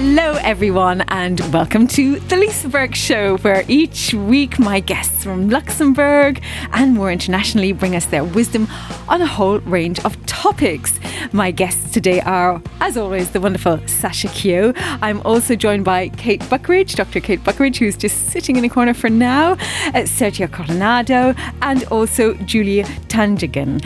Hello, 0.00 0.34
everyone, 0.44 1.00
and 1.08 1.40
welcome 1.52 1.88
to 1.88 2.20
the 2.20 2.68
Burke 2.70 2.94
Show, 2.94 3.36
where 3.38 3.64
each 3.66 4.14
week 4.14 4.56
my 4.60 4.78
guests 4.78 5.24
from 5.24 5.50
Luxembourg 5.50 6.40
and 6.72 6.94
more 6.94 7.10
internationally 7.10 7.72
bring 7.72 7.96
us 7.96 8.06
their 8.06 8.22
wisdom 8.22 8.68
on 9.08 9.22
a 9.22 9.26
whole 9.26 9.58
range 9.58 9.98
of 10.04 10.24
topics. 10.24 11.00
My 11.32 11.50
guests 11.50 11.90
today 11.90 12.20
are, 12.20 12.62
as 12.80 12.96
always, 12.96 13.32
the 13.32 13.40
wonderful 13.40 13.80
Sasha 13.88 14.28
Keogh. 14.28 14.72
I'm 15.02 15.20
also 15.22 15.56
joined 15.56 15.84
by 15.84 16.10
Kate 16.10 16.48
Buckridge, 16.48 16.94
Dr. 16.94 17.18
Kate 17.18 17.42
Buckridge, 17.42 17.78
who's 17.78 17.96
just 17.96 18.28
sitting 18.28 18.54
in 18.54 18.64
a 18.64 18.68
corner 18.68 18.94
for 18.94 19.10
now, 19.10 19.54
uh, 19.54 20.04
Sergio 20.06 20.48
Coronado, 20.48 21.34
and 21.62 21.82
also 21.86 22.34
Julia 22.34 22.84
Tanjagan. 23.08 23.84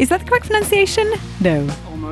Is 0.00 0.08
that 0.08 0.18
the 0.18 0.26
correct 0.26 0.46
pronunciation? 0.46 1.08
No 1.40 1.68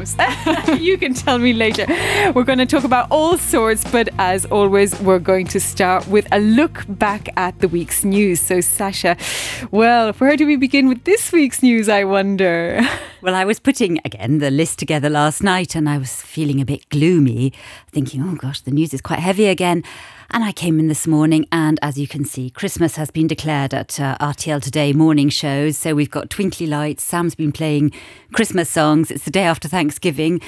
you 0.79 0.97
can 0.99 1.15
tell 1.15 1.39
me 1.39 1.53
later. 1.53 1.87
We're 2.35 2.45
going 2.45 2.59
to 2.59 2.67
talk 2.67 2.85
about 2.85 3.07
all 3.11 3.37
sorts, 3.37 3.85
but 3.91 4.09
as 4.19 4.47
always, 4.47 4.99
we're 5.01 5.19
going 5.19 5.47
to 5.49 5.61
start 5.61 6.07
with 6.09 6.27
a 6.33 6.41
look 6.41 6.85
back 6.89 7.29
at 7.37 7.59
the 7.61 7.69
week's 7.69 8.05
news. 8.05 8.41
So, 8.41 8.61
Sasha, 8.61 9.17
well, 9.71 10.13
where 10.15 10.37
do 10.37 10.47
we 10.47 10.57
begin 10.57 10.89
with 10.89 11.05
this 11.05 11.33
week's 11.33 11.63
news, 11.63 11.89
I 11.89 12.05
wonder? 12.05 12.81
Well, 13.23 13.35
I 13.35 13.45
was 13.45 13.61
putting 13.61 14.01
again 14.03 14.39
the 14.39 14.51
list 14.51 14.79
together 14.79 15.11
last 15.11 15.43
night 15.43 15.75
and 15.75 15.91
I 15.91 15.99
was 15.99 16.23
feeling 16.23 16.59
a 16.59 16.65
bit 16.65 16.89
gloomy, 16.89 17.53
thinking, 17.93 18.23
oh 18.23 18.35
gosh, 18.35 18.63
the 18.63 18.71
news 18.71 18.95
is 18.95 19.03
quite 19.03 19.19
heavy 19.19 19.45
again. 19.45 19.85
And 20.33 20.45
I 20.45 20.53
came 20.53 20.79
in 20.79 20.87
this 20.87 21.09
morning, 21.09 21.47
and 21.51 21.81
as 21.83 21.99
you 21.99 22.07
can 22.07 22.25
see, 22.25 22.51
Christmas 22.51 22.95
has 22.95 23.11
been 23.11 23.27
declared 23.27 23.75
at 23.75 23.99
uh, 23.99 24.17
RTL 24.21 24.63
Today 24.63 24.93
morning 24.93 25.29
shows. 25.29 25.77
So 25.77 25.93
we've 25.93 26.11
got 26.11 26.31
twinkly 26.31 26.69
lights. 26.69 27.03
Sam's 27.03 27.35
been 27.35 27.51
playing 27.51 27.93
Christmas 28.33 28.71
songs. 28.71 29.11
It's 29.11 29.25
the 29.25 29.33
day 29.33 29.43
after 29.43 29.67
Thanksgiving. 29.67 30.41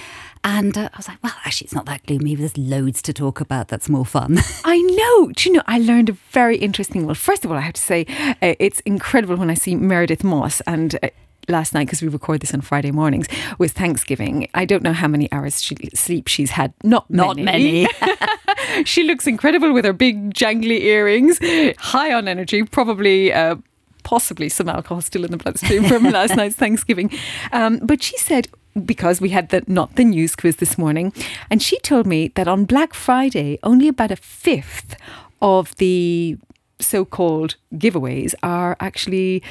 And 0.45 0.79
uh, 0.79 0.89
I 0.93 0.97
was 0.97 1.09
like, 1.09 1.21
well, 1.23 1.35
actually, 1.45 1.65
it's 1.67 1.75
not 1.75 1.87
that 1.87 2.07
gloomy. 2.07 2.37
There's 2.37 2.57
loads 2.57 3.03
to 3.03 3.13
talk 3.13 3.41
about. 3.41 3.69
That's 3.69 3.89
more 3.89 4.07
fun. 4.07 4.39
I 4.65 4.81
know. 4.81 5.33
Do 5.33 5.49
you 5.49 5.57
know, 5.57 5.63
I 5.67 5.81
learned 5.81 6.11
a 6.11 6.13
very 6.31 6.59
interesting. 6.59 7.05
Well, 7.05 7.17
first 7.17 7.45
of 7.45 7.51
all, 7.51 7.57
I 7.57 7.63
have 7.63 7.75
to 7.75 7.83
say, 7.83 8.07
uh, 8.41 8.55
it's 8.61 8.79
incredible 8.81 9.35
when 9.35 9.51
I 9.51 9.55
see 9.55 9.75
Meredith 9.75 10.23
Moss 10.23 10.61
and. 10.63 10.97
Uh, 11.03 11.09
last 11.49 11.75
night 11.75 11.87
because 11.87 12.03
we 12.03 12.09
record 12.09 12.41
this 12.41 12.55
on 12.55 12.61
Friday 12.61 12.91
mornings 12.91 13.27
with 13.59 13.73
Thanksgiving. 13.73 14.49
I 14.55 14.65
don't 14.65 14.83
know 14.83 14.93
how 14.93 15.09
many 15.09 15.31
hours 15.33 15.63
she, 15.63 15.77
sleep 15.95 16.29
she's 16.29 16.51
had. 16.51 16.73
Not 16.83 17.11
not 17.11 17.37
many. 17.37 17.89
many. 18.01 18.85
she 18.85 19.03
looks 19.05 19.27
incredible 19.27 19.73
with 19.73 19.85
her 19.85 19.93
big 19.93 20.35
jangly 20.35 20.81
earrings, 20.83 21.39
high 21.79 22.13
on 22.13 22.29
energy, 22.29 22.63
probably. 22.65 23.33
Uh, 23.33 23.57
possibly 24.05 24.49
some 24.49 24.69
alcohol 24.69 25.01
still 25.01 25.25
in 25.25 25.31
the 25.31 25.37
bloodstream 25.37 25.85
from 25.85 26.03
last 26.11 26.35
night's 26.35 26.57
Thanksgiving. 26.57 27.09
Um, 27.53 27.79
but 27.85 28.03
she 28.03 28.19
said, 28.19 28.49
because 28.85 29.21
we 29.21 29.29
had 29.29 29.51
the 29.51 29.63
not 29.69 29.95
the 29.95 30.05
news 30.05 30.35
quiz 30.35 30.57
this 30.57 30.77
morning, 30.77 31.13
and 31.51 31.63
she 31.63 31.79
told 31.81 32.05
me 32.07 32.29
that 32.35 32.49
on 32.49 32.65
Black 32.65 32.95
Friday, 32.95 33.59
only 33.63 33.87
about 33.87 34.11
a 34.11 34.17
fifth 34.17 34.97
of 35.41 35.75
the 35.77 36.37
so 36.81 37.05
called 37.05 37.57
giveaways 37.75 38.35
are 38.43 38.77
actually 38.81 39.43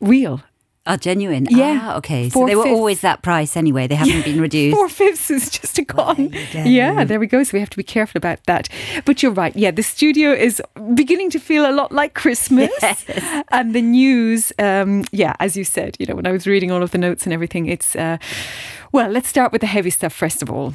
real 0.00 0.42
are 0.86 0.96
genuine. 0.96 1.46
Yeah. 1.50 1.80
Ah, 1.82 1.96
okay. 1.98 2.30
So 2.30 2.46
they 2.46 2.56
were 2.56 2.66
always 2.68 3.00
that 3.00 3.22
price 3.22 3.56
anyway. 3.56 3.86
They 3.86 3.94
haven't 3.96 4.24
been 4.24 4.40
reduced. 4.40 4.76
Four 4.76 4.88
fifths 4.88 5.30
is 5.30 5.50
just 5.50 5.78
a 5.78 5.84
con. 5.84 6.30
yeah, 6.52 7.04
there 7.04 7.18
we 7.20 7.26
go. 7.26 7.42
So 7.42 7.50
we 7.54 7.60
have 7.60 7.70
to 7.70 7.76
be 7.76 7.82
careful 7.82 8.18
about 8.18 8.42
that. 8.46 8.68
But 9.04 9.22
you're 9.22 9.32
right. 9.32 9.54
Yeah, 9.56 9.70
the 9.70 9.82
studio 9.82 10.32
is 10.32 10.62
beginning 10.94 11.30
to 11.30 11.38
feel 11.38 11.68
a 11.68 11.72
lot 11.72 11.92
like 11.92 12.14
Christmas. 12.14 12.70
Yes. 12.86 13.04
And 13.48 13.74
the 13.74 13.82
news, 13.82 14.52
um, 14.58 15.04
yeah, 15.10 15.34
as 15.40 15.56
you 15.56 15.64
said, 15.64 15.96
you 15.98 16.06
know, 16.06 16.14
when 16.14 16.26
I 16.26 16.32
was 16.32 16.46
reading 16.46 16.70
all 16.70 16.82
of 16.82 16.90
the 16.92 16.98
notes 16.98 17.24
and 17.24 17.32
everything, 17.32 17.66
it's, 17.66 17.96
uh, 17.96 18.18
well, 18.92 19.10
let's 19.10 19.28
start 19.28 19.50
with 19.50 19.60
the 19.60 19.66
heavy 19.66 19.90
stuff 19.90 20.12
first 20.12 20.40
of 20.42 20.50
all. 20.50 20.72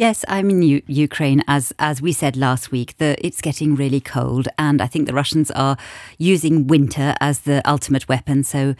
Yes, 0.00 0.24
I'm 0.28 0.48
in 0.48 0.62
U- 0.62 0.82
Ukraine. 0.86 1.44
As 1.46 1.74
as 1.78 2.00
we 2.00 2.12
said 2.12 2.34
last 2.34 2.72
week, 2.72 2.96
the, 2.96 3.22
it's 3.22 3.42
getting 3.42 3.76
really 3.76 4.00
cold, 4.00 4.48
and 4.56 4.80
I 4.80 4.86
think 4.86 5.06
the 5.06 5.12
Russians 5.12 5.50
are 5.50 5.76
using 6.16 6.66
winter 6.66 7.14
as 7.20 7.40
the 7.40 7.60
ultimate 7.68 8.08
weapon. 8.08 8.42
So, 8.42 8.74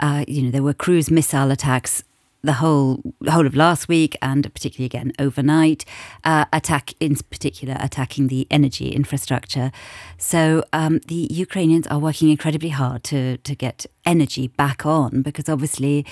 uh, 0.00 0.24
you 0.26 0.42
know, 0.42 0.50
there 0.50 0.64
were 0.64 0.74
cruise 0.74 1.12
missile 1.12 1.52
attacks 1.52 2.02
the 2.42 2.54
whole 2.54 3.00
whole 3.28 3.46
of 3.46 3.54
last 3.54 3.86
week, 3.86 4.16
and 4.20 4.52
particularly 4.52 4.86
again 4.86 5.12
overnight. 5.20 5.84
Uh, 6.24 6.46
attack 6.52 6.94
in 6.98 7.14
particular 7.14 7.76
attacking 7.78 8.26
the 8.26 8.48
energy 8.50 8.88
infrastructure. 8.88 9.70
So 10.18 10.64
um, 10.72 10.98
the 11.06 11.28
Ukrainians 11.30 11.86
are 11.86 12.00
working 12.00 12.30
incredibly 12.30 12.70
hard 12.70 13.04
to 13.04 13.36
to 13.36 13.54
get 13.54 13.86
energy 14.04 14.48
back 14.48 14.84
on 14.84 15.22
because 15.22 15.48
obviously, 15.48 16.04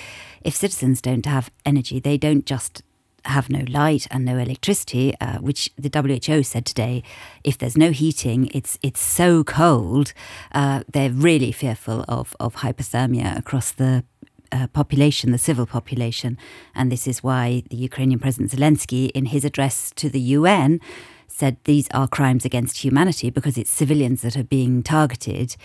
if 0.43 0.55
citizens 0.55 1.03
don't 1.03 1.27
have 1.27 1.51
energy, 1.67 1.99
they 1.99 2.17
don't 2.17 2.47
just 2.47 2.83
have 3.25 3.51
no 3.51 3.65
light 3.69 4.07
and 4.11 4.25
no 4.25 4.39
electricity, 4.39 5.15
uh, 5.21 5.39
which 5.39 5.71
the 5.77 5.91
WHO 5.93 6.43
said 6.43 6.67
today, 6.67 7.03
if 7.45 7.59
there's 7.59 7.77
no 7.77 7.91
heating, 7.91 8.49
it's 8.55 8.79
it's 8.83 9.01
so 9.01 9.45
cold. 9.45 10.13
Uh, 10.53 10.83
they're 10.93 11.11
really 11.11 11.53
fearful 11.53 12.05
of 12.09 12.35
of 12.41 12.57
hypothermia 12.57 13.37
across 13.39 13.73
the 13.73 14.05
uh, 14.51 14.67
population, 14.69 15.33
the 15.33 15.39
civil 15.39 15.67
population, 15.67 16.37
and 16.75 16.93
this 16.93 17.07
is 17.07 17.23
why 17.23 17.63
the 17.71 17.77
Ukrainian 17.77 18.19
President 18.19 18.51
Zelensky, 18.51 19.11
in 19.13 19.27
his 19.27 19.45
address 19.45 19.93
to 19.97 20.09
the 20.11 20.21
UN, 20.21 20.81
said 21.27 21.57
these 21.65 21.89
are 21.93 22.07
crimes 22.07 22.45
against 22.45 22.85
humanity 22.85 23.31
because 23.31 23.57
it's 23.57 23.71
civilians 23.71 24.23
that 24.23 24.37
are 24.37 24.45
being 24.45 24.83
targeted. 24.83 25.57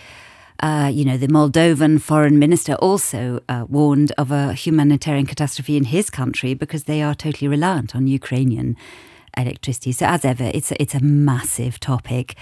Uh, 0.60 0.90
you 0.92 1.04
know, 1.04 1.16
the 1.16 1.28
Moldovan 1.28 2.00
foreign 2.00 2.38
minister 2.38 2.74
also 2.74 3.40
uh, 3.48 3.64
warned 3.68 4.12
of 4.18 4.32
a 4.32 4.54
humanitarian 4.54 5.26
catastrophe 5.26 5.76
in 5.76 5.84
his 5.84 6.10
country 6.10 6.52
because 6.54 6.84
they 6.84 7.00
are 7.00 7.14
totally 7.14 7.46
reliant 7.46 7.94
on 7.94 8.06
Ukrainian 8.06 8.76
electricity. 9.36 9.92
So, 9.92 10.06
as 10.06 10.24
ever, 10.24 10.50
it's 10.52 10.72
a, 10.72 10.82
it's 10.82 10.94
a 10.94 11.00
massive 11.00 11.78
topic. 11.78 12.34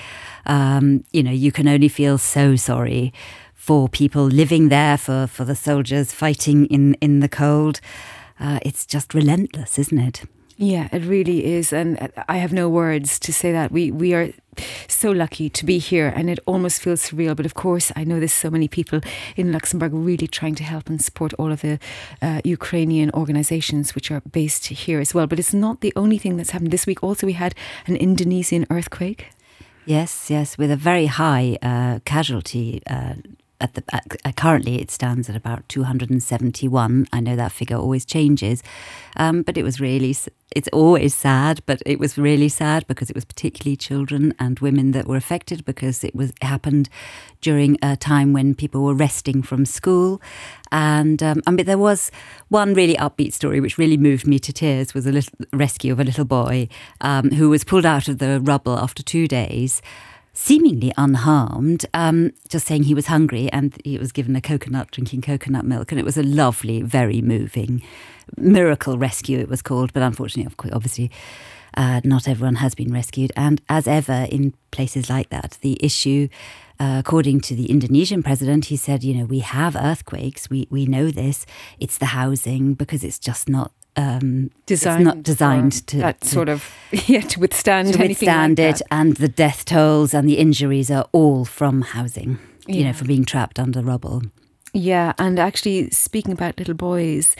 Um, 0.46 1.04
you 1.12 1.22
know, 1.22 1.30
you 1.30 1.52
can 1.52 1.68
only 1.68 1.88
feel 1.88 2.16
so 2.16 2.56
sorry 2.56 3.12
for 3.54 3.88
people 3.88 4.24
living 4.24 4.68
there, 4.68 4.96
for, 4.96 5.26
for 5.26 5.44
the 5.44 5.56
soldiers 5.56 6.12
fighting 6.12 6.66
in, 6.66 6.94
in 6.94 7.20
the 7.20 7.28
cold. 7.28 7.80
Uh, 8.38 8.60
it's 8.62 8.86
just 8.86 9.12
relentless, 9.12 9.78
isn't 9.78 9.98
it? 9.98 10.22
Yeah, 10.58 10.88
it 10.90 11.04
really 11.04 11.44
is, 11.44 11.70
and 11.70 12.10
I 12.28 12.38
have 12.38 12.52
no 12.52 12.66
words 12.68 13.18
to 13.18 13.32
say 13.32 13.52
that 13.52 13.70
we 13.70 13.90
we 13.90 14.14
are 14.14 14.30
so 14.88 15.10
lucky 15.10 15.50
to 15.50 15.66
be 15.66 15.76
here, 15.76 16.08
and 16.16 16.30
it 16.30 16.38
almost 16.46 16.80
feels 16.80 17.02
surreal. 17.02 17.36
But 17.36 17.44
of 17.44 17.52
course, 17.52 17.92
I 17.94 18.04
know 18.04 18.18
there's 18.18 18.32
so 18.32 18.48
many 18.50 18.66
people 18.66 19.00
in 19.36 19.52
Luxembourg 19.52 19.92
really 19.92 20.26
trying 20.26 20.54
to 20.54 20.64
help 20.64 20.88
and 20.88 21.02
support 21.02 21.34
all 21.34 21.52
of 21.52 21.60
the 21.60 21.78
uh, 22.22 22.40
Ukrainian 22.42 23.10
organisations 23.10 23.94
which 23.94 24.10
are 24.10 24.22
based 24.32 24.66
here 24.66 24.98
as 24.98 25.12
well. 25.12 25.26
But 25.26 25.38
it's 25.38 25.52
not 25.52 25.82
the 25.82 25.92
only 25.94 26.16
thing 26.16 26.38
that's 26.38 26.52
happened 26.52 26.70
this 26.70 26.86
week. 26.86 27.02
Also, 27.02 27.26
we 27.26 27.34
had 27.34 27.54
an 27.86 27.96
Indonesian 27.96 28.66
earthquake. 28.70 29.26
Yes, 29.84 30.30
yes, 30.30 30.56
with 30.56 30.70
a 30.70 30.76
very 30.76 31.06
high 31.06 31.58
uh, 31.60 32.00
casualty 32.06 32.82
uh, 32.86 33.14
at 33.60 33.74
the 33.74 33.82
at, 33.92 34.36
currently 34.36 34.80
it 34.80 34.90
stands 34.90 35.28
at 35.28 35.36
about 35.36 35.68
271. 35.68 37.06
I 37.12 37.20
know 37.20 37.36
that 37.36 37.52
figure 37.52 37.76
always 37.76 38.04
changes, 38.04 38.62
um, 39.16 39.42
but 39.42 39.56
it 39.56 39.62
was 39.62 39.80
really 39.80 40.14
it's 40.54 40.68
always 40.72 41.14
sad, 41.14 41.60
but 41.66 41.82
it 41.84 41.98
was 41.98 42.16
really 42.16 42.48
sad 42.48 42.86
because 42.86 43.10
it 43.10 43.16
was 43.16 43.24
particularly 43.24 43.76
children 43.76 44.32
and 44.38 44.58
women 44.60 44.92
that 44.92 45.06
were 45.06 45.16
affected 45.16 45.64
because 45.64 46.04
it 46.04 46.14
was 46.14 46.30
it 46.30 46.44
happened 46.44 46.88
during 47.40 47.78
a 47.82 47.96
time 47.96 48.32
when 48.32 48.54
people 48.54 48.82
were 48.82 48.94
resting 48.94 49.42
from 49.42 49.64
school, 49.64 50.20
and 50.70 51.22
um, 51.22 51.42
I 51.46 51.50
mean 51.50 51.66
there 51.66 51.78
was 51.78 52.10
one 52.48 52.74
really 52.74 52.94
upbeat 52.94 53.32
story 53.32 53.60
which 53.60 53.78
really 53.78 53.96
moved 53.96 54.26
me 54.26 54.38
to 54.38 54.52
tears 54.52 54.94
was 54.94 55.06
a 55.06 55.12
little 55.12 55.32
rescue 55.52 55.92
of 55.92 56.00
a 56.00 56.04
little 56.04 56.24
boy 56.24 56.68
um, 57.00 57.30
who 57.30 57.48
was 57.50 57.64
pulled 57.64 57.86
out 57.86 58.08
of 58.08 58.18
the 58.18 58.40
rubble 58.40 58.78
after 58.78 59.02
two 59.02 59.26
days 59.26 59.82
seemingly 60.36 60.92
unharmed, 60.98 61.86
um, 61.94 62.30
just 62.46 62.66
saying 62.66 62.82
he 62.82 62.94
was 62.94 63.06
hungry 63.06 63.50
and 63.52 63.80
he 63.84 63.96
was 63.96 64.12
given 64.12 64.36
a 64.36 64.40
coconut, 64.40 64.90
drinking 64.90 65.22
coconut 65.22 65.64
milk. 65.64 65.90
And 65.90 65.98
it 65.98 66.04
was 66.04 66.18
a 66.18 66.22
lovely, 66.22 66.82
very 66.82 67.22
moving 67.22 67.82
miracle 68.36 68.98
rescue, 68.98 69.38
it 69.38 69.48
was 69.48 69.62
called. 69.62 69.94
But 69.94 70.02
unfortunately, 70.02 70.70
obviously, 70.72 71.10
uh, 71.74 72.02
not 72.04 72.28
everyone 72.28 72.56
has 72.56 72.74
been 72.74 72.92
rescued. 72.92 73.32
And 73.34 73.62
as 73.70 73.88
ever 73.88 74.26
in 74.30 74.52
places 74.72 75.08
like 75.08 75.30
that, 75.30 75.56
the 75.62 75.78
issue, 75.82 76.28
uh, 76.78 76.96
according 76.98 77.40
to 77.40 77.56
the 77.56 77.70
Indonesian 77.70 78.22
president, 78.22 78.66
he 78.66 78.76
said, 78.76 79.02
you 79.02 79.14
know, 79.14 79.24
we 79.24 79.38
have 79.38 79.74
earthquakes, 79.74 80.50
we, 80.50 80.68
we 80.70 80.84
know 80.84 81.10
this. 81.10 81.46
It's 81.80 81.96
the 81.96 82.06
housing 82.06 82.74
because 82.74 83.02
it's 83.02 83.18
just 83.18 83.48
not 83.48 83.72
um, 83.96 84.50
designed, 84.66 85.04
not 85.04 85.22
designed 85.22 85.86
to 85.88 85.98
that 85.98 86.20
to, 86.20 86.28
sort 86.28 86.48
of 86.48 86.70
yeah 87.08 87.20
to 87.20 87.40
withstand 87.40 87.94
to 87.94 87.98
withstand 88.06 88.58
like 88.58 88.68
it, 88.68 88.78
that. 88.78 88.86
and 88.90 89.16
the 89.16 89.28
death 89.28 89.64
tolls 89.64 90.12
and 90.14 90.28
the 90.28 90.38
injuries 90.38 90.90
are 90.90 91.08
all 91.12 91.44
from 91.44 91.82
housing. 91.82 92.38
Yeah. 92.66 92.74
You 92.76 92.84
know, 92.84 92.92
from 92.92 93.06
being 93.06 93.24
trapped 93.24 93.58
under 93.58 93.80
rubble. 93.80 94.22
Yeah, 94.72 95.12
and 95.18 95.38
actually 95.38 95.90
speaking 95.90 96.32
about 96.32 96.58
little 96.58 96.74
boys. 96.74 97.36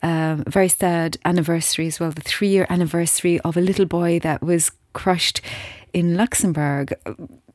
Um, 0.00 0.44
very 0.46 0.68
sad 0.68 1.16
anniversary 1.24 1.88
as 1.88 1.98
well, 1.98 2.12
the 2.12 2.20
three 2.20 2.46
year 2.46 2.68
anniversary 2.70 3.40
of 3.40 3.56
a 3.56 3.60
little 3.60 3.84
boy 3.84 4.20
that 4.20 4.40
was 4.40 4.70
crushed 4.92 5.40
in 5.92 6.16
Luxembourg, 6.16 6.94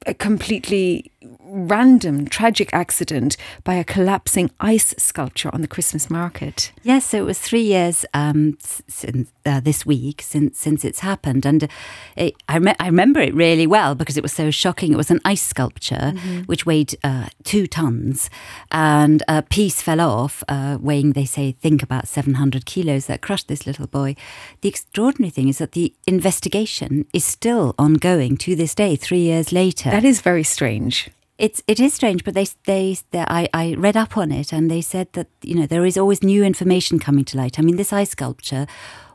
uh, 0.05 0.13
completely 0.17 1.11
random, 1.45 2.27
tragic 2.27 2.69
accident 2.73 3.37
by 3.63 3.75
a 3.75 3.83
collapsing 3.83 4.49
ice 4.59 4.93
sculpture 4.97 5.49
on 5.53 5.61
the 5.61 5.67
Christmas 5.67 6.09
market. 6.09 6.71
Yes, 6.83 7.05
so 7.05 7.17
it 7.17 7.25
was 7.25 7.39
three 7.39 7.61
years 7.61 8.05
um, 8.13 8.57
since 8.61 9.31
uh, 9.45 9.59
this 9.59 9.85
week 9.85 10.21
since 10.21 10.59
since 10.59 10.83
it's 10.83 10.99
happened, 10.99 11.45
and 11.45 11.69
it, 12.15 12.35
I, 12.49 12.75
I 12.79 12.85
remember 12.87 13.21
it 13.21 13.33
really 13.33 13.67
well 13.67 13.95
because 13.95 14.17
it 14.17 14.23
was 14.23 14.33
so 14.33 14.51
shocking. 14.51 14.93
It 14.93 14.97
was 14.97 15.11
an 15.11 15.21
ice 15.23 15.41
sculpture 15.41 16.13
mm-hmm. 16.13 16.41
which 16.41 16.65
weighed 16.65 16.95
uh, 17.03 17.27
two 17.43 17.67
tons, 17.67 18.29
and 18.71 19.23
a 19.27 19.41
piece 19.41 19.81
fell 19.81 20.01
off, 20.01 20.43
uh, 20.49 20.77
weighing 20.81 21.13
they 21.13 21.25
say 21.25 21.51
think 21.51 21.83
about 21.83 22.07
seven 22.07 22.35
hundred 22.35 22.65
kilos, 22.65 23.05
that 23.05 23.21
crushed 23.21 23.47
this 23.47 23.65
little 23.65 23.87
boy. 23.87 24.15
The 24.61 24.69
extraordinary 24.69 25.29
thing 25.31 25.47
is 25.47 25.59
that 25.59 25.73
the 25.73 25.93
investigation 26.05 27.05
is 27.13 27.23
still 27.23 27.75
ongoing 27.77 28.37
to 28.37 28.55
this 28.55 28.75
day, 28.75 28.95
three 28.95 29.21
years 29.21 29.51
later. 29.51 29.92
That 29.93 30.03
is 30.03 30.21
very 30.21 30.43
strange 30.43 31.09
it's 31.37 31.61
it 31.67 31.79
is 31.79 31.93
strange, 31.93 32.23
but 32.23 32.33
they, 32.35 32.47
they, 32.65 32.97
they 33.11 33.19
I, 33.19 33.49
I 33.53 33.73
read 33.77 33.97
up 33.97 34.17
on 34.17 34.31
it 34.31 34.53
and 34.53 34.69
they 34.69 34.81
said 34.81 35.11
that 35.13 35.27
you 35.41 35.55
know 35.55 35.65
there 35.65 35.85
is 35.85 35.97
always 35.97 36.23
new 36.23 36.43
information 36.43 36.99
coming 36.99 37.25
to 37.25 37.37
light. 37.37 37.59
I 37.59 37.63
mean, 37.63 37.75
this 37.75 37.91
ice 37.93 38.11
sculpture 38.11 38.67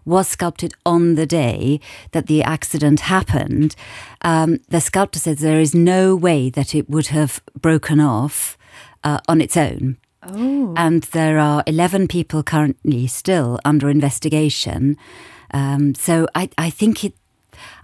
was 0.04 0.26
sculpted 0.28 0.74
on 0.86 1.14
the 1.14 1.26
day 1.26 1.80
that 2.12 2.26
the 2.26 2.42
accident 2.42 3.00
happened. 3.00 3.76
Um, 4.22 4.60
the 4.68 4.80
sculptor 4.80 5.18
says 5.18 5.38
there 5.38 5.60
is 5.60 5.74
no 5.74 6.16
way 6.16 6.50
that 6.50 6.74
it 6.74 6.88
would 6.88 7.08
have 7.08 7.42
broken 7.60 8.00
off 8.00 8.56
uh, 9.04 9.18
on 9.28 9.40
its 9.40 9.56
own. 9.56 9.98
Oh. 10.22 10.74
And 10.76 11.02
there 11.04 11.38
are 11.38 11.62
11 11.66 12.08
people 12.08 12.42
currently 12.42 13.06
still 13.06 13.60
under 13.64 13.90
investigation. 13.90 14.96
Um, 15.52 15.94
so 15.94 16.26
I, 16.34 16.48
I 16.56 16.70
think 16.70 17.04
it, 17.04 17.14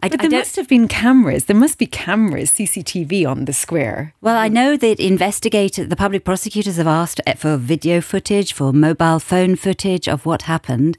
I, 0.02 0.08
but 0.08 0.20
there 0.20 0.30
must 0.30 0.56
have 0.56 0.68
been 0.68 0.88
cameras. 0.88 1.44
There 1.44 1.56
must 1.56 1.78
be 1.78 1.86
cameras, 1.86 2.50
CCTV 2.50 3.26
on 3.26 3.44
the 3.44 3.52
square. 3.52 4.14
Well, 4.20 4.36
I 4.36 4.48
know 4.48 4.76
that 4.76 5.00
investigators, 5.00 5.88
the 5.88 5.96
public 5.96 6.24
prosecutors 6.24 6.76
have 6.76 6.86
asked 6.86 7.20
eh, 7.26 7.34
for 7.34 7.56
video 7.56 8.00
footage, 8.00 8.52
for 8.52 8.72
mobile 8.72 9.18
phone 9.18 9.56
footage 9.56 10.08
of 10.08 10.26
what 10.26 10.42
happened, 10.42 10.96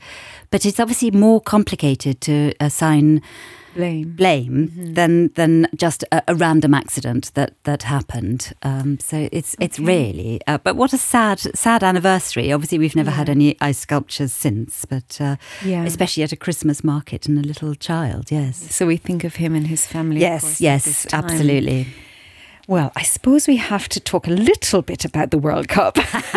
but 0.51 0.65
it's 0.65 0.79
obviously 0.79 1.11
more 1.11 1.41
complicated 1.41 2.21
to 2.21 2.53
assign 2.59 3.21
blame 3.75 4.15
blame 4.15 4.69
mm-hmm. 4.69 4.93
than 4.93 5.29
than 5.35 5.67
just 5.75 6.03
a, 6.11 6.23
a, 6.27 6.35
random 6.35 6.73
accident 6.73 7.31
that 7.33 7.53
that 7.63 7.83
happened. 7.83 8.53
Um, 8.63 8.99
so 8.99 9.29
it's 9.31 9.55
okay. 9.55 9.65
it's 9.65 9.79
really. 9.79 10.41
Uh, 10.47 10.57
but 10.57 10.75
what 10.75 10.93
a 10.93 10.97
sad 10.97 11.39
sad 11.55 11.83
anniversary. 11.83 12.51
Obviously, 12.51 12.79
we've 12.79 12.95
never 12.95 13.11
yeah. 13.11 13.17
had 13.17 13.29
any 13.29 13.57
ice 13.61 13.79
sculptures 13.79 14.31
since, 14.31 14.85
but 14.85 15.19
uh, 15.21 15.35
yeah. 15.63 15.83
especially 15.83 16.23
at 16.23 16.31
a 16.31 16.37
Christmas 16.37 16.83
market 16.83 17.27
and 17.27 17.37
a 17.37 17.47
little 17.47 17.75
child. 17.75 18.31
Yes. 18.31 18.73
So 18.73 18.87
we 18.87 18.97
think 18.97 19.23
of 19.23 19.35
him 19.35 19.55
and 19.55 19.67
his 19.67 19.85
family. 19.85 20.21
Yes, 20.21 20.41
course, 20.41 20.61
yes, 20.61 21.13
absolutely. 21.13 21.87
Well, 22.67 22.91
I 22.95 23.03
suppose 23.03 23.47
we 23.47 23.57
have 23.57 23.87
to 23.89 23.99
talk 23.99 24.25
a 24.27 24.31
little 24.31 24.81
bit 24.81 25.05
about 25.05 25.29
the 25.29 25.37
World 25.37 25.67
Cup. 25.67 25.97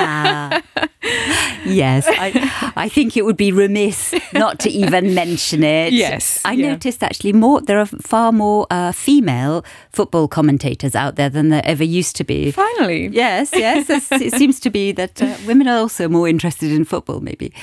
yes, 1.65 2.05
I, 2.07 2.73
I, 2.77 2.89
think 2.91 3.17
it 3.17 3.25
would 3.25 3.39
be 3.39 3.51
remiss 3.51 4.15
not 4.35 4.59
to 4.61 4.71
even 4.71 5.15
mention 5.15 5.65
it. 5.65 5.95
Yes, 5.95 6.43
I 6.45 6.53
yeah. 6.53 6.73
noticed 6.73 7.03
actually 7.03 7.33
more. 7.33 7.63
There 7.63 7.79
are 7.79 7.87
far 7.87 8.31
more 8.31 8.67
uh, 8.71 8.93
female 8.93 9.65
football 9.91 10.29
commentators 10.29 10.95
out 10.95 11.17
there 11.17 11.31
than 11.31 11.49
there 11.49 11.63
ever 11.65 11.85
used 11.85 12.15
to 12.17 12.25
be. 12.25 12.51
Finally, 12.51 13.09
yes, 13.09 13.51
yes. 13.55 13.89
it 14.13 14.35
seems 14.35 14.61
to 14.61 14.69
be 14.69 14.93
that 14.93 15.23
uh, 15.23 15.35
women 15.47 15.67
are 15.67 15.79
also 15.79 16.11
more 16.11 16.29
interested 16.29 16.71
in 16.71 16.85
football, 16.85 17.21
maybe. 17.21 17.55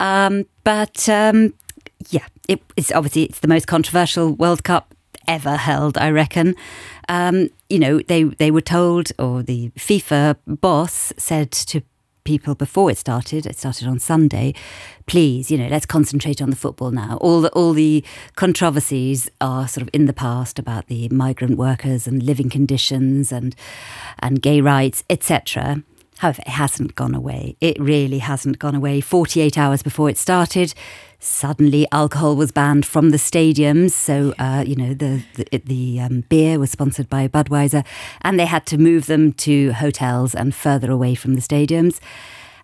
Um, 0.00 0.46
but 0.62 1.10
um, 1.10 1.52
yeah, 2.08 2.26
it, 2.48 2.62
it's 2.76 2.90
obviously 2.92 3.24
it's 3.24 3.40
the 3.40 3.48
most 3.48 3.66
controversial 3.66 4.32
World 4.32 4.64
Cup 4.64 4.94
ever 5.28 5.56
held, 5.56 5.98
I 5.98 6.10
reckon. 6.10 6.54
Um, 7.08 7.50
you 7.74 7.80
know, 7.80 7.98
they 8.06 8.22
they 8.22 8.52
were 8.52 8.60
told, 8.60 9.10
or 9.18 9.42
the 9.42 9.70
FIFA 9.70 10.36
boss 10.46 11.12
said 11.18 11.50
to 11.50 11.82
people 12.22 12.54
before 12.54 12.88
it 12.88 12.96
started. 12.96 13.46
It 13.46 13.58
started 13.58 13.88
on 13.88 13.98
Sunday. 13.98 14.54
Please, 15.06 15.50
you 15.50 15.58
know, 15.58 15.66
let's 15.66 15.84
concentrate 15.84 16.40
on 16.40 16.50
the 16.50 16.56
football 16.56 16.92
now. 16.92 17.18
All 17.20 17.40
the 17.40 17.50
all 17.50 17.72
the 17.72 18.04
controversies 18.36 19.28
are 19.40 19.66
sort 19.66 19.82
of 19.82 19.90
in 19.92 20.06
the 20.06 20.12
past 20.12 20.60
about 20.60 20.86
the 20.86 21.08
migrant 21.08 21.58
workers 21.58 22.06
and 22.06 22.22
living 22.22 22.48
conditions 22.48 23.32
and 23.32 23.56
and 24.20 24.40
gay 24.40 24.60
rights, 24.60 25.02
etc. 25.10 25.82
However, 26.18 26.42
it 26.46 26.50
hasn't 26.50 26.94
gone 26.94 27.12
away. 27.12 27.56
It 27.60 27.76
really 27.80 28.20
hasn't 28.20 28.60
gone 28.60 28.76
away. 28.76 29.00
48 29.00 29.58
hours 29.58 29.82
before 29.82 30.08
it 30.08 30.16
started, 30.16 30.74
suddenly 31.24 31.86
alcohol 31.90 32.36
was 32.36 32.52
banned 32.52 32.84
from 32.84 33.10
the 33.10 33.16
stadiums. 33.16 33.92
So, 33.92 34.34
uh, 34.38 34.62
you 34.66 34.76
know, 34.76 34.94
the 34.94 35.22
the, 35.34 35.58
the 35.58 36.00
um, 36.00 36.24
beer 36.28 36.58
was 36.58 36.70
sponsored 36.70 37.08
by 37.08 37.28
Budweiser, 37.28 37.84
and 38.22 38.38
they 38.38 38.46
had 38.46 38.66
to 38.66 38.78
move 38.78 39.06
them 39.06 39.32
to 39.32 39.72
hotels 39.72 40.34
and 40.34 40.54
further 40.54 40.90
away 40.90 41.14
from 41.14 41.34
the 41.34 41.40
stadiums. 41.40 42.00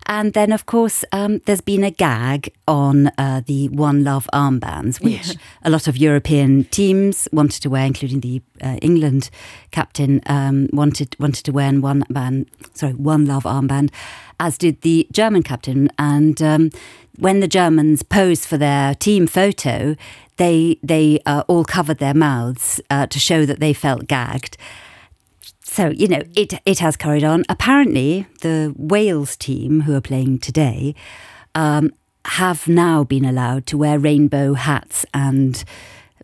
And 0.07 0.33
then, 0.33 0.51
of 0.51 0.65
course, 0.65 1.05
um, 1.11 1.41
there's 1.45 1.61
been 1.61 1.83
a 1.83 1.91
gag 1.91 2.51
on 2.67 3.11
uh, 3.17 3.41
the 3.45 3.69
One 3.69 4.03
Love 4.03 4.27
armbands, 4.33 5.01
which 5.01 5.27
yeah. 5.27 5.33
a 5.63 5.69
lot 5.69 5.87
of 5.87 5.95
European 5.95 6.65
teams 6.65 7.27
wanted 7.31 7.61
to 7.61 7.69
wear, 7.69 7.85
including 7.85 8.19
the 8.19 8.41
uh, 8.61 8.77
England 8.81 9.29
captain 9.69 10.21
um, 10.25 10.69
wanted 10.73 11.15
wanted 11.19 11.45
to 11.45 11.51
wear 11.51 11.71
one 11.71 12.03
band, 12.09 12.47
sorry, 12.73 12.93
One 12.93 13.25
Love 13.25 13.43
armband, 13.43 13.91
as 14.39 14.57
did 14.57 14.81
the 14.81 15.07
German 15.11 15.43
captain. 15.43 15.89
And 15.97 16.41
um, 16.41 16.71
when 17.21 17.39
the 17.39 17.47
Germans 17.47 18.01
posed 18.01 18.45
for 18.45 18.57
their 18.57 18.95
team 18.95 19.27
photo, 19.27 19.95
they 20.37 20.79
they 20.81 21.19
uh, 21.27 21.43
all 21.47 21.63
covered 21.63 21.99
their 21.99 22.15
mouths 22.15 22.81
uh, 22.89 23.05
to 23.05 23.19
show 23.19 23.45
that 23.45 23.59
they 23.59 23.73
felt 23.73 24.07
gagged. 24.07 24.57
So, 25.61 25.89
you 25.89 26.07
know, 26.07 26.23
it, 26.35 26.55
it 26.65 26.79
has 26.79 26.97
carried 26.97 27.23
on. 27.23 27.45
Apparently, 27.47 28.25
the 28.41 28.73
Wales 28.75 29.37
team 29.37 29.81
who 29.81 29.93
are 29.93 30.01
playing 30.01 30.39
today 30.39 30.95
um, 31.53 31.93
have 32.25 32.67
now 32.67 33.03
been 33.03 33.23
allowed 33.23 33.67
to 33.67 33.77
wear 33.77 33.99
rainbow 33.99 34.55
hats 34.55 35.05
and 35.13 35.63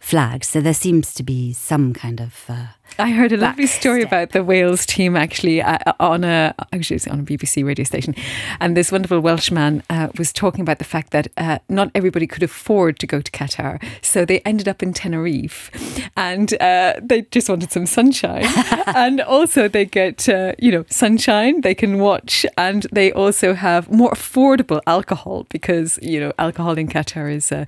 flags. 0.02 0.48
So 0.48 0.62
there 0.62 0.74
seems 0.74 1.14
to 1.14 1.22
be 1.22 1.54
some 1.54 1.94
kind 1.94 2.20
of. 2.20 2.44
Uh, 2.50 2.68
I 3.00 3.12
heard 3.12 3.32
a 3.32 3.38
lovely 3.38 3.68
story 3.68 4.02
step. 4.02 4.10
about 4.10 4.32
the 4.32 4.44
Wales 4.44 4.86
team 4.86 5.16
actually 5.16 5.62
uh, 5.62 5.78
on 6.00 6.24
a 6.24 6.56
actually 6.74 7.00
on 7.12 7.20
a 7.20 7.24
BBC 7.24 7.64
radio 7.64 7.84
station, 7.84 8.16
and 8.60 8.76
this 8.76 8.92
wonderful 8.92 9.20
Welshman 9.20 9.84
uh, 9.90 10.10
was 10.18 10.34
talking 10.34 10.62
about 10.62 10.80
the 10.80 10.86
fact 10.86 11.12
that 11.12 11.28
uh, 11.38 11.60
not 11.70 11.92
everybody 11.94 12.26
could 12.26 12.44
afford 12.44 12.98
to 13.00 13.08
go 13.08 13.22
to 13.22 13.32
Qatar, 13.32 13.84
so 14.02 14.26
they 14.26 14.40
ended 14.40 14.68
up 14.68 14.82
in 14.82 14.94
Tenerife, 14.94 15.70
and 16.18 16.60
uh, 16.62 16.94
they 17.02 17.22
just 17.24 17.50
wanted 17.50 17.72
some 17.72 17.86
sunshine, 17.86 18.46
and 18.88 19.22
also 19.22 19.68
they 19.68 19.86
get 19.86 20.28
uh, 20.28 20.54
you 20.58 20.72
know 20.72 20.86
sunshine 20.90 21.62
they 21.62 21.76
can 21.76 22.00
watch, 22.00 22.46
and 22.58 22.88
they 22.92 23.12
also 23.12 23.54
have 23.54 23.92
more 23.92 24.12
affordable 24.12 24.82
alcohol 24.88 25.46
because 25.50 26.00
you 26.02 26.20
know 26.20 26.34
alcohol 26.40 26.78
in 26.78 26.88
Qatar 26.88 27.32
is 27.32 27.52
uh, 27.52 27.66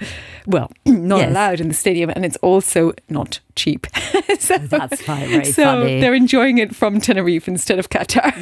well 0.47 0.71
not 0.85 1.19
yes. 1.19 1.29
allowed 1.29 1.59
in 1.59 1.67
the 1.67 1.73
stadium, 1.75 2.09
and 2.09 2.25
it's 2.25 2.37
also 2.37 2.93
not 3.09 3.39
cheap. 3.55 3.85
so, 4.39 4.57
That's 4.57 5.01
very 5.15 5.45
so 5.45 5.63
funny. 5.63 5.99
they're 5.99 6.13
enjoying 6.13 6.57
it 6.57 6.75
from 6.75 6.99
Tenerife 6.99 7.47
instead 7.47 7.79
of 7.79 7.89
Qatar. 7.89 8.33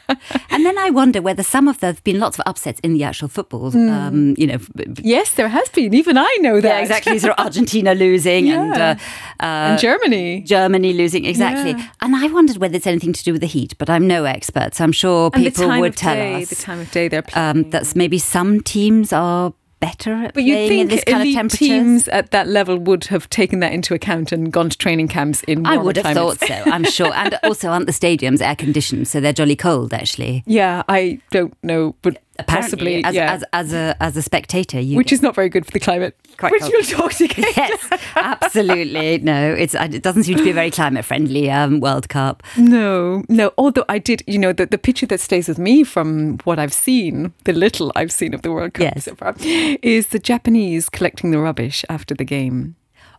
and 0.50 0.64
then 0.64 0.78
I 0.78 0.90
wonder 0.90 1.22
whether 1.22 1.42
some 1.42 1.68
of 1.68 1.80
there've 1.80 2.02
been 2.04 2.18
lots 2.18 2.38
of 2.38 2.44
upsets 2.46 2.80
in 2.80 2.94
the 2.94 3.04
actual 3.04 3.28
football. 3.28 3.72
Mm. 3.72 3.90
Um, 3.90 4.34
you 4.38 4.46
know, 4.46 4.58
yes, 5.02 5.34
there 5.34 5.48
has 5.48 5.68
been. 5.70 5.94
Even 5.94 6.18
I 6.18 6.36
know 6.40 6.60
that. 6.60 6.68
Yeah, 6.68 6.80
exactly. 6.80 7.18
So 7.18 7.34
Argentina 7.38 7.94
losing 7.94 8.46
yeah. 8.46 8.62
and, 8.62 8.74
uh, 8.74 8.94
uh, 9.40 9.46
and 9.46 9.80
Germany, 9.80 10.42
Germany 10.42 10.92
losing 10.92 11.24
exactly. 11.24 11.72
Yeah. 11.72 11.88
And 12.00 12.16
I 12.16 12.28
wondered 12.28 12.58
whether 12.58 12.76
it's 12.76 12.86
anything 12.86 13.12
to 13.12 13.24
do 13.24 13.32
with 13.32 13.40
the 13.40 13.46
heat, 13.46 13.76
but 13.78 13.90
I'm 13.90 14.06
no 14.06 14.24
expert, 14.24 14.74
so 14.74 14.84
I'm 14.84 14.92
sure 14.92 15.30
people 15.30 15.68
would 15.80 15.96
tell 15.96 16.14
day, 16.14 16.42
us 16.42 16.50
the 16.50 16.56
time 16.56 16.80
of 16.80 16.90
day 16.90 17.08
they're 17.08 17.22
playing. 17.22 17.64
Um, 17.64 17.70
that's 17.70 17.94
maybe 17.94 18.18
some 18.18 18.60
teams 18.60 19.12
are 19.12 19.52
better 19.80 20.14
at 20.14 20.32
but 20.34 20.42
you 20.42 20.54
think 20.54 20.90
this 20.90 21.04
kind 21.04 21.36
of 21.36 21.52
teams 21.52 22.08
at 22.08 22.30
that 22.30 22.48
level 22.48 22.78
would 22.78 23.04
have 23.04 23.28
taken 23.28 23.60
that 23.60 23.72
into 23.72 23.92
account 23.94 24.32
and 24.32 24.52
gone 24.52 24.70
to 24.70 24.78
training 24.78 25.06
camps 25.08 25.42
in 25.42 25.66
I 25.66 25.76
would 25.76 25.96
have 25.96 26.04
climates. 26.04 26.38
thought 26.38 26.48
so 26.48 26.70
I'm 26.70 26.84
sure. 26.90 27.12
And 27.14 27.38
also 27.42 27.68
aren't 27.68 27.86
the 27.86 27.92
stadiums 27.92 28.40
air 28.40 28.56
conditioned 28.56 29.06
so 29.08 29.20
they're 29.20 29.32
jolly 29.32 29.56
cold 29.56 29.92
actually. 29.92 30.42
Yeah 30.46 30.82
I 30.88 31.20
don't 31.30 31.54
know 31.62 31.94
but 32.02 32.22
possibly 32.46 33.04
as, 33.04 33.14
yeah. 33.14 33.32
as, 33.32 33.44
as, 33.52 33.72
a 33.72 33.96
as 34.00 34.16
a 34.16 34.22
spectator, 34.22 34.80
you 34.80 34.96
which 34.96 35.12
is 35.12 35.22
not 35.22 35.34
very 35.34 35.48
good 35.48 35.64
for 35.64 35.72
the 35.72 35.80
climate. 35.80 36.16
Quite 36.36 36.52
which 36.52 36.90
talk 36.90 37.18
again. 37.20 37.44
yes, 37.56 37.88
absolutely. 38.14 39.18
No, 39.18 39.54
it's 39.54 39.74
it 39.74 40.02
doesn't 40.02 40.24
seem 40.24 40.36
to 40.36 40.44
be 40.44 40.50
a 40.50 40.54
very 40.54 40.70
climate 40.70 41.04
friendly 41.04 41.50
um, 41.50 41.80
World 41.80 42.08
Cup. 42.08 42.42
No, 42.56 43.24
no. 43.28 43.52
Although 43.56 43.84
I 43.88 43.98
did, 43.98 44.22
you 44.26 44.38
know, 44.38 44.52
the, 44.52 44.66
the 44.66 44.78
picture 44.78 45.06
that 45.06 45.20
stays 45.20 45.48
with 45.48 45.58
me 45.58 45.84
from 45.84 46.38
what 46.44 46.58
I've 46.58 46.74
seen, 46.74 47.32
the 47.44 47.52
little 47.52 47.92
I've 47.96 48.12
seen 48.12 48.34
of 48.34 48.42
the 48.42 48.52
World 48.52 48.74
Cup 48.74 48.94
yes. 48.94 49.04
so 49.04 49.14
far, 49.14 49.34
is 49.40 50.08
the 50.08 50.18
Japanese 50.18 50.88
collecting 50.88 51.30
the 51.30 51.38
rubbish 51.38 51.84
after 51.88 52.14
the 52.14 52.24
game. 52.24 52.76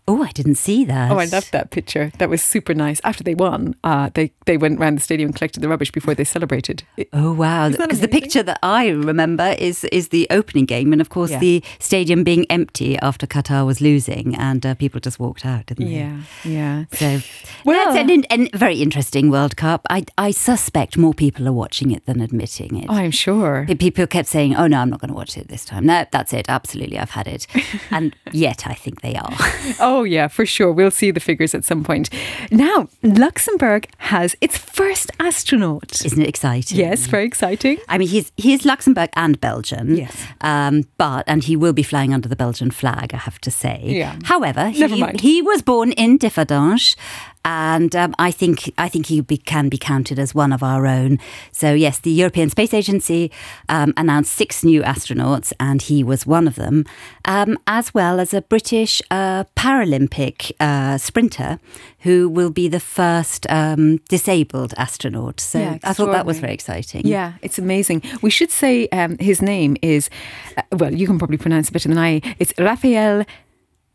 Oh, 0.10 0.24
I 0.24 0.32
didn't 0.32 0.56
see 0.56 0.86
that. 0.86 1.12
Oh, 1.12 1.18
I 1.20 1.26
loved 1.26 1.52
that 1.52 1.70
picture. 1.72 2.12
That 2.18 2.30
was 2.30 2.42
super 2.42 2.74
nice. 2.74 3.02
After 3.04 3.24
they 3.24 3.36
won, 3.36 3.76
uh, 3.84 4.10
they 4.14 4.32
they 4.46 4.56
went 4.58 4.80
around 4.80 4.96
the 4.96 5.02
stadium 5.02 5.28
and 5.30 5.36
collected 5.36 5.60
the 5.62 5.68
rubbish 5.68 5.92
before 5.92 6.16
they 6.16 6.24
celebrated. 6.24 6.84
It- 6.96 7.10
Oh 7.28 7.34
wow! 7.34 7.70
Because 7.70 8.00
the 8.00 8.08
picture 8.08 8.44
that 8.44 8.60
I 8.64 8.88
remember 8.88 9.56
is 9.60 9.84
is 9.86 10.10
the 10.10 10.28
opening 10.30 10.66
game, 10.66 10.92
and 10.94 11.02
of 11.02 11.10
course 11.10 11.32
Yeah. 11.32 11.40
the 11.40 11.64
stadium 11.80 12.24
being 12.24 12.46
empty 12.50 12.98
after 13.00 13.28
Qatar 13.28 13.66
was 13.66 13.82
losing, 13.82 14.36
and 14.36 14.66
uh, 14.66 14.76
people 14.76 15.00
just 15.02 15.20
walked 15.20 15.46
out, 15.46 15.66
didn't 15.66 15.86
they? 15.88 15.96
yeah, 15.98 16.22
yeah. 16.46 16.86
So, 16.94 17.20
Well- 17.66 17.76
well, 17.78 17.96
it's 17.96 18.12
an, 18.12 18.24
an 18.42 18.50
very 18.54 18.82
interesting 18.82 19.30
World 19.32 19.56
Cup. 19.58 19.86
I 19.90 20.04
I 20.18 20.32
suspect 20.32 20.98
more 20.98 21.14
people 21.14 21.48
are 21.48 21.54
watching 21.54 21.92
it 21.92 22.06
than 22.06 22.22
admitting 22.22 22.78
it. 22.78 22.86
Oh, 22.90 22.94
I'm 22.94 23.12
sure. 23.12 23.66
People 23.80 24.08
kept 24.08 24.30
saying, 24.30 24.56
"Oh 24.56 24.68
no, 24.68 24.78
I'm 24.82 24.90
not 24.90 25.00
going 25.02 25.10
to 25.12 25.18
watch 25.18 25.38
it 25.38 25.48
this 25.50 25.66
time." 25.66 25.86
No, 25.86 26.06
that's 26.12 26.32
it. 26.34 26.46
Absolutely, 26.50 26.98
I've 27.00 27.12
had 27.20 27.28
it, 27.28 27.48
and 27.92 28.16
yet 28.32 28.66
I 28.68 28.74
think 28.74 29.02
they 29.02 29.16
are. 29.16 29.34
Oh, 29.80 29.97
yeah, 30.04 30.28
for 30.28 30.46
sure. 30.46 30.72
We'll 30.72 30.92
see 30.92 31.12
the 31.12 31.20
figures 31.20 31.54
at 31.56 31.66
some 31.66 31.84
point. 31.84 32.10
Now, 32.52 32.88
Luxembourg 33.04 33.88
has 33.98 34.36
its 34.42 34.58
first 34.58 35.12
astronaut. 35.20 36.06
Isn't 36.06 36.22
it 36.22 36.28
exciting? 36.30 36.78
Yes, 36.78 37.08
very 37.08 37.26
exciting. 37.26 37.78
I 37.90 37.98
mean, 37.98 38.08
he's 38.08 38.32
he's 38.38 38.66
Luxembourg 38.66 39.10
and 39.14 39.40
Belgian. 39.40 39.96
Yes. 39.96 40.16
Um, 40.42 40.84
but 40.98 41.24
and 41.28 41.44
he 41.44 41.56
will 41.56 41.74
be 41.74 41.84
flying 41.84 42.14
under 42.14 42.30
the 42.30 42.36
Belgian 42.36 42.72
flag, 42.72 43.14
I 43.14 43.18
have 43.18 43.40
to 43.42 43.52
say. 43.52 43.82
Yeah. 43.86 44.16
However, 44.24 44.72
Never 44.76 44.96
he, 44.96 45.02
mind. 45.02 45.22
he 45.22 45.42
was 45.42 45.62
born 45.62 45.92
in 45.94 46.18
Differdange. 46.20 46.96
And 47.48 47.96
um, 47.96 48.14
I 48.20 48.30
think 48.30 48.74
I 48.78 48.90
think 48.90 49.06
he 49.06 49.22
be, 49.22 49.38
can 49.38 49.70
be 49.70 49.78
counted 49.78 50.20
as 50.20 50.36
one 50.36 50.52
of 50.52 50.62
our 50.62 50.86
own. 50.86 51.18
So 51.54 51.74
yes, 51.74 52.00
the 52.00 52.12
European 52.12 52.50
Space 52.50 52.74
Agency 52.74 53.32
um, 53.70 53.94
announced 53.96 54.34
six 54.34 54.66
new 54.66 54.82
astronauts, 54.82 55.54
and 55.58 55.82
he 55.82 56.04
was 56.04 56.28
one 56.28 56.46
of 56.46 56.56
them, 56.56 56.84
um, 57.24 57.58
as 57.66 57.94
well 57.94 58.20
as 58.20 58.34
a 58.34 58.42
British 58.42 59.02
uh, 59.12 59.46
Paralympic 59.56 60.52
uh, 60.60 60.98
sprinter 60.98 61.58
who 62.00 62.28
will 62.28 62.50
be 62.50 62.68
the 62.68 62.82
first 62.82 63.46
um, 63.50 63.98
disabled 64.10 64.74
astronaut. 64.78 65.40
So 65.40 65.60
Yeah, 65.60 65.78
I 65.86 65.94
thought 65.94 66.12
that 66.12 66.26
was 66.26 66.40
very 66.40 66.54
exciting. 66.54 67.08
Yeah, 67.08 67.34
it's 67.42 67.58
amazing. 67.58 68.04
We 68.22 68.30
should 68.30 68.52
say 68.52 68.90
um, 68.90 69.18
his 69.20 69.42
name 69.42 69.78
is, 69.82 70.10
uh, 70.58 70.64
well, 70.74 70.94
you 70.94 71.08
can 71.08 71.18
probably 71.18 71.38
pronounce 71.38 71.70
it 71.70 71.72
better 71.72 71.88
than 71.88 71.98
I. 71.98 72.22
It's 72.40 72.54
Raphael. 72.58 73.26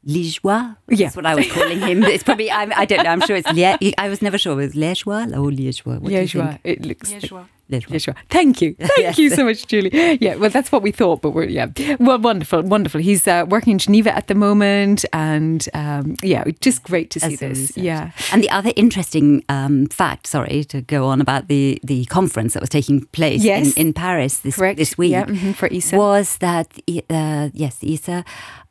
Liégeois. 0.07 0.77
Yeah. 0.89 1.07
That's 1.07 1.17
what 1.17 1.27
I 1.27 1.35
was 1.35 1.51
calling 1.51 1.81
him. 1.81 2.03
It's 2.03 2.25
probably, 2.25 2.51
I, 2.51 2.63
I 2.77 2.85
don't 2.85 3.05
know, 3.05 3.11
I'm 3.11 3.21
sure 3.21 3.37
it's 3.37 3.51
Lie- 3.53 3.93
I 3.99 4.09
was 4.09 4.21
never 4.23 4.39
sure 4.39 4.53
it 4.53 4.57
was 4.57 4.75
Liégeois 4.75 5.31
or 5.33 5.51
Liégeois. 5.51 6.01
What 6.01 6.09
do 6.09 6.15
you 6.15 6.21
Yeshua. 6.23 6.49
think? 6.49 6.61
It 6.65 6.85
looks. 6.87 7.13
Liégeois. 7.13 7.47
Yeshua. 7.71 8.15
Thank 8.29 8.61
you. 8.61 8.75
Thank 8.79 8.91
Yes. 8.99 9.19
you 9.19 9.31
so 9.31 9.45
much, 9.47 9.67
Julie. 9.67 9.91
Yeah, 10.21 10.35
well, 10.35 10.51
that's 10.51 10.71
what 10.71 10.83
we 10.83 10.91
thought, 10.93 11.23
but 11.23 11.31
we're, 11.31 11.45
yeah. 11.45 11.69
Well, 11.99 12.19
wonderful, 12.19 12.61
wonderful. 12.63 13.01
He's 13.01 13.27
uh, 13.27 13.47
working 13.49 13.71
in 13.73 13.79
Geneva 13.79 14.15
at 14.15 14.27
the 14.27 14.35
moment, 14.35 15.07
and 15.15 15.67
um, 15.73 16.17
yeah, 16.23 16.45
just 16.61 16.83
great 16.83 17.11
to 17.13 17.21
see 17.21 17.33
As 17.35 17.39
this. 17.39 17.77
Yeah. 17.77 18.11
And 18.31 18.43
the 18.43 18.51
other 18.51 18.73
interesting 18.77 19.43
um, 19.49 19.87
fact, 19.87 20.27
sorry 20.27 20.65
to 20.65 20.83
go 20.83 21.07
on 21.07 21.23
about 21.23 21.49
the, 21.49 21.79
the 21.83 22.05
conference 22.07 22.53
that 22.53 22.61
was 22.61 22.69
taking 22.69 23.07
place 23.07 23.43
Yes. 23.43 23.75
in, 23.75 23.87
in 23.87 23.93
Paris 23.95 24.39
this, 24.41 24.57
Correct. 24.57 24.77
this 24.77 24.99
week 24.99 25.13
Yeah, 25.13 25.25
mhm, 25.25 25.55
for 25.55 25.73
ESA. 25.73 25.97
was 25.97 26.37
that, 26.39 26.79
uh, 27.09 27.49
yes, 27.55 27.79
ESA 27.83 28.23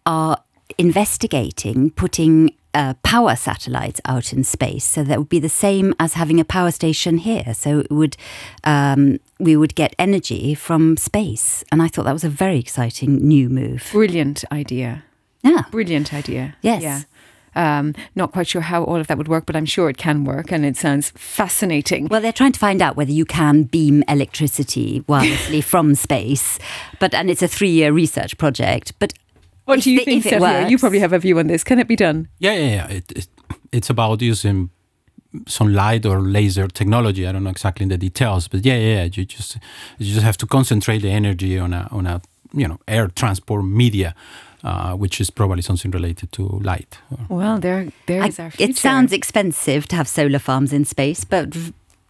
are 0.05 0.38
investigating 0.78 1.92
putting 1.92 2.54
uh, 2.74 2.94
power 3.04 3.36
satellites 3.36 4.00
out 4.06 4.32
in 4.34 4.44
space. 4.44 4.86
So 4.86 5.04
that 5.04 5.18
would 5.20 5.30
be 5.30 5.40
the 5.40 5.50
same 5.50 5.94
as 6.00 6.13
having 6.13 6.40
a 6.40 6.46
power 6.46 6.72
station 6.72 7.18
here. 7.18 7.54
So 7.54 7.80
it 7.80 7.92
would 7.92 8.18
um, 8.63 9.20
we 9.40 9.56
would 9.56 9.75
get 9.75 9.96
energy 10.00 10.56
from 10.56 10.98
space. 10.98 11.63
And 11.72 11.82
I 11.82 11.88
thought 11.88 12.06
that 12.06 12.13
was 12.13 12.24
a 12.24 12.30
very 12.30 12.60
exciting 12.60 13.28
new 13.28 13.50
move. 13.50 13.90
Brilliant 13.92 14.44
idea. 14.51 15.04
Yeah. 15.44 15.63
Brilliant 15.72 16.13
idea. 16.13 16.56
Yes. 16.62 16.82
Yeah. 16.82 17.01
Um, 17.54 17.94
not 18.16 18.32
quite 18.32 18.48
sure 18.48 18.62
how 18.62 18.84
all 18.86 18.96
of 18.96 19.08
that 19.08 19.18
would 19.18 19.28
work, 19.28 19.46
but 19.46 19.58
I'm 19.58 19.66
sure 19.66 19.90
it 19.90 19.98
can 19.98 20.24
work, 20.24 20.54
and 20.54 20.66
it 20.66 20.78
sounds 20.78 21.12
fascinating. 21.18 22.08
Well, 22.08 22.22
they're 22.22 22.32
trying 22.32 22.54
to 22.54 22.60
find 22.60 22.82
out 22.82 22.96
whether 22.96 23.12
you 23.12 23.25
can 23.25 23.63
beam 23.63 24.06
electricity 24.08 25.01
wirelessly 25.01 25.62
from 25.72 25.96
space, 25.96 26.60
but 27.00 27.13
and 27.13 27.30
it's 27.30 27.42
a 27.42 27.50
three-year 27.50 27.92
research 27.92 28.38
project. 28.38 28.94
But 29.00 29.12
what 29.72 29.78
if 29.80 29.84
do 29.86 29.92
you 29.92 30.00
the- 30.00 30.06
think, 30.06 30.25
if? 30.25 30.70
You 30.72 30.78
probably 30.78 31.00
have 31.00 31.13
a 31.13 31.20
view 31.20 31.40
on 31.40 31.48
this. 31.48 31.63
Can 31.63 31.80
it 31.80 31.88
be 31.88 31.96
done? 31.96 32.28
Yeah, 32.40 32.54
yeah, 32.54 32.75
yeah. 32.75 32.88
It, 32.98 33.12
it, 33.16 33.28
it's 33.72 33.90
about 33.90 34.22
using 34.22 34.70
some 35.48 35.74
light 35.74 36.06
or 36.06 36.20
laser 36.22 36.68
technology. 36.68 37.25
I 37.28 37.32
don't 37.32 37.44
know 37.44 37.50
exactly 37.51 37.86
the 37.88 37.98
details, 37.98 38.48
but 38.50 38.66
yeah, 38.66 38.75
yeah. 38.78 38.96
yeah. 39.04 39.10
You 39.13 39.25
just 39.25 39.58
you 39.98 40.13
just 40.13 40.24
have 40.25 40.38
to 40.38 40.46
concentrate 40.48 41.01
the 41.01 41.10
energy 41.12 41.58
on 41.60 41.74
a 41.74 41.88
on 41.92 42.06
a 42.08 42.22
you 42.54 42.68
know 42.68 42.78
air 42.88 43.08
transport 43.08 43.63
media, 43.66 44.13
uh, 44.63 44.94
which 44.94 45.22
is 45.22 45.30
probably 45.32 45.62
something 45.62 45.92
related 45.92 46.32
to 46.34 46.44
light. 46.63 46.98
Well, 47.30 47.60
there, 47.60 47.88
there 48.08 48.22
I- 48.24 48.25
our 48.44 48.51
future. 48.51 48.72
it 48.72 48.78
sounds 48.78 49.13
expensive 49.13 49.88
to 49.88 49.96
have 49.96 50.08
solar 50.08 50.40
farms 50.40 50.74
in 50.74 50.86
space, 50.86 51.24
but 51.25 51.56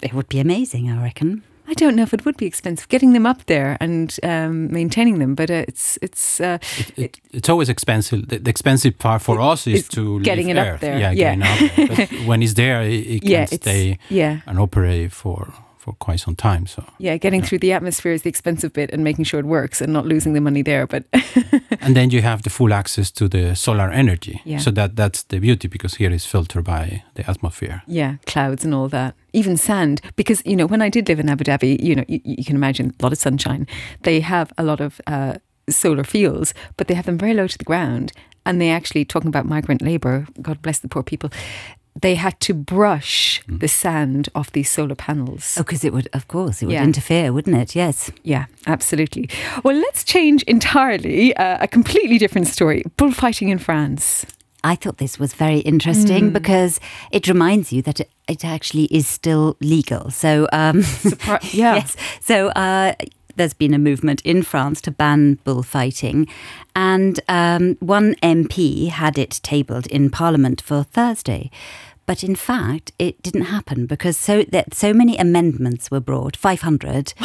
it 0.02 0.14
would 0.14 0.28
be 0.28 0.40
amazing, 0.40 0.90
I 0.92 1.02
reckon. 1.04 1.44
I 1.72 1.74
don't 1.74 1.96
know 1.96 2.04
if 2.04 2.14
it 2.14 2.26
would 2.26 2.36
be 2.38 2.46
expensive 2.46 2.88
getting 2.90 3.14
them 3.14 3.26
up 3.26 3.46
there 3.46 3.78
and 3.80 4.20
um, 4.24 4.72
maintaining 4.74 5.20
them, 5.20 5.36
but 5.36 5.50
uh, 5.50 5.64
it's 5.68 5.98
it's 6.02 6.40
uh, 6.42 6.58
It, 6.78 7.00
it, 7.00 7.20
it's 7.32 7.50
always 7.50 7.70
expensive. 7.70 8.28
The, 8.28 8.40
the 8.40 8.50
expensive 8.50 8.98
part 8.98 9.22
for 9.22 9.40
us 9.40 9.68
is 9.68 9.88
to 9.90 10.20
getting 10.22 10.50
it 10.50 10.58
up 10.58 10.80
there, 10.80 11.00
Yeah, 11.00 11.12
yeah. 11.14 11.36
getting 11.36 11.44
up 11.44 11.76
there. 11.76 11.88
But 11.88 12.26
when 12.28 12.42
it's 12.44 12.54
there, 12.54 12.82
it, 12.84 13.08
it 13.08 13.24
yeah, 13.24 13.46
can 13.46 13.58
stay 13.60 13.98
yeah, 14.10 14.40
and 14.46 14.60
operate 14.60 15.12
for 15.14 15.54
for 15.82 15.94
quite 15.94 16.20
some 16.20 16.36
time. 16.36 16.68
So. 16.68 16.84
yeah. 17.00 17.18
Getting 17.18 17.42
through 17.42 17.60
the 17.60 17.74
atmosphere 17.74 18.14
is 18.14 18.22
the 18.22 18.30
expensive 18.30 18.72
bit, 18.72 18.92
and 18.94 19.04
making 19.04 19.26
sure 19.26 19.40
it 19.40 19.48
works 19.48 19.82
and 19.82 19.92
not 19.92 20.06
losing 20.06 20.34
the 20.34 20.42
money 20.42 20.62
there. 20.64 20.86
But 20.86 21.04
and 21.82 21.96
then 21.96 22.12
you 22.12 22.22
have 22.22 22.42
the 22.44 22.50
full 22.50 22.72
access 22.74 23.12
to 23.12 23.28
the 23.28 23.56
solar 23.56 23.90
energy. 23.92 24.42
Yeah. 24.46 24.60
So 24.60 24.72
that 24.72 24.96
that's 24.96 25.24
the 25.24 25.40
beauty 25.40 25.68
because 25.68 25.96
here 25.96 26.14
is 26.14 26.26
filtered 26.26 26.64
by 26.64 27.04
the 27.16 27.30
atmosphere. 27.30 27.82
yeah, 27.88 28.16
clouds 28.26 28.64
and 28.66 28.74
all 28.74 28.90
that, 28.90 29.16
even 29.34 29.58
sand. 29.58 30.02
Because 30.16 30.44
you 30.46 30.56
know, 30.56 30.68
when 30.68 30.82
I 30.82 30.90
did 30.90 31.10
live 31.10 31.20
in 31.20 31.30
Abu 31.30 31.44
Dhabi, 31.44 31.82
you 31.82 31.96
know, 31.96 32.06
you, 32.08 32.20
you 32.24 32.46
can 32.46 32.56
imagine 32.56 32.94
a 33.00 33.04
lot 33.04 33.12
of 33.12 33.18
sunshine. 33.18 33.66
They 34.04 34.22
have 34.22 34.54
a 34.58 34.64
lot 34.64 34.82
of 34.82 35.02
uh, 35.08 35.34
solar 35.70 36.04
fields, 36.04 36.54
but 36.78 36.88
they 36.88 36.94
have 36.94 37.06
them 37.06 37.18
very 37.18 37.34
low 37.34 37.48
to 37.48 37.58
the 37.58 37.66
ground. 37.66 38.12
And 38.44 38.60
they 38.60 38.72
actually 38.72 39.06
talking 39.06 39.28
about 39.28 39.46
migrant 39.46 39.82
labour. 39.82 40.26
God 40.42 40.62
bless 40.62 40.80
the 40.80 40.88
poor 40.88 41.04
people. 41.04 41.30
They 42.00 42.16
had 42.16 42.40
to 42.42 42.54
brush 42.54 43.42
the 43.48 43.68
sand 43.68 44.30
off 44.34 44.52
these 44.52 44.70
solar 44.70 44.96
panels. 44.96 45.56
Oh, 45.58 45.64
because 45.64 45.84
it 45.84 45.92
would, 45.92 46.08
of 46.14 46.28
course, 46.28 46.62
it 46.62 46.68
would 46.68 46.74
Yeah. 46.74 46.84
interfere, 46.86 47.34
wouldn't 47.34 47.58
it? 47.58 47.76
Yes. 47.76 48.12
Yeah, 48.24 48.46
absolutely. 48.66 49.30
Well, 49.64 49.76
let's 49.76 50.04
change 50.06 50.42
entirely. 50.44 51.36
Uh, 51.36 51.58
a 51.62 51.68
completely 51.68 52.18
different 52.18 52.48
story. 52.48 52.84
Bullfighting 52.98 53.50
in 53.50 53.60
France. 53.60 54.26
I 54.64 54.76
thought 54.76 54.98
this 55.00 55.20
was 55.20 55.34
very 55.34 55.60
interesting 55.60 56.30
Mm. 56.30 56.34
because 56.34 56.80
it 57.12 57.28
reminds 57.28 57.74
you 57.74 57.82
that 57.82 58.00
it, 58.00 58.10
it 58.28 58.46
actually 58.46 58.86
is 58.86 59.08
still 59.08 59.58
legal. 59.60 60.12
So, 60.12 60.48
um, 60.54 60.84
Surpri- 60.84 61.54
yeah. 61.54 61.76
yes. 61.76 61.96
So, 62.22 62.48
uh, 62.50 62.94
there's 63.42 63.54
been 63.56 63.74
a 63.74 63.80
movement 63.80 64.22
in 64.22 64.44
France 64.44 64.82
to 64.82 64.92
ban 64.92 65.40
bullfighting, 65.44 66.28
and 66.76 67.20
um, 67.28 67.76
one 67.80 68.14
MP 68.22 68.90
had 68.90 69.18
it 69.18 69.40
tabled 69.42 69.88
in 69.88 70.12
Parliament 70.12 70.62
for 70.62 70.84
Thursday. 70.84 71.50
But 72.06 72.24
in 72.24 72.36
fact, 72.36 72.92
it 73.00 73.20
didn't 73.24 73.46
happen 73.46 73.88
because 73.88 74.16
so 74.16 74.44
that 74.44 74.76
so 74.76 74.94
many 74.94 75.18
amendments 75.18 75.90
were 75.90 76.00
brought, 76.00 76.36
500, 76.38 77.14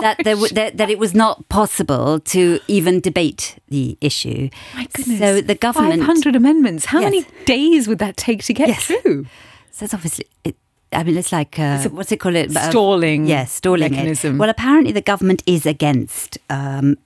that, 0.00 0.16
there, 0.24 0.34
w- 0.34 0.52
that 0.54 0.76
that 0.76 0.90
it 0.90 0.98
was 0.98 1.14
not 1.14 1.48
possible 1.48 2.18
to 2.18 2.58
even 2.66 2.98
debate 2.98 3.56
the 3.68 3.96
issue. 4.00 4.48
My 4.74 4.88
goodness. 4.92 5.18
So 5.20 5.40
the 5.40 5.54
government 5.54 6.00
500 6.00 6.34
amendments. 6.34 6.86
How 6.86 6.98
Yes. 7.00 7.10
many 7.12 7.26
days 7.44 7.86
would 7.86 7.98
that 8.00 8.16
take 8.16 8.42
to 8.44 8.52
get 8.52 8.66
Yes. 8.68 8.84
through? 8.86 9.26
So 9.70 9.84
it's 9.84 9.94
obviously, 9.94 10.26
it, 10.42 10.56
I 10.92 11.02
mean, 11.04 11.16
it's 11.16 11.32
like 11.32 11.58
uh, 11.58 11.88
what's 11.90 12.12
it 12.12 12.18
called? 12.20 12.34
It 12.36 12.56
Uh, 12.56 12.70
Stalling 12.70 13.26
Yes, 13.26 13.52
stalling 13.52 13.92
mechanism. 13.92 14.36
It. 14.36 14.38
Well, 14.38 14.50
apparently 14.50 14.92
the 14.92 15.00
government 15.02 15.42
is 15.46 15.66
against 15.66 16.38
um, 16.50 16.96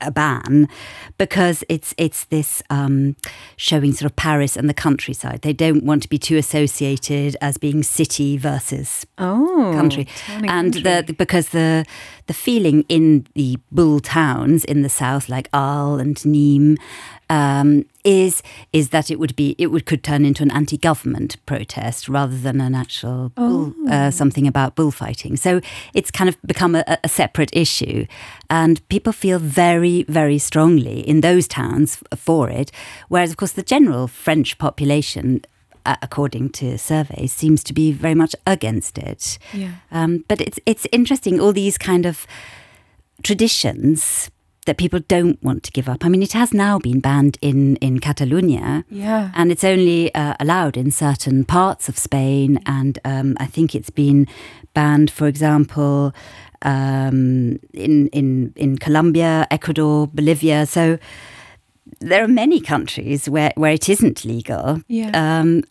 a 0.00 0.10
ban 0.10 0.68
because 1.16 1.64
it's 1.68 1.94
it's 1.96 2.24
this 2.26 2.62
um, 2.70 3.16
showing 3.56 3.92
sort 3.92 4.10
of 4.10 4.16
Paris 4.16 4.56
and 4.56 4.68
the 4.68 4.74
countryside. 4.74 5.40
They 5.42 5.52
don't 5.54 5.84
want 5.84 6.02
to 6.02 6.08
be 6.08 6.18
too 6.18 6.36
associated 6.36 7.36
as 7.40 7.56
being 7.58 7.82
city 7.82 8.36
versus 8.36 9.06
Oh, 9.16 9.72
country, 9.74 10.06
and 10.28 10.44
and 10.50 10.72
country. 10.74 10.82
the 10.82 11.14
because 11.14 11.48
the 11.50 11.84
the 12.26 12.34
feeling 12.34 12.84
in 12.88 13.26
the 13.34 13.58
bull 13.72 14.00
towns 14.00 14.64
in 14.64 14.82
the 14.82 14.90
south, 14.90 15.28
like 15.28 15.48
Arles 15.52 16.00
and 16.02 16.16
Nîmes, 16.16 16.76
um, 17.30 17.84
is 18.04 18.42
is 18.72 18.88
that 18.90 19.10
it 19.10 19.18
would 19.18 19.34
be 19.36 19.54
it 19.58 19.66
would 19.68 19.84
could 19.86 20.02
turn 20.02 20.24
into 20.24 20.42
an 20.42 20.50
anti-government 20.50 21.36
protest 21.46 22.08
rather 22.08 22.36
than 22.36 22.60
an 22.60 22.74
actual 22.74 23.30
bull, 23.30 23.74
Oh. 23.86 23.88
uh, 23.90 24.10
something 24.10 24.46
about 24.46 24.74
bullfighting. 24.76 25.36
So 25.36 25.60
it's 25.94 26.10
kind 26.10 26.28
of 26.28 26.36
become 26.46 26.74
a, 26.74 26.84
a 27.04 27.08
separate 27.08 27.50
issue, 27.52 28.06
and 28.48 28.80
people 28.88 29.12
feel 29.12 29.38
very 29.38 30.04
very 30.08 30.38
strongly 30.38 31.00
in 31.00 31.20
those 31.20 31.46
towns 31.48 31.98
for 32.16 32.50
it. 32.50 32.72
Whereas, 33.08 33.30
of 33.30 33.36
course, 33.36 33.52
the 33.52 33.62
general 33.62 34.08
French 34.08 34.56
population. 34.58 35.40
Uh, 35.86 35.96
according 36.02 36.50
to 36.50 36.76
surveys, 36.76 37.32
seems 37.32 37.64
to 37.64 37.72
be 37.72 37.92
very 37.92 38.14
much 38.14 38.34
against 38.46 38.98
it. 38.98 39.38
Yeah. 39.54 39.70
Um, 39.90 40.22
but 40.28 40.38
it's 40.40 40.58
it's 40.66 40.86
interesting 40.92 41.40
all 41.40 41.52
these 41.54 41.78
kind 41.78 42.04
of 42.04 42.26
traditions 43.22 44.30
that 44.68 44.76
people 44.76 45.00
don't 45.08 45.42
want 45.42 45.62
to 45.64 45.70
give 45.72 45.88
up. 45.92 46.04
I 46.04 46.08
mean, 46.08 46.22
it 46.22 46.32
has 46.34 46.52
now 46.52 46.78
been 46.78 47.00
banned 47.00 47.36
in 47.40 47.76
in 47.80 47.98
Catalonia, 48.00 48.84
Yeah. 48.90 49.30
and 49.34 49.50
it's 49.50 49.64
only 49.64 50.14
uh, 50.14 50.34
allowed 50.38 50.76
in 50.76 50.90
certain 50.90 51.44
parts 51.44 51.88
of 51.88 51.96
Spain, 51.98 52.58
and 52.66 52.98
um, 53.04 53.36
I 53.40 53.46
think 53.46 53.74
it's 53.74 53.90
been 53.90 54.26
banned, 54.74 55.10
for 55.10 55.26
example, 55.26 56.12
um, 56.62 57.58
in 57.72 58.08
in 58.12 58.52
in 58.56 58.78
Colombia, 58.78 59.46
Ecuador, 59.50 60.06
Bolivia. 60.14 60.66
So 60.66 60.98
there 62.00 62.22
are 62.22 62.28
many 62.28 62.60
countries 62.60 63.28
where 63.28 63.52
where 63.56 63.72
it 63.74 63.88
isn't 63.88 64.24
legal. 64.24 64.80
Yeah. 64.88 65.10
Um, 65.40 65.62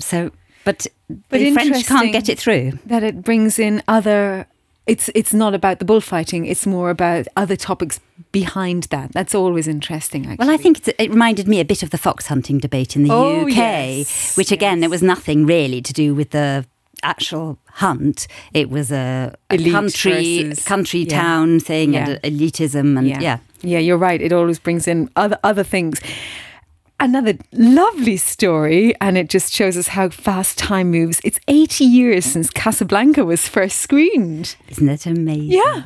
so, 0.00 0.30
but, 0.64 0.86
But 1.28 1.40
the 1.40 1.52
French 1.52 1.86
can't 1.86 2.12
get 2.12 2.28
it 2.28 2.38
through. 2.38 2.72
that 2.86 3.02
it 3.02 3.22
brings 3.22 3.58
in 3.58 3.82
other 3.88 4.46
it's 4.88 5.10
it's 5.14 5.32
not 5.34 5.54
about 5.54 5.78
the 5.78 5.84
bullfighting 5.84 6.46
it's 6.46 6.66
more 6.66 6.90
about 6.90 7.26
other 7.36 7.56
topics 7.56 8.00
behind 8.32 8.84
that 8.84 9.12
that's 9.12 9.34
always 9.34 9.68
interesting 9.68 10.22
actually 10.26 10.38
Well, 10.46 10.50
I 10.54 10.56
think 10.56 10.78
it's, 10.78 10.88
it 10.98 11.10
reminded 11.10 11.46
me 11.46 11.60
a 11.60 11.64
bit 11.64 11.82
of 11.82 11.90
the 11.90 11.98
fox 11.98 12.26
hunting 12.26 12.58
debate 12.58 12.96
in 12.96 13.04
the 13.04 13.10
Oh, 13.12 13.42
UK, 13.42 13.56
yes, 13.56 14.36
which 14.36 14.50
again, 14.52 14.78
yes. 14.78 14.82
there 14.82 14.90
was 14.90 15.02
nothing 15.02 15.46
really 15.46 15.80
to 15.82 15.92
do 15.92 16.14
with 16.14 16.30
the 16.30 16.64
actual 17.04 17.58
hunt. 17.74 18.26
It 18.52 18.70
was 18.70 18.90
a, 18.90 19.32
a 19.50 19.70
country 19.70 20.42
versus- 20.42 20.64
country 20.64 21.00
yeah. 21.00 21.22
town 21.22 21.60
thing 21.60 21.94
Yeah. 21.94 22.08
and 22.08 22.22
elitism 22.22 22.98
and 22.98 23.06
yeah. 23.06 23.20
yeah 23.20 23.38
yeah 23.62 23.78
you're 23.86 23.98
right 24.08 24.20
it 24.22 24.32
always 24.32 24.58
brings 24.60 24.86
in 24.88 25.08
other 25.16 25.38
other 25.42 25.64
things 25.64 26.00
another 27.00 27.34
lovely 27.52 28.16
story 28.16 28.94
and 29.00 29.16
it 29.16 29.28
just 29.28 29.52
shows 29.52 29.76
us 29.76 29.88
how 29.88 30.08
fast 30.08 30.58
time 30.58 30.90
moves 30.90 31.20
it's 31.22 31.38
80 31.46 31.84
years 31.84 32.24
since 32.24 32.50
casablanca 32.50 33.24
was 33.24 33.46
first 33.48 33.78
screened 33.78 34.56
Isn't 34.68 34.88
it 34.88 35.06
amazing? 35.06 35.52
Yeah. 35.52 35.82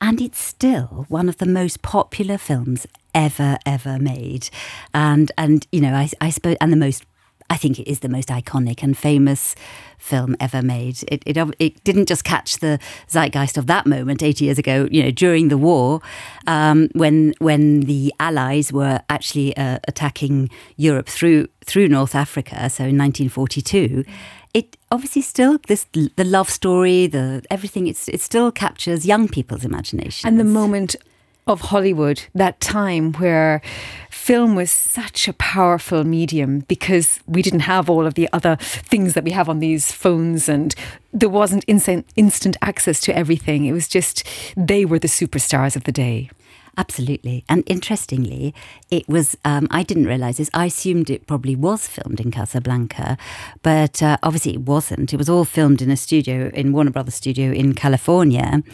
And 0.00 0.20
it's 0.20 0.38
still 0.38 1.06
one 1.08 1.28
of 1.28 1.38
the 1.38 1.46
most 1.46 1.80
popular 1.80 2.36
films 2.36 2.86
ever, 3.14 3.56
ever 3.64 3.98
made. 3.98 4.50
And, 4.92 5.32
and 5.38 5.66
you 5.72 5.80
know, 5.80 5.94
I, 5.94 6.10
I 6.20 6.30
suppose, 6.30 6.56
and 6.60 6.70
the 6.70 6.76
most, 6.76 7.04
I 7.48 7.56
think 7.56 7.78
it 7.78 7.88
is 7.88 8.00
the 8.00 8.08
most 8.08 8.28
iconic 8.28 8.82
and 8.82 8.96
famous 8.96 9.54
film 9.98 10.36
ever 10.40 10.62
made. 10.62 11.02
It, 11.08 11.22
it, 11.26 11.36
it 11.58 11.84
didn't 11.84 12.06
just 12.06 12.24
catch 12.24 12.58
the 12.58 12.78
zeitgeist 13.08 13.56
of 13.56 13.66
that 13.66 13.86
moment 13.86 14.22
80 14.22 14.44
years 14.44 14.58
ago, 14.58 14.88
you 14.90 15.02
know, 15.02 15.10
during 15.10 15.48
the 15.48 15.58
war, 15.58 16.00
um, 16.46 16.88
when, 16.92 17.34
when 17.38 17.80
the 17.82 18.12
Allies 18.20 18.72
were 18.72 19.00
actually 19.08 19.56
uh, 19.56 19.78
attacking 19.88 20.50
Europe 20.76 21.08
through, 21.08 21.48
through 21.64 21.88
North 21.88 22.14
Africa, 22.14 22.68
so 22.68 22.84
in 22.84 22.98
1942 22.98 24.04
it 24.54 24.78
obviously 24.90 25.20
still 25.20 25.58
this 25.68 25.84
the 25.92 26.24
love 26.24 26.48
story, 26.48 27.06
the 27.06 27.42
everything. 27.50 27.86
It's 27.88 28.08
it 28.08 28.22
still 28.22 28.50
captures 28.50 29.04
young 29.04 29.28
people's 29.28 29.66
imagination. 29.66 30.26
and 30.26 30.40
the 30.40 30.44
moment 30.44 30.96
of 31.46 31.60
Hollywood, 31.60 32.22
that 32.34 32.58
time 32.60 33.12
where 33.14 33.60
film 34.26 34.56
was 34.56 34.72
such 34.72 35.28
a 35.28 35.32
powerful 35.34 36.02
medium 36.02 36.58
because 36.66 37.20
we 37.28 37.42
didn't 37.42 37.60
have 37.60 37.88
all 37.88 38.04
of 38.04 38.14
the 38.14 38.28
other 38.32 38.56
things 38.56 39.14
that 39.14 39.22
we 39.22 39.30
have 39.30 39.48
on 39.48 39.60
these 39.60 39.92
phones 39.92 40.48
and 40.48 40.74
there 41.12 41.28
wasn't 41.28 41.64
instant, 41.68 42.04
instant 42.16 42.56
access 42.60 42.98
to 42.98 43.16
everything. 43.16 43.66
It 43.66 43.72
was 43.72 43.86
just, 43.86 44.24
they 44.56 44.84
were 44.84 44.98
the 44.98 45.06
superstars 45.06 45.76
of 45.76 45.84
the 45.84 45.92
day. 45.92 46.28
Absolutely. 46.76 47.44
And 47.48 47.62
interestingly, 47.66 48.52
it 48.90 49.08
was, 49.08 49.36
um, 49.44 49.68
I 49.70 49.84
didn't 49.84 50.06
realize 50.06 50.38
this. 50.38 50.50
I 50.52 50.64
assumed 50.66 51.08
it 51.08 51.28
probably 51.28 51.54
was 51.54 51.86
filmed 51.86 52.18
in 52.18 52.32
Casablanca, 52.32 53.16
but 53.62 54.02
uh, 54.02 54.16
obviously 54.24 54.54
it 54.54 54.62
wasn't. 54.62 55.14
It 55.14 55.18
was 55.18 55.28
all 55.28 55.44
filmed 55.44 55.80
in 55.80 55.88
a 55.88 55.96
studio, 55.96 56.50
in 56.52 56.72
Warner 56.72 56.90
Brothers 56.90 57.14
studio 57.14 57.52
in 57.52 57.74
California. 57.74 58.64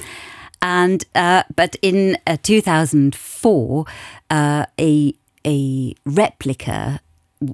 And, 0.63 1.05
uh, 1.15 1.43
but 1.55 1.77
in 1.83 2.17
uh, 2.27 2.39
2004, 2.43 3.85
uh, 4.31 4.67
a, 4.81 5.15
a 5.47 5.95
replica 6.05 7.01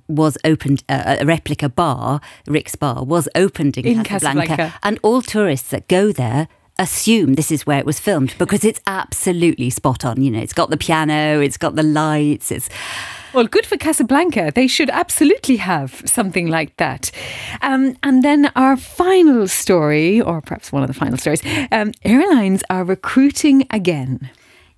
was 0.06 0.36
opened 0.44 0.84
uh, 0.88 1.16
a 1.20 1.24
replica 1.24 1.68
bar 1.68 2.20
rick's 2.46 2.76
bar 2.76 3.04
was 3.04 3.26
opened 3.34 3.78
in, 3.78 3.86
In 3.86 4.04
casablanca, 4.04 4.46
Casablanca. 4.48 4.78
and 4.82 4.98
all 5.02 5.22
tourists 5.22 5.70
that 5.70 5.88
go 5.88 6.12
there 6.12 6.48
assume 6.78 7.34
this 7.34 7.50
is 7.50 7.66
where 7.66 7.78
it 7.78 7.86
was 7.86 7.98
filmed 7.98 8.34
because 8.38 8.64
it's 8.64 8.80
absolutely 8.86 9.70
spot 9.70 10.04
on 10.04 10.20
you 10.22 10.30
know 10.30 10.38
it's 10.38 10.52
got 10.52 10.68
the 10.70 10.76
piano 10.76 11.40
it's 11.40 11.56
got 11.56 11.74
the 11.74 11.82
lights 11.82 12.52
it's 12.52 12.68
Well, 13.34 13.46
good 13.46 13.66
for 13.66 13.76
Casablanca. 13.76 14.52
They 14.54 14.66
should 14.66 14.88
absolutely 14.90 15.56
have 15.56 16.02
something 16.06 16.46
like 16.48 16.74
that. 16.78 17.10
Um, 17.60 17.94
and 18.02 18.22
then 18.22 18.50
our 18.56 18.74
final 18.78 19.46
story, 19.48 20.18
or 20.20 20.40
perhaps 20.40 20.72
one 20.72 20.82
of 20.82 20.88
the 20.88 20.94
final 20.94 21.18
stories 21.18 21.42
um, 21.70 21.92
airlines 22.04 22.62
are 22.70 22.84
recruiting 22.84 23.66
again. 23.70 24.30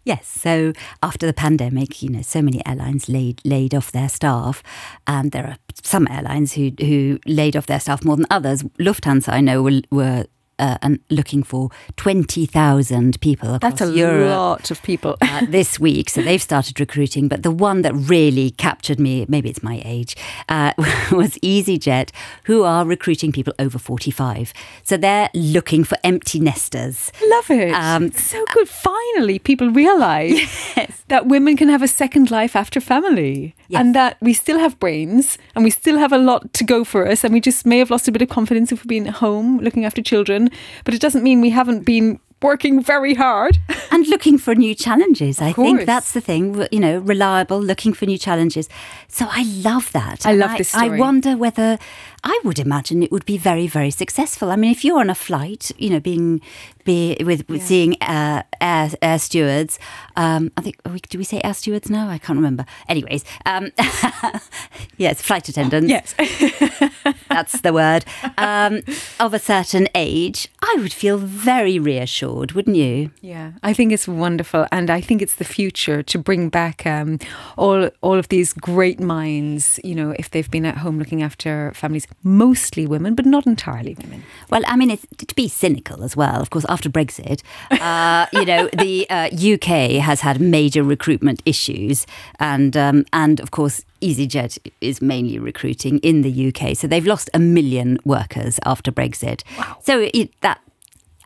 Yes, 0.05 0.27
so 0.27 0.73
after 1.03 1.27
the 1.27 1.35
pandemic, 1.35 2.03
you 2.03 2.09
know, 2.09 2.23
so 2.23 2.41
many 2.41 2.67
airlines 2.67 3.09
laid 3.09 3.41
laid 3.45 3.75
off 3.75 3.93
their 3.93 4.09
staff, 4.09 4.63
and 5.07 5.31
there 5.31 5.47
are 5.47 5.57
some 5.83 6.09
airlines 6.11 6.55
who 6.55 6.73
who 6.81 7.19
laid 7.27 7.55
off 7.55 7.67
their 7.67 7.81
staff 7.81 8.05
more 8.05 8.17
than 8.17 8.27
others. 8.31 8.63
Lufthansa, 8.79 9.29
I 9.29 9.41
know, 9.41 9.63
were, 9.63 9.81
were 9.91 10.25
uh, 10.61 10.79
and 10.83 11.01
looking 11.11 11.43
for 11.43 11.71
twenty 11.97 12.47
thousand 12.47 13.21
people 13.21 13.55
across 13.55 13.79
That's 13.79 13.91
a 13.91 13.93
Europe. 13.97 14.31
lot 14.31 14.71
of 14.71 14.83
people. 14.83 15.17
uh, 15.21 15.47
this 15.49 15.81
week. 15.81 16.09
So 16.11 16.23
they've 16.23 16.43
started 16.43 16.79
recruiting. 16.79 17.29
But 17.29 17.43
the 17.43 17.51
one 17.51 17.83
that 17.83 17.95
really 17.95 18.51
captured 18.53 19.01
me, 19.01 19.25
maybe 19.29 19.49
it's 19.51 19.63
my 19.63 19.81
age, 19.85 20.17
uh, 20.49 20.73
was 21.13 21.39
EasyJet, 21.43 22.11
who 22.45 22.63
are 22.63 22.85
recruiting 22.85 23.33
people 23.33 23.53
over 23.59 23.79
45. 23.79 24.53
So 24.85 24.97
they're 24.97 25.31
looking 25.35 25.85
for 25.85 25.97
empty 26.05 26.39
nesters. 26.41 27.11
Love 27.27 27.51
it. 27.51 27.73
Um, 27.73 28.13
so 28.13 28.45
good. 28.53 28.69
Finally, 28.69 29.39
people 29.39 29.71
realise 29.71 30.75
that 31.11 31.27
women 31.27 31.57
can 31.57 31.69
have 31.69 31.83
a 31.83 31.89
second 31.89 32.31
life 32.31 32.57
after 32.57 32.81
family 32.81 33.55
Yes. 33.69 33.81
and 33.81 33.95
that 33.95 34.17
we 34.21 34.33
still 34.33 34.59
have 34.59 34.75
brains 34.81 35.39
and 35.55 35.63
we 35.65 35.71
still 35.71 35.99
have 35.99 36.13
a 36.13 36.19
lot 36.19 36.53
to 36.55 36.65
go 36.65 36.85
for 36.85 37.07
us. 37.07 37.25
And 37.25 37.33
we 37.35 37.41
just 37.41 37.67
may 37.67 37.79
have 37.79 37.91
lost 37.91 38.09
a 38.09 38.13
bit 38.13 38.23
of 38.23 38.29
confidence 38.29 38.73
if 38.73 38.79
we've 38.83 38.89
been 38.89 39.07
at 39.09 39.15
home 39.21 39.59
looking 39.59 39.85
after 39.85 40.03
children. 40.03 40.51
But 40.85 40.95
it 40.95 41.01
doesn't 41.01 41.23
mean 41.23 41.41
we 41.41 41.51
haven't 41.51 41.85
been 41.85 42.19
working 42.43 42.83
very 42.83 43.15
hard. 43.15 43.59
and 43.91 44.07
looking 44.09 44.39
for 44.39 44.55
new 44.55 44.75
challenges. 44.75 45.41
I 45.43 45.53
course. 45.53 45.67
think 45.67 45.87
that's 45.87 46.13
the 46.13 46.21
thing, 46.23 46.67
you 46.73 46.81
know, 46.81 46.99
reliable, 47.01 47.61
looking 47.61 47.93
for 47.93 48.07
new 48.07 48.17
challenges. 48.19 48.69
So 49.09 49.27
I 49.29 49.43
love 49.63 49.93
that. 49.93 50.25
I 50.27 50.31
And 50.31 50.39
love 50.41 50.57
this 50.59 50.75
I 50.75 50.89
wonder 50.97 51.37
whether 51.37 51.79
I 52.23 52.41
would 52.45 52.59
imagine 52.59 53.03
it 53.03 53.13
would 53.13 53.25
be 53.25 53.39
very, 53.39 53.67
very 53.67 53.91
successful. 53.91 54.51
I 54.51 54.57
mean, 54.57 54.71
if 54.71 54.85
you're 54.85 55.01
on 55.01 55.11
a 55.11 55.15
flight, 55.15 55.73
you 55.79 55.91
know, 55.91 56.01
being 56.01 56.41
be 56.85 57.17
with, 57.21 57.49
with 57.49 57.63
seeing 57.63 57.95
uh, 58.01 58.43
air, 58.61 58.91
air 59.03 59.19
stewards. 59.19 59.79
Um, 60.17 60.51
I 60.57 60.63
think 60.63 60.77
we, 60.91 61.01
do 61.01 61.19
we 61.19 61.25
say 61.25 61.41
air 61.43 61.55
stewards 61.55 61.91
now? 61.91 62.09
I 62.09 62.19
can't 62.19 62.37
remember. 62.37 62.65
Anyways, 62.89 63.25
um, 63.47 63.71
yes, 64.97 65.23
flight 65.23 65.49
attendants. 65.49 65.89
Yes. 65.89 66.15
That's 67.29 67.61
the 67.61 67.73
word. 67.73 68.05
Um, 68.37 68.83
of 69.19 69.35
a 69.35 69.39
certain 69.39 69.89
age, 69.95 70.49
I 70.63 70.77
would 70.79 70.93
feel 70.93 71.19
very 71.19 71.79
reassured, 71.79 72.53
wouldn't 72.53 72.77
you? 72.77 73.11
Yeah, 73.21 73.53
I 73.63 73.73
think 73.73 73.93
it's 73.93 74.09
wonderful, 74.09 74.67
and 74.73 74.91
I 74.91 75.01
think 75.01 75.23
it's 75.23 75.37
the 75.37 75.45
future 75.45 76.03
to 76.03 76.19
bring 76.19 76.49
back 76.49 76.87
um, 76.87 77.19
all 77.57 77.91
all 78.01 78.19
of 78.19 78.29
these 78.29 78.53
great 78.53 79.01
minds. 79.01 79.79
You 79.85 79.95
know, 79.95 80.15
if 80.19 80.31
they've 80.31 80.51
been 80.51 80.67
at 80.67 80.79
home 80.79 80.99
looking 80.99 81.23
after 81.23 81.73
families, 81.75 82.07
mostly 82.23 82.87
women, 82.87 83.15
but 83.15 83.27
not 83.27 83.47
entirely 83.47 83.97
women. 84.01 84.23
Well, 84.51 84.63
I 84.67 84.77
mean, 84.77 84.91
it's, 84.91 85.07
to 85.19 85.35
be 85.35 85.49
cynical 85.49 86.03
as 86.03 86.17
well, 86.17 86.41
of 86.41 86.51
course, 86.51 86.67
after 86.69 86.89
Brexit, 86.89 87.43
uh, 87.71 88.27
you 88.33 88.45
know, 88.45 88.69
the 88.73 89.09
uh, 89.11 89.31
UK 89.35 90.03
has 90.03 90.21
had 90.21 90.41
major 90.41 90.83
recruitment 90.83 91.43
issues. 91.45 92.07
And, 92.39 92.77
um, 92.77 93.05
and 93.13 93.41
of 93.41 93.51
course, 93.51 93.85
EasyJet 94.01 94.59
is 94.81 95.01
mainly 95.03 95.39
recruiting 95.39 95.99
in 95.99 96.23
the 96.23 96.49
UK. 96.49 96.77
So 96.77 96.87
they've 96.87 97.07
lost 97.07 97.31
a 97.35 97.39
million 97.39 97.99
workers 98.05 98.59
after 98.65 98.91
Brexit. 98.91 99.43
Wow. 99.59 99.79
So 99.83 100.09
it, 100.13 100.33
that. 100.41 100.61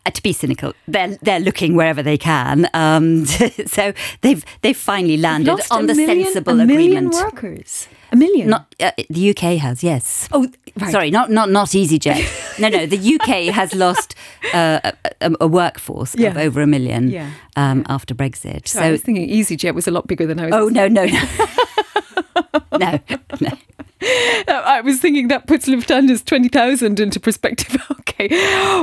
Uh, 0.07 0.11
To 0.11 0.23
be 0.23 0.33
cynical, 0.33 0.73
they're 0.88 1.19
they're 1.23 1.40
looking 1.40 1.75
wherever 1.77 2.03
they 2.03 2.19
can. 2.19 2.69
Um, 2.75 3.25
so 3.67 3.93
they've 4.21 4.45
they've 4.62 4.77
finally 4.77 5.17
landed 5.17 5.61
on 5.71 5.87
the 5.87 5.95
million- 5.95 6.25
sensible 6.25 6.61
a 6.61 6.67
million 6.67 7.07
agreement. 7.07 7.14
workers. 7.14 7.88
A 8.12 8.17
million. 8.17 8.49
Not 8.49 8.75
uh, 8.81 8.90
the 9.11 9.31
UK 9.31 9.59
has, 9.59 9.83
yes. 9.83 10.29
Oh, 10.31 10.47
right. 10.81 10.93
Sorry, 10.93 11.11
not 11.11 11.31
not 11.31 11.49
not 11.51 11.69
EasyJet. 11.69 12.59
no, 12.61 12.69
no, 12.69 12.87
the 12.87 13.14
UK 13.14 13.53
has 13.55 13.75
lost 13.75 14.14
uh, 14.55 14.79
a, 14.85 14.93
a, 15.21 15.31
a 15.40 15.47
workforce 15.49 16.14
Yeah. 16.14 16.31
of 16.31 16.37
over 16.37 16.61
a 16.62 16.67
million 16.67 17.11
Yeah. 17.11 17.31
um, 17.57 17.83
after 17.88 18.14
Brexit. 18.14 18.69
So 18.69 18.81
I 18.81 18.90
was 18.93 19.01
thinking 19.03 19.29
EasyJet 19.29 19.75
was 19.75 19.88
a 19.88 19.90
lot 19.90 20.07
bigger 20.07 20.27
than 20.27 20.38
I 20.38 20.45
was. 20.47 20.55
oh 20.55 20.69
no, 20.69 20.87
no, 20.87 21.07
no, 21.07 21.21
no, 22.79 23.01
no. 23.40 23.51
I 24.49 24.83
was 24.85 25.01
thinking 25.01 25.29
that 25.29 25.47
puts 25.47 25.66
Lufthansa's 25.66 26.23
20,000 26.23 27.01
into 27.01 27.20
perspective. 27.20 27.77
okay. 27.90 28.29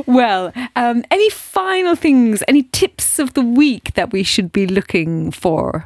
Well, 0.07 0.51
um, 0.75 1.03
any 1.11 1.29
final 1.29 1.95
things, 1.95 2.43
any 2.47 2.63
tips 2.63 3.19
of 3.19 3.33
the 3.33 3.43
week 3.43 3.93
that 3.93 4.11
we 4.11 4.23
should 4.23 4.51
be 4.51 4.65
looking 4.65 5.31
for? 5.31 5.85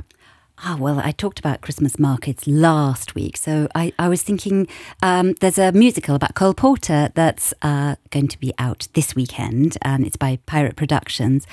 Ah, 0.67 0.75
well, 0.79 0.99
I 0.99 1.11
talked 1.11 1.37
about 1.37 1.61
Christmas 1.61 1.99
markets 1.99 2.47
last 2.47 3.13
week, 3.13 3.37
so 3.37 3.67
I, 3.75 3.93
I 3.99 4.09
was 4.09 4.23
thinking 4.23 4.67
um, 5.03 5.33
there's 5.33 5.59
a 5.59 5.71
musical 5.71 6.15
about 6.15 6.33
Cole 6.33 6.55
Porter 6.55 7.11
that's 7.13 7.53
uh, 7.61 7.97
going 8.09 8.27
to 8.29 8.39
be 8.39 8.51
out 8.57 8.87
this 8.93 9.15
weekend, 9.15 9.77
and 9.83 10.07
it's 10.07 10.17
by 10.17 10.39
Pirate 10.47 10.75
Productions. 10.75 11.45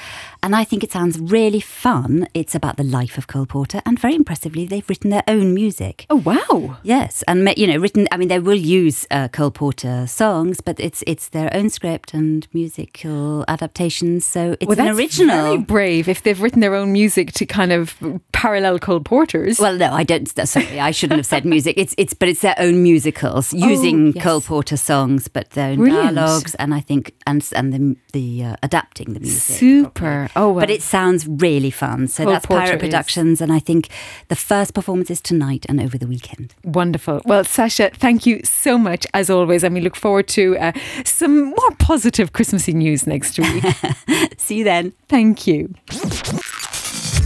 And 0.42 0.56
I 0.56 0.64
think 0.64 0.82
it 0.82 0.90
sounds 0.90 1.18
really 1.18 1.60
fun. 1.60 2.26
It's 2.32 2.54
about 2.54 2.78
the 2.78 2.84
life 2.84 3.18
of 3.18 3.26
Cole 3.26 3.44
Porter, 3.44 3.82
and 3.84 3.98
very 3.98 4.14
impressively, 4.14 4.64
they've 4.64 4.88
written 4.88 5.10
their 5.10 5.24
own 5.28 5.52
music. 5.52 6.06
Oh, 6.08 6.16
wow. 6.16 6.78
Yes, 6.82 7.22
and 7.28 7.52
you 7.58 7.66
know, 7.66 7.76
written. 7.76 8.08
I 8.12 8.16
mean, 8.16 8.28
they 8.28 8.38
will 8.38 8.54
use 8.54 9.06
uh, 9.10 9.28
Cole 9.28 9.50
Porter 9.50 10.06
songs, 10.06 10.62
but 10.62 10.80
it's 10.80 11.04
it's 11.06 11.28
their 11.28 11.54
own 11.54 11.68
script 11.68 12.14
and 12.14 12.48
musical 12.54 13.44
adaptations. 13.46 14.24
So 14.24 14.56
it's 14.58 14.68
well, 14.68 14.80
an 14.80 14.96
original. 14.96 15.36
very 15.36 15.58
brave 15.58 16.08
if 16.08 16.22
they've 16.22 16.40
written 16.40 16.60
their 16.60 16.74
own 16.74 16.92
music 16.92 17.32
to 17.32 17.44
kind 17.44 17.72
of 17.72 17.94
parallel 18.32 18.78
Cole 18.78 19.01
Porter's. 19.04 19.58
Well, 19.58 19.76
no, 19.76 19.92
I 19.92 20.02
don't. 20.04 20.26
Sorry, 20.46 20.80
I 20.80 20.90
shouldn't 20.90 21.18
have 21.18 21.26
said 21.26 21.44
music. 21.44 21.74
It's 21.78 21.94
it's, 21.98 22.14
but 22.14 22.28
it's 22.28 22.40
their 22.40 22.54
own 22.58 22.82
musicals 22.82 23.52
using 23.52 24.08
Oh, 24.08 24.12
yes. 24.14 24.24
Cole 24.24 24.40
Porter 24.40 24.76
songs, 24.76 25.28
but 25.28 25.50
their 25.50 25.70
own 25.70 25.78
Brilliant. 25.78 26.14
dialogues, 26.16 26.54
and 26.56 26.74
I 26.74 26.80
think 26.80 27.14
and 27.26 27.46
and 27.54 27.72
the 27.72 27.96
the 28.12 28.44
uh, 28.44 28.56
adapting 28.62 29.14
the 29.14 29.20
music. 29.20 29.56
Super. 29.56 30.28
Oh, 30.36 30.52
well. 30.52 30.62
But 30.62 30.70
it 30.70 30.82
sounds 30.82 31.26
really 31.26 31.70
fun. 31.70 32.08
So 32.08 32.24
Cole 32.24 32.32
that's 32.32 32.46
Porter 32.46 32.62
Pirate 32.66 32.76
is- 32.82 32.88
Productions, 32.88 33.40
and 33.40 33.52
I 33.52 33.58
think 33.58 33.88
the 34.28 34.36
first 34.36 34.74
performance 34.74 35.10
is 35.10 35.20
tonight 35.20 35.66
and 35.68 35.80
over 35.80 35.98
the 35.98 36.06
weekend. 36.06 36.54
Wonderful. 36.64 37.20
Well, 37.24 37.44
Sasha, 37.44 37.90
thank 37.94 38.26
you 38.26 38.40
so 38.44 38.78
much 38.78 39.06
as 39.14 39.30
always. 39.30 39.62
And 39.64 39.74
we 39.74 39.80
look 39.80 39.96
forward 39.96 40.28
to 40.28 40.56
uh, 40.58 40.72
some 41.04 41.46
more 41.50 41.70
positive 41.78 42.32
Christmassy 42.32 42.72
news 42.72 43.06
next 43.06 43.38
week. 43.38 43.64
See 44.38 44.58
you 44.58 44.64
then. 44.64 44.92
thank 45.08 45.46
you. 45.46 45.74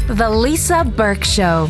The 0.09 0.31
Lisa 0.31 0.85
Burke 0.85 1.25
Show. 1.25 1.69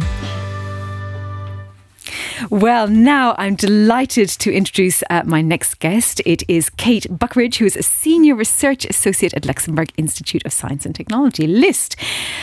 Well, 2.51 2.87
now 2.87 3.35
I'm 3.39 3.55
delighted 3.55 4.29
to 4.29 4.53
introduce 4.53 5.03
uh, 5.09 5.23
my 5.25 5.41
next 5.41 5.79
guest. 5.79 6.21
It 6.27 6.43
is 6.49 6.69
Kate 6.69 7.07
Buckridge, 7.11 7.59
who 7.59 7.65
is 7.65 7.77
a 7.77 7.83
Senior 7.83 8.35
Research 8.35 8.85
Associate 8.85 9.33
at 9.33 9.47
Luxembourg 9.47 9.91
Institute 9.97 10.45
of 10.45 10.53
Science 10.53 10.85
and 10.85 10.95
Technology, 10.95 11.47
LIST. 11.47 11.97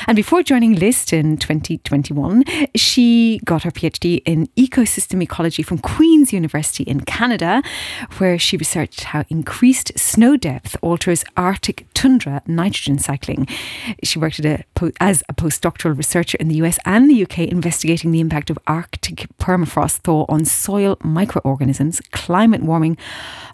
And 0.07 0.15
before 0.15 0.41
joining 0.41 0.73
LIST 0.73 1.13
in 1.13 1.37
2021, 1.37 2.43
she 2.75 3.39
got 3.45 3.63
her 3.63 3.71
PhD 3.71 4.23
in 4.25 4.47
ecosystem 4.57 5.21
ecology 5.21 5.61
from 5.61 5.77
Queen's 5.77 6.33
University 6.33 6.83
in 6.83 7.01
Canada, 7.01 7.61
where 8.17 8.39
she 8.39 8.57
researched 8.57 9.05
how 9.05 9.23
increased 9.29 9.91
snow 9.97 10.37
depth 10.37 10.75
alters 10.81 11.23
Arctic 11.37 11.85
tundra 11.93 12.41
nitrogen 12.47 12.97
cycling. 12.97 13.47
She 14.03 14.17
worked 14.17 14.39
a, 14.39 14.63
as 14.99 15.23
a 15.29 15.33
postdoctoral 15.33 15.95
researcher 15.95 16.37
in 16.39 16.47
the 16.47 16.55
US 16.55 16.79
and 16.83 17.09
the 17.09 17.23
UK, 17.23 17.39
investigating 17.39 18.11
the 18.11 18.19
impact 18.19 18.49
of 18.49 18.57
Arctic 18.65 19.27
permafrost 19.37 19.82
thaw 19.87 20.25
on 20.29 20.45
soil 20.45 20.97
microorganisms, 21.03 22.01
climate 22.11 22.63
warming, 22.63 22.97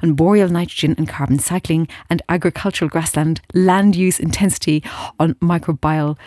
and 0.01 0.15
boreal 0.15 0.49
nitrogen 0.49 0.95
and 0.97 1.07
carbon 1.07 1.39
cycling, 1.39 1.87
and 2.09 2.21
agricultural 2.29 2.89
grassland 2.89 3.41
land 3.53 3.95
use 3.95 4.19
intensity 4.19 4.83
on 5.19 5.33
microbial 5.35 6.17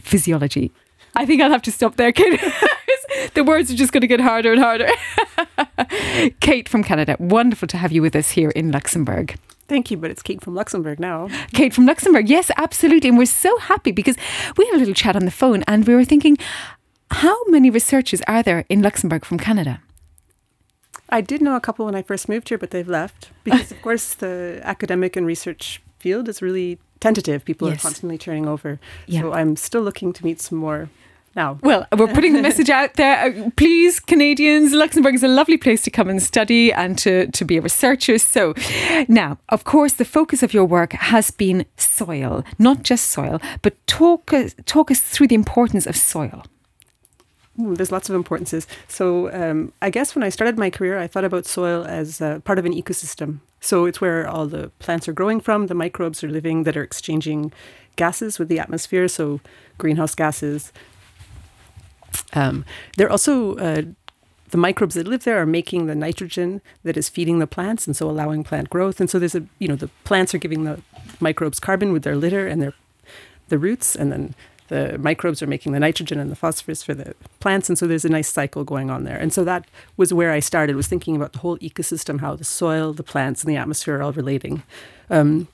physiology. 0.00 0.72
I 1.14 1.24
think 1.24 1.40
I'll 1.40 1.50
have 1.50 1.62
to 1.62 1.72
stop 1.72 1.96
there, 1.96 2.12
Kate. 2.12 2.40
the 3.34 3.44
words 3.44 3.70
are 3.70 3.76
just 3.76 3.92
going 3.92 4.02
to 4.02 4.06
get 4.06 4.20
harder 4.20 4.52
and 4.52 4.60
harder. 4.60 4.88
Kate 6.40 6.68
from 6.68 6.84
Canada, 6.84 7.16
wonderful 7.18 7.68
to 7.68 7.76
have 7.76 7.92
you 7.92 8.02
with 8.02 8.14
us 8.14 8.30
here 8.30 8.50
in 8.50 8.70
Luxembourg. 8.70 9.38
Thank 9.68 9.90
you, 9.90 9.96
but 9.96 10.10
it's 10.10 10.22
Kate 10.22 10.40
from 10.42 10.54
Luxembourg 10.54 11.00
now. 11.00 11.28
Kate 11.52 11.74
from 11.74 11.86
Luxembourg, 11.86 12.28
yes, 12.28 12.50
absolutely. 12.56 13.08
And 13.08 13.18
we're 13.18 13.26
so 13.26 13.58
happy 13.58 13.90
because 13.90 14.16
we 14.56 14.64
had 14.66 14.76
a 14.76 14.78
little 14.78 14.94
chat 14.94 15.16
on 15.16 15.24
the 15.24 15.30
phone 15.30 15.64
and 15.66 15.86
we 15.86 15.94
were 15.94 16.04
thinking, 16.04 16.38
how 17.10 17.36
many 17.46 17.70
researchers 17.70 18.20
are 18.26 18.42
there 18.42 18.64
in 18.68 18.82
Luxembourg 18.82 19.24
from 19.24 19.38
Canada? 19.38 19.80
I 21.08 21.20
did 21.20 21.40
know 21.40 21.54
a 21.54 21.60
couple 21.60 21.86
when 21.86 21.94
I 21.94 22.02
first 22.02 22.28
moved 22.28 22.48
here, 22.48 22.58
but 22.58 22.70
they've 22.72 22.88
left 22.88 23.30
because, 23.44 23.70
of 23.70 23.80
course, 23.82 24.14
the 24.14 24.60
academic 24.64 25.16
and 25.16 25.26
research 25.26 25.80
field 25.98 26.28
is 26.28 26.42
really 26.42 26.78
tentative. 27.00 27.44
People 27.44 27.68
Yes. 27.68 27.78
are 27.78 27.82
constantly 27.82 28.18
turning 28.18 28.46
over. 28.48 28.78
Yeah. 29.06 29.20
So 29.20 29.32
I'm 29.32 29.56
still 29.56 29.82
looking 29.82 30.12
to 30.14 30.24
meet 30.24 30.40
some 30.40 30.58
more 30.58 30.88
now. 31.36 31.58
Well, 31.62 31.86
we're 31.96 32.08
putting 32.12 32.32
the 32.32 32.42
message 32.48 32.70
out 32.70 32.94
there. 32.94 33.16
Uh, 33.46 33.50
Please, 33.56 34.00
Canadians, 34.00 34.72
Luxembourg 34.72 35.14
is 35.14 35.22
a 35.22 35.28
lovely 35.28 35.58
place 35.58 35.82
to 35.82 35.90
come 35.90 36.08
and 36.08 36.20
study 36.20 36.72
and 36.72 36.98
to, 36.98 37.30
to 37.30 37.44
be 37.44 37.58
a 37.58 37.60
researcher. 37.60 38.18
So, 38.18 38.54
now, 39.06 39.38
of 39.50 39.62
course, 39.64 39.92
the 39.92 40.04
focus 40.04 40.42
of 40.42 40.52
your 40.54 40.64
work 40.64 40.92
has 40.94 41.30
been 41.30 41.66
soil, 41.76 42.42
not 42.58 42.82
just 42.82 43.06
soil, 43.12 43.40
but 43.62 43.74
talk, 43.86 44.32
talk 44.64 44.90
us 44.90 45.00
through 45.00 45.28
the 45.28 45.34
importance 45.36 45.86
of 45.86 45.94
soil. 45.96 46.44
Ooh, 47.60 47.74
there's 47.74 47.92
lots 47.92 48.08
of 48.08 48.14
importances. 48.14 48.66
So 48.88 49.32
um, 49.32 49.72
I 49.80 49.90
guess 49.90 50.14
when 50.14 50.22
I 50.22 50.28
started 50.28 50.58
my 50.58 50.70
career, 50.70 50.98
I 50.98 51.06
thought 51.06 51.24
about 51.24 51.46
soil 51.46 51.84
as 51.84 52.20
uh, 52.20 52.40
part 52.40 52.58
of 52.58 52.66
an 52.66 52.72
ecosystem. 52.72 53.40
So 53.60 53.86
it's 53.86 54.00
where 54.00 54.28
all 54.28 54.46
the 54.46 54.70
plants 54.78 55.08
are 55.08 55.12
growing 55.12 55.40
from, 55.40 55.66
the 55.66 55.74
microbes 55.74 56.22
are 56.22 56.28
living 56.28 56.64
that 56.64 56.76
are 56.76 56.82
exchanging 56.82 57.52
gases 57.96 58.38
with 58.38 58.48
the 58.48 58.58
atmosphere, 58.58 59.08
so 59.08 59.40
greenhouse 59.78 60.14
gases. 60.14 60.72
Um, 62.34 62.64
they're 62.96 63.10
also 63.10 63.56
uh, 63.56 63.82
the 64.50 64.58
microbes 64.58 64.94
that 64.94 65.08
live 65.08 65.24
there 65.24 65.40
are 65.40 65.46
making 65.46 65.86
the 65.86 65.94
nitrogen 65.94 66.60
that 66.84 66.96
is 66.96 67.08
feeding 67.08 67.38
the 67.38 67.46
plants, 67.46 67.86
and 67.86 67.96
so 67.96 68.08
allowing 68.08 68.44
plant 68.44 68.70
growth. 68.70 69.00
And 69.00 69.10
so 69.10 69.18
there's 69.18 69.34
a 69.34 69.44
you 69.58 69.68
know 69.68 69.76
the 69.76 69.88
plants 70.04 70.34
are 70.34 70.38
giving 70.38 70.64
the 70.64 70.80
microbes 71.20 71.58
carbon 71.58 71.92
with 71.92 72.02
their 72.02 72.16
litter 72.16 72.46
and 72.46 72.60
their 72.62 72.74
the 73.48 73.58
roots, 73.58 73.96
and 73.96 74.12
then 74.12 74.34
the 74.68 74.98
microbes 74.98 75.42
are 75.42 75.46
making 75.46 75.72
the 75.72 75.80
nitrogen 75.80 76.18
and 76.18 76.30
the 76.30 76.36
phosphorus 76.36 76.82
for 76.82 76.94
the 76.94 77.14
plants 77.40 77.68
and 77.68 77.78
so 77.78 77.86
there's 77.86 78.04
a 78.04 78.08
nice 78.08 78.28
cycle 78.28 78.64
going 78.64 78.90
on 78.90 79.04
there. 79.04 79.16
And 79.16 79.32
so 79.32 79.44
that 79.44 79.66
was 79.96 80.12
where 80.12 80.32
i 80.32 80.40
started 80.40 80.76
was 80.76 80.88
thinking 80.88 81.16
about 81.16 81.32
the 81.32 81.38
whole 81.40 81.58
ecosystem 81.58 82.20
how 82.20 82.34
the 82.36 82.44
soil 82.44 82.92
the 82.92 83.02
plants 83.02 83.42
and 83.42 83.52
the 83.52 83.56
atmosphere 83.56 83.96
are 83.96 84.02
all 84.02 84.12
relating 84.12 84.62
um, 85.10 85.48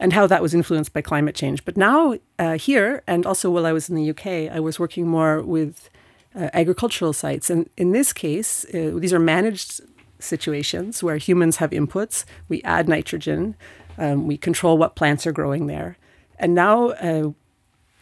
and 0.00 0.12
how 0.12 0.26
that 0.26 0.42
was 0.42 0.54
influenced 0.54 0.92
by 0.92 1.00
climate 1.00 1.34
change. 1.34 1.64
But 1.64 1.76
now 1.76 2.16
uh, 2.38 2.58
here 2.58 3.02
and 3.06 3.26
also 3.26 3.50
while 3.50 3.66
i 3.66 3.72
was 3.72 3.88
in 3.88 3.96
the 3.96 4.10
uk 4.10 4.26
i 4.26 4.60
was 4.60 4.78
working 4.78 5.06
more 5.06 5.42
with 5.42 5.90
uh, 6.34 6.50
agricultural 6.52 7.12
sites. 7.12 7.50
And 7.50 7.68
in 7.76 7.92
this 7.92 8.12
case 8.12 8.64
uh, 8.74 8.92
these 8.96 9.12
are 9.12 9.18
managed 9.18 9.80
situations 10.20 11.00
where 11.00 11.16
humans 11.16 11.58
have 11.58 11.70
inputs. 11.70 12.24
We 12.48 12.60
add 12.62 12.88
nitrogen 12.88 13.54
um, 13.98 14.26
we 14.26 14.36
control 14.36 14.78
what 14.78 14.96
plants 14.96 15.26
are 15.26 15.32
growing 15.32 15.66
there. 15.66 15.98
And 16.38 16.54
now 16.54 16.90
uh, 16.90 17.32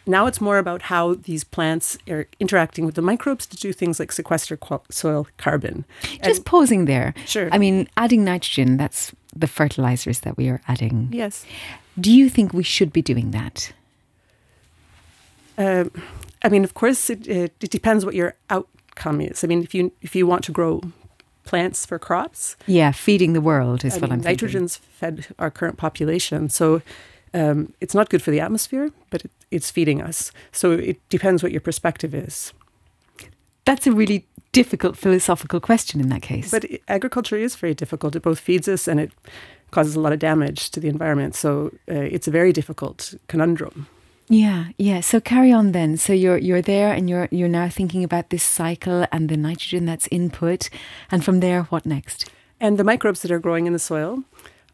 now 0.07 0.27
it's 0.27 0.41
more 0.41 0.59
about 0.59 0.83
how 0.83 1.15
these 1.15 1.43
plants 1.45 1.99
are 2.09 2.27
interacting 2.39 2.87
with 2.87 2.95
the 2.95 3.03
microbes 3.03 3.47
to 3.47 3.57
do 3.57 3.73
things 3.73 3.99
like 3.99 4.13
sequester 4.13 4.57
qu- 4.57 4.81
soil 4.91 5.27
carbon. 5.37 5.85
Just 6.23 6.45
pausing 6.45 6.85
there. 6.85 7.13
Sure. 7.27 7.49
I 7.53 7.59
mean, 7.59 7.89
adding 7.97 8.25
nitrogen, 8.25 8.77
that's 8.77 9.13
the 9.35 9.47
fertilizers 9.49 10.21
that 10.21 10.37
we 10.37 10.49
are 10.49 10.61
adding. 10.69 11.09
Yes. 11.13 11.45
Do 11.99 12.13
you 12.13 12.29
think 12.29 12.53
we 12.53 12.63
should 12.63 12.93
be 12.93 13.03
doing 13.03 13.31
that? 13.33 13.73
Um, 15.59 15.91
I 16.43 16.49
mean, 16.49 16.65
of 16.65 16.75
course, 16.75 17.11
it, 17.11 17.27
it, 17.27 17.55
it 17.61 17.71
depends 17.71 18.05
what 18.05 18.15
your 18.15 18.35
outcome 18.51 19.21
is. 19.21 19.43
I 19.43 19.47
mean, 19.47 19.63
if 19.63 19.75
you 19.75 19.93
if 20.03 20.15
you 20.15 20.27
want 20.27 20.45
to 20.45 20.53
grow 20.53 20.83
plants 21.45 21.87
for 21.87 21.99
crops, 21.99 22.57
Yeah, 22.67 22.93
feeding 22.93 23.33
the 23.33 23.41
world 23.41 23.85
is 23.85 23.95
I 23.95 23.97
what 23.97 24.03
mean, 24.03 24.13
I'm 24.13 24.19
thinking. 24.21 24.33
nitrogen's 24.33 24.77
fed 24.77 25.27
our 25.39 25.51
current 25.51 25.77
population, 25.79 26.49
so 26.51 26.83
um, 27.37 27.73
it's 27.81 27.95
not 27.95 28.09
good 28.09 28.23
for 28.23 28.31
the 28.31 28.41
atmosphere, 28.41 28.91
but 29.11 29.25
it, 29.25 29.31
it's 29.51 29.71
feeding 29.71 30.01
us. 30.03 30.33
So 30.53 30.73
it 30.73 30.97
depends 31.09 31.43
what 31.43 31.53
your 31.53 31.61
perspective 31.61 32.15
is. 32.15 32.53
That's 33.65 33.87
a 33.87 33.93
really 33.93 34.27
difficult 34.53 34.97
philosophical 34.97 35.61
question 35.61 36.01
in 36.01 36.09
that 36.09 36.23
case. 36.23 36.51
But 36.51 36.65
agriculture 36.89 37.37
is 37.37 37.57
very 37.57 37.75
difficult. 37.75 38.17
It 38.17 38.23
both 38.23 38.41
feeds 38.41 38.69
us 38.69 38.89
and 38.89 39.01
it 39.01 39.13
causes 39.71 39.97
a 39.97 40.01
lot 40.01 40.13
of 40.13 40.19
damage 40.19 40.71
to 40.71 40.81
the 40.81 40.89
environment. 40.89 41.35
So 41.35 41.73
uh, 41.91 41.95
it's 41.95 42.29
a 42.29 42.31
very 42.31 42.53
difficult 42.53 43.15
conundrum. 43.29 43.87
yeah, 44.29 44.69
yeah. 44.79 45.01
So 45.03 45.21
carry 45.21 45.53
on 45.53 45.73
then. 45.73 45.97
So 45.97 46.13
you're 46.13 46.39
you're 46.39 46.63
there 46.63 46.93
and 46.93 47.11
you're 47.11 47.29
you're 47.31 47.49
now 47.61 47.69
thinking 47.69 48.05
about 48.05 48.31
this 48.31 48.43
cycle 48.43 49.07
and 49.13 49.29
the 49.29 49.37
nitrogen 49.37 49.87
that's 49.87 50.09
input, 50.11 50.71
and 51.11 51.25
from 51.25 51.41
there, 51.41 51.65
what 51.71 51.85
next? 51.85 52.31
And 52.61 52.79
the 52.79 52.85
microbes 52.85 53.21
that 53.21 53.31
are 53.31 53.41
growing 53.41 53.67
in 53.67 53.73
the 53.73 53.79
soil 53.79 54.23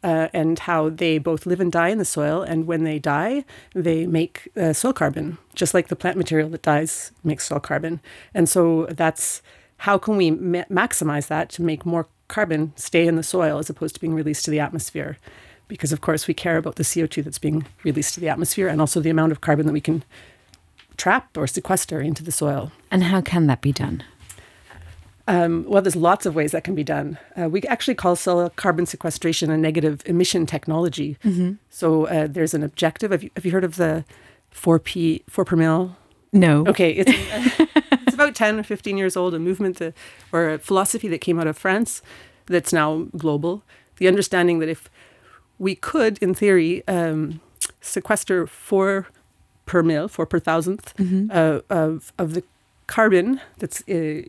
uh, 0.03 0.27
and 0.33 0.59
how 0.59 0.89
they 0.89 1.17
both 1.17 1.45
live 1.45 1.59
and 1.59 1.71
die 1.71 1.89
in 1.89 1.97
the 1.97 2.05
soil. 2.05 2.41
And 2.41 2.67
when 2.67 2.83
they 2.83 2.99
die, 2.99 3.45
they 3.73 4.05
make 4.05 4.49
uh, 4.57 4.73
soil 4.73 4.93
carbon, 4.93 5.37
just 5.55 5.73
like 5.73 5.87
the 5.87 5.95
plant 5.95 6.17
material 6.17 6.49
that 6.49 6.61
dies 6.61 7.11
makes 7.23 7.47
soil 7.47 7.59
carbon. 7.59 8.01
And 8.33 8.49
so 8.49 8.87
that's 8.89 9.41
how 9.77 9.97
can 9.97 10.17
we 10.17 10.31
ma- 10.31 10.65
maximize 10.69 11.27
that 11.27 11.49
to 11.51 11.61
make 11.61 11.85
more 11.85 12.07
carbon 12.27 12.73
stay 12.75 13.07
in 13.07 13.15
the 13.15 13.23
soil 13.23 13.57
as 13.57 13.69
opposed 13.69 13.95
to 13.95 14.01
being 14.01 14.13
released 14.13 14.45
to 14.45 14.51
the 14.51 14.59
atmosphere? 14.59 15.17
Because, 15.67 15.91
of 15.91 16.01
course, 16.01 16.27
we 16.27 16.33
care 16.33 16.57
about 16.57 16.75
the 16.75 16.83
CO2 16.83 17.23
that's 17.23 17.39
being 17.39 17.65
released 17.83 18.13
to 18.15 18.19
the 18.19 18.29
atmosphere 18.29 18.67
and 18.67 18.81
also 18.81 18.99
the 18.99 19.09
amount 19.09 19.31
of 19.31 19.41
carbon 19.41 19.65
that 19.65 19.73
we 19.73 19.81
can 19.81 20.03
trap 20.97 21.37
or 21.37 21.47
sequester 21.47 22.01
into 22.01 22.23
the 22.23 22.31
soil. 22.31 22.71
And 22.91 23.03
how 23.03 23.21
can 23.21 23.47
that 23.47 23.61
be 23.61 23.71
done? 23.71 24.03
Um, 25.27 25.63
well, 25.67 25.81
there's 25.81 25.95
lots 25.95 26.25
of 26.25 26.35
ways 26.35 26.51
that 26.51 26.63
can 26.65 26.75
be 26.75 26.83
done. 26.83 27.17
Uh, 27.41 27.47
we 27.49 27.61
actually 27.63 27.95
call 27.95 28.15
soil 28.15 28.49
carbon 28.55 28.85
sequestration 28.85 29.49
a 29.49 29.57
negative 29.57 30.01
emission 30.05 30.45
technology. 30.45 31.17
So 31.69 32.07
uh, 32.07 32.27
there's 32.29 32.53
an 32.53 32.61
objective. 32.63 33.11
Have 33.11 33.23
you, 33.23 33.29
have 33.37 33.45
you 33.45 33.51
heard 33.51 33.63
of 33.63 33.77
the 33.77 34.03
4P, 34.53 35.23
4 35.29 35.45
per 35.45 35.55
mil? 35.55 35.95
No. 36.33 36.65
Okay, 36.67 36.91
it's, 36.91 37.11
it's 38.05 38.13
about 38.13 38.35
10 38.35 38.59
or 38.59 38.63
15 38.63 38.97
years 38.97 39.15
old, 39.15 39.33
a 39.33 39.39
movement 39.39 39.77
that, 39.77 39.93
or 40.31 40.49
a 40.49 40.59
philosophy 40.59 41.07
that 41.07 41.19
came 41.19 41.39
out 41.39 41.47
of 41.47 41.57
France 41.57 42.01
that's 42.47 42.73
now 42.73 43.07
global. 43.17 43.63
The 43.97 44.07
understanding 44.09 44.59
that 44.59 44.67
if 44.69 44.89
we 45.57 45.75
could, 45.75 46.17
in 46.21 46.33
theory, 46.33 46.85
um, 46.87 47.39
sequester 47.79 48.45
four 48.47 49.07
per 49.65 49.81
mil, 49.83 50.07
four 50.09 50.25
per 50.25 50.39
1000th 50.41 50.93
Mm-hmm. 50.95 51.31
uh, 51.31 51.59
of, 51.69 52.11
of 52.17 52.33
the 52.33 52.43
carbon 52.87 53.39
that's 53.59 53.87
uh, 53.87 54.23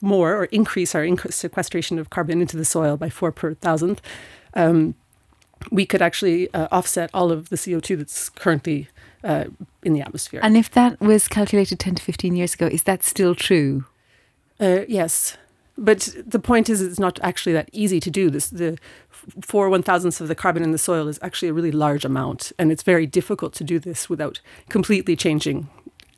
more 0.00 0.34
or 0.34 0.44
increase 0.46 0.94
our 0.94 1.02
inc- 1.02 1.32
sequestration 1.32 1.98
of 1.98 2.10
carbon 2.10 2.40
into 2.40 2.56
the 2.56 2.64
soil 2.64 2.96
by 2.96 3.10
four 3.10 3.32
per 3.32 3.54
thousandth, 3.54 4.00
um, 4.54 4.94
we 5.70 5.84
could 5.86 6.02
actually 6.02 6.52
uh, 6.54 6.68
offset 6.70 7.10
all 7.12 7.32
of 7.32 7.48
the 7.48 7.56
CO2 7.56 7.98
that's 7.98 8.28
currently 8.28 8.88
uh, 9.24 9.44
in 9.82 9.92
the 9.92 10.00
atmosphere. 10.00 10.40
And 10.42 10.56
if 10.56 10.70
that 10.72 11.00
was 11.00 11.28
calculated 11.28 11.78
10 11.78 11.96
to 11.96 12.02
15 12.02 12.36
years 12.36 12.54
ago, 12.54 12.66
is 12.66 12.84
that 12.84 13.02
still 13.02 13.34
true? 13.34 13.84
Uh, 14.60 14.80
yes. 14.88 15.36
But 15.76 16.14
the 16.26 16.40
point 16.40 16.68
is, 16.68 16.80
it's 16.80 16.98
not 16.98 17.20
actually 17.22 17.52
that 17.52 17.68
easy 17.72 18.00
to 18.00 18.10
do 18.10 18.30
this. 18.30 18.48
The 18.50 18.78
four 19.40 19.70
one 19.70 19.82
thousandths 19.82 20.20
of 20.20 20.26
the 20.26 20.34
carbon 20.34 20.64
in 20.64 20.72
the 20.72 20.78
soil 20.78 21.06
is 21.06 21.20
actually 21.22 21.48
a 21.48 21.52
really 21.52 21.70
large 21.70 22.04
amount, 22.04 22.50
and 22.58 22.72
it's 22.72 22.82
very 22.82 23.06
difficult 23.06 23.52
to 23.54 23.64
do 23.64 23.78
this 23.78 24.10
without 24.10 24.40
completely 24.68 25.14
changing 25.14 25.68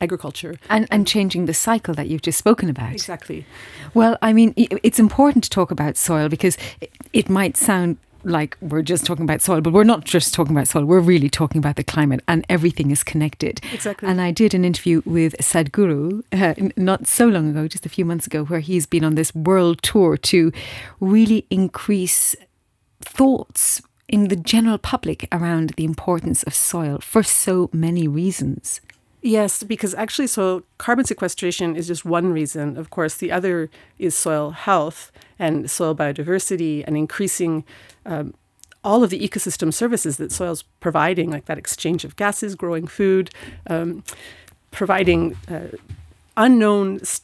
agriculture. 0.01 0.57
And, 0.69 0.87
and 0.91 1.07
changing 1.07 1.45
the 1.45 1.53
cycle 1.53 1.93
that 1.93 2.07
you've 2.07 2.21
just 2.21 2.37
spoken 2.37 2.69
about. 2.69 2.91
Exactly. 2.91 3.45
Well, 3.93 4.17
I 4.21 4.33
mean, 4.33 4.53
it's 4.57 4.99
important 4.99 5.43
to 5.45 5.49
talk 5.49 5.71
about 5.71 5.95
soil 5.97 6.27
because 6.27 6.57
it, 6.81 6.91
it 7.13 7.29
might 7.29 7.55
sound 7.57 7.97
like 8.23 8.57
we're 8.61 8.81
just 8.81 9.05
talking 9.05 9.23
about 9.23 9.41
soil, 9.41 9.61
but 9.61 9.73
we're 9.73 9.83
not 9.83 10.03
just 10.03 10.33
talking 10.33 10.55
about 10.55 10.67
soil. 10.67 10.85
We're 10.85 10.99
really 10.99 11.29
talking 11.29 11.59
about 11.59 11.75
the 11.75 11.83
climate, 11.83 12.21
and 12.27 12.45
everything 12.49 12.91
is 12.91 13.03
connected. 13.03 13.61
Exactly. 13.73 14.07
And 14.07 14.21
I 14.21 14.31
did 14.31 14.53
an 14.53 14.63
interview 14.65 15.01
with 15.05 15.35
Sadhguru 15.37 16.23
uh, 16.31 16.69
not 16.77 17.07
so 17.07 17.27
long 17.27 17.49
ago, 17.49 17.67
just 17.67 17.85
a 17.85 17.89
few 17.89 18.05
months 18.05 18.27
ago, 18.27 18.43
where 18.45 18.59
he's 18.59 18.85
been 18.85 19.03
on 19.03 19.15
this 19.15 19.33
world 19.33 19.81
tour 19.81 20.17
to 20.17 20.51
really 20.99 21.45
increase 21.49 22.35
thoughts 23.01 23.81
in 24.07 24.27
the 24.27 24.35
general 24.35 24.77
public 24.77 25.27
around 25.31 25.71
the 25.77 25.85
importance 25.85 26.43
of 26.43 26.53
soil 26.53 26.99
for 26.99 27.23
so 27.23 27.69
many 27.73 28.07
reasons. 28.07 28.81
Yes, 29.23 29.61
because 29.61 29.93
actually, 29.93 30.27
so 30.27 30.63
carbon 30.79 31.05
sequestration 31.05 31.75
is 31.75 31.85
just 31.87 32.05
one 32.05 32.31
reason. 32.33 32.75
Of 32.75 32.89
course, 32.89 33.15
the 33.15 33.31
other 33.31 33.69
is 33.99 34.15
soil 34.15 34.49
health 34.51 35.11
and 35.37 35.69
soil 35.69 35.95
biodiversity 35.95 36.83
and 36.87 36.97
increasing 36.97 37.63
um, 38.07 38.33
all 38.83 39.03
of 39.03 39.11
the 39.11 39.19
ecosystem 39.19 39.71
services 39.71 40.17
that 40.17 40.31
soil's 40.31 40.63
providing, 40.79 41.29
like 41.29 41.45
that 41.45 41.59
exchange 41.59 42.03
of 42.03 42.15
gases, 42.15 42.55
growing 42.55 42.87
food, 42.87 43.29
um, 43.67 44.03
providing 44.71 45.37
uh, 45.47 45.67
unknown 46.35 46.99
s- 47.01 47.21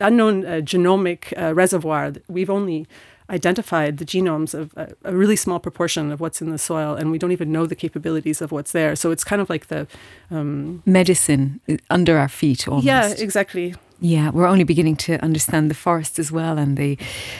unknown 0.00 0.44
uh, 0.44 0.50
genomic 0.62 1.32
uh, 1.40 1.54
reservoir. 1.54 2.12
We've 2.28 2.50
only 2.50 2.88
identified 3.30 3.98
the 3.98 4.04
genomes 4.04 4.54
of 4.54 4.72
a, 4.76 4.92
a 5.04 5.14
really 5.14 5.36
small 5.36 5.58
proportion 5.58 6.10
of 6.12 6.20
what's 6.20 6.42
in 6.42 6.50
the 6.50 6.58
soil, 6.58 6.94
and 6.94 7.10
we 7.10 7.18
don't 7.18 7.32
even 7.32 7.52
know 7.52 7.66
the 7.66 7.76
capabilities 7.76 8.40
of 8.42 8.52
what's 8.52 8.72
there. 8.72 8.96
So 8.96 9.10
it's 9.10 9.24
kind 9.24 9.40
of 9.40 9.48
like 9.48 9.68
the 9.68 9.86
um, 10.30 10.82
Medicine 10.84 11.60
uh, 11.68 11.76
under 11.88 12.18
our 12.18 12.28
feet 12.28 12.68
almost. 12.68 12.86
yeah, 12.86 13.12
exactly. 13.16 13.74
Yeah, 14.02 14.30
we're 14.30 14.46
only 14.46 14.64
beginning 14.64 14.96
to 14.96 15.22
understand 15.22 15.70
the 15.70 15.74
forest 15.74 16.18
as 16.18 16.32
well, 16.32 16.58
and 16.58 16.76
the 16.76 16.96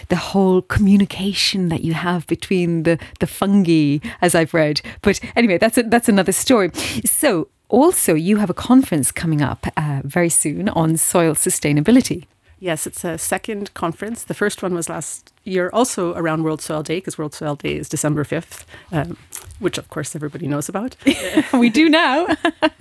the 0.09 0.17
whole 0.17 0.61
communication 0.61 1.71
that 1.71 1.83
you 1.83 1.95
have 1.95 2.27
between 2.27 2.83
the 2.83 2.99
the 3.19 3.27
fungi, 3.27 3.99
as 4.21 4.35
I've 4.35 4.53
read. 4.53 4.83
But 5.01 5.21
anyway, 5.35 5.57
that's 5.57 5.79
a, 5.79 5.83
that's 5.85 6.09
another 6.09 6.33
story. 6.33 6.71
So, 7.05 7.49
also, 7.69 8.15
you 8.15 8.37
have 8.37 8.51
a 8.51 8.55
conference 8.55 9.11
coming 9.11 9.41
up 9.41 9.67
uh, 9.77 10.03
very 10.05 10.29
soon 10.29 10.69
on 10.69 10.97
soil 10.99 11.35
sustainability. 11.35 12.27
Yes, 12.61 12.87
it's 12.87 13.05
a 13.05 13.17
second 13.17 13.73
conference. 13.73 14.23
The 14.25 14.35
first 14.35 14.63
one 14.63 14.75
was 14.75 14.91
last 14.91 15.33
year, 15.45 15.71
also 15.73 16.15
around 16.15 16.45
World 16.45 16.61
Soil 16.61 16.83
Day, 16.83 16.99
because 16.99 17.17
World 17.17 17.33
Soil 17.33 17.57
Day 17.57 17.77
is 17.77 17.89
December 17.89 18.23
5th, 18.23 18.65
um, 18.93 19.17
which 19.61 19.79
of 19.79 19.89
course 19.89 20.15
everybody 20.15 20.47
knows 20.47 20.69
about. 20.69 20.95
we 21.55 21.71
do 21.71 21.89
now. 21.89 22.27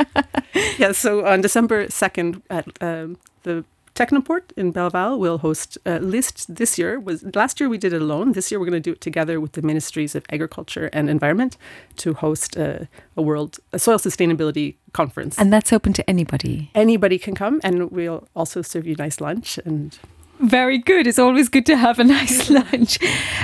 yeah, 0.77 0.91
so 0.91 1.25
on 1.25 1.39
December 1.39 1.87
2nd 1.87 2.41
at 2.49 2.67
um, 2.83 3.17
the 3.43 3.63
Technoport 3.99 4.53
in 4.55 4.71
Belval, 4.71 5.19
we'll 5.19 5.39
host 5.39 5.77
a 5.85 5.99
LIST 5.99 6.55
this 6.55 6.77
year. 6.77 7.01
Was 7.01 7.21
Last 7.35 7.59
year 7.59 7.67
we 7.67 7.77
did 7.77 7.91
it 7.91 8.01
alone. 8.01 8.31
This 8.31 8.49
year 8.49 8.57
we're 8.57 8.65
going 8.65 8.81
to 8.81 8.89
do 8.89 8.93
it 8.93 9.01
together 9.01 9.41
with 9.41 9.51
the 9.51 9.62
Ministries 9.62 10.15
of 10.15 10.23
Agriculture 10.31 10.89
and 10.93 11.09
Environment 11.09 11.57
to 11.97 12.13
host 12.13 12.55
a, 12.55 12.88
a 13.17 13.21
world 13.21 13.59
a 13.73 13.79
soil 13.79 13.97
sustainability 13.97 14.75
conference. 14.93 15.38
and 15.38 15.51
that's 15.51 15.73
open 15.73 15.91
to 15.91 16.09
anybody. 16.09 16.71
Anybody 16.73 17.17
can 17.19 17.35
come, 17.35 17.59
and 17.62 17.91
we'll 17.91 18.25
also 18.38 18.62
serve 18.62 18.88
you 18.88 18.95
nice 18.95 19.19
lunch 19.19 19.59
and 19.65 19.99
Very 20.39 20.77
good. 20.77 21.05
It's 21.05 21.19
always 21.19 21.49
good 21.49 21.65
to 21.65 21.75
have 21.75 21.99
a 21.99 22.05
nice 22.05 22.49
lunch. 22.59 22.99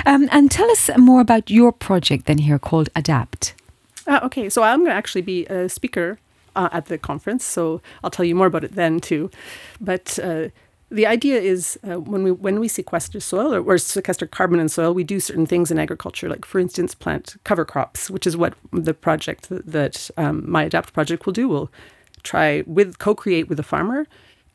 Um, 0.06 0.26
and 0.32 0.50
tell 0.50 0.70
us 0.70 0.88
more 0.96 1.20
about 1.20 1.50
your 1.50 1.70
project 1.70 2.24
then 2.24 2.38
here 2.38 2.58
called 2.58 2.88
Adapt. 2.96 3.52
Uh, 4.06 4.20
okay, 4.22 4.48
so 4.48 4.62
I'm 4.62 4.78
going 4.78 4.90
to 4.90 4.96
actually 4.96 5.22
be 5.22 5.44
a 5.46 5.68
speaker 5.68 6.18
uh, 6.56 6.68
at 6.72 6.86
the 6.86 6.98
conference, 6.98 7.44
so 7.44 7.80
I'll 8.02 8.10
tell 8.10 8.24
you 8.24 8.34
more 8.34 8.46
about 8.46 8.64
it 8.64 8.74
then 8.74 9.00
too. 9.00 9.30
But 9.80 10.18
uh, 10.18 10.48
the 10.90 11.06
idea 11.06 11.40
is 11.40 11.78
uh, 11.88 12.00
when 12.00 12.22
we 12.22 12.32
when 12.32 12.60
we 12.60 12.68
sequester 12.68 13.20
soil 13.20 13.54
or, 13.54 13.62
or 13.62 13.78
sequester 13.78 14.26
carbon 14.26 14.60
in 14.60 14.68
soil, 14.68 14.92
we 14.94 15.04
do 15.04 15.20
certain 15.20 15.46
things 15.46 15.70
in 15.70 15.78
agriculture, 15.78 16.28
like 16.28 16.44
for 16.44 16.58
instance, 16.58 16.94
plant 16.94 17.36
cover 17.44 17.64
crops, 17.64 18.10
which 18.10 18.26
is 18.26 18.36
what 18.36 18.54
the 18.72 18.94
project 18.94 19.48
that, 19.48 19.66
that 19.66 20.10
um, 20.16 20.48
my 20.50 20.64
Adapt 20.64 20.92
project 20.92 21.26
will 21.26 21.32
do. 21.32 21.48
We'll 21.48 21.70
try 22.22 22.64
with 22.66 22.98
co-create 22.98 23.48
with 23.48 23.60
a 23.60 23.64
farmer 23.64 24.06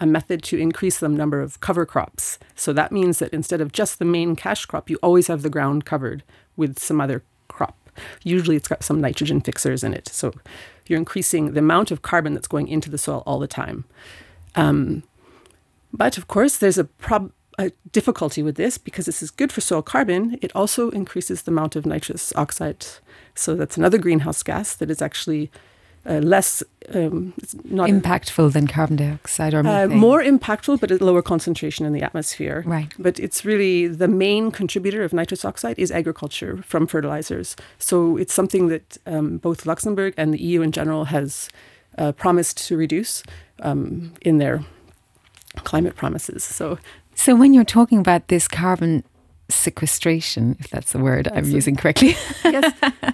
a 0.01 0.05
method 0.05 0.41
to 0.41 0.57
increase 0.57 0.99
the 0.99 1.07
number 1.07 1.41
of 1.41 1.59
cover 1.59 1.85
crops. 1.85 2.39
So 2.55 2.73
that 2.73 2.91
means 2.91 3.19
that 3.19 3.31
instead 3.31 3.61
of 3.61 3.71
just 3.71 3.99
the 3.99 4.05
main 4.05 4.35
cash 4.35 4.65
crop, 4.65 4.89
you 4.89 4.97
always 5.03 5.27
have 5.27 5.43
the 5.43 5.49
ground 5.49 5.85
covered 5.85 6.23
with 6.57 6.79
some 6.79 6.99
other 6.99 7.23
crop. 7.47 7.77
Usually 8.23 8.55
it's 8.55 8.67
got 8.67 8.83
some 8.83 8.99
nitrogen 8.99 9.41
fixers 9.41 9.83
in 9.83 9.93
it. 9.93 10.09
So 10.11 10.33
you're 10.87 10.99
increasing 10.99 11.53
the 11.53 11.59
amount 11.59 11.91
of 11.91 12.01
carbon 12.01 12.33
that's 12.33 12.47
going 12.47 12.67
into 12.67 12.89
the 12.89 12.97
soil 12.97 13.23
all 13.25 13.39
the 13.39 13.47
time. 13.47 13.85
Um, 14.55 15.03
but 15.93 16.17
of 16.17 16.27
course, 16.27 16.57
there's 16.57 16.77
a, 16.77 16.85
prob- 16.85 17.31
a 17.57 17.71
difficulty 17.91 18.43
with 18.43 18.55
this 18.55 18.77
because 18.77 19.05
this 19.05 19.21
is 19.21 19.31
good 19.31 19.51
for 19.51 19.61
soil 19.61 19.81
carbon. 19.81 20.37
It 20.41 20.55
also 20.55 20.89
increases 20.91 21.43
the 21.43 21.51
amount 21.51 21.75
of 21.75 21.85
nitrous 21.85 22.33
oxide. 22.35 22.85
So 23.35 23.55
that's 23.55 23.77
another 23.77 23.97
greenhouse 23.97 24.43
gas 24.43 24.75
that 24.75 24.89
is 24.89 25.01
actually 25.01 25.51
uh, 26.05 26.19
less, 26.19 26.63
um, 26.93 27.33
not 27.63 27.89
Impactful 27.89 28.53
than 28.53 28.67
carbon 28.67 28.95
dioxide 28.95 29.53
or 29.53 29.65
uh, 29.65 29.87
more 29.87 30.21
impactful, 30.21 30.79
but 30.79 30.91
at 30.91 31.01
lower 31.01 31.21
concentration 31.21 31.85
in 31.85 31.93
the 31.93 32.01
atmosphere. 32.01 32.63
Right. 32.65 32.91
But 32.97 33.19
it's 33.19 33.45
really 33.45 33.87
the 33.87 34.07
main 34.07 34.51
contributor 34.51 35.03
of 35.03 35.13
nitrous 35.13 35.45
oxide 35.45 35.77
is 35.77 35.91
agriculture 35.91 36.63
from 36.63 36.87
fertilizers. 36.87 37.55
So 37.77 38.17
it's 38.17 38.33
something 38.33 38.67
that 38.69 38.97
um, 39.05 39.37
both 39.37 39.65
Luxembourg 39.65 40.13
and 40.17 40.33
the 40.33 40.41
EU 40.41 40.61
in 40.61 40.71
general 40.71 41.05
has 41.05 41.49
uh, 41.97 42.11
promised 42.13 42.67
to 42.67 42.77
reduce 42.77 43.23
um, 43.59 44.13
in 44.21 44.37
their 44.37 44.63
climate 45.57 45.95
promises. 45.95 46.43
So 46.43 46.77
So 47.13 47.35
when 47.35 47.53
you're 47.53 47.63
talking 47.63 47.99
about 47.99 48.29
this 48.29 48.47
carbon 48.47 49.03
sequestration, 49.53 50.55
if 50.59 50.69
that's 50.69 50.91
the 50.91 50.99
word 50.99 51.27
I'm 51.27 51.35
That's 51.35 51.49
it. 51.49 51.53
using 51.55 51.75
correctly, 51.75 52.15
yes, 52.43 52.73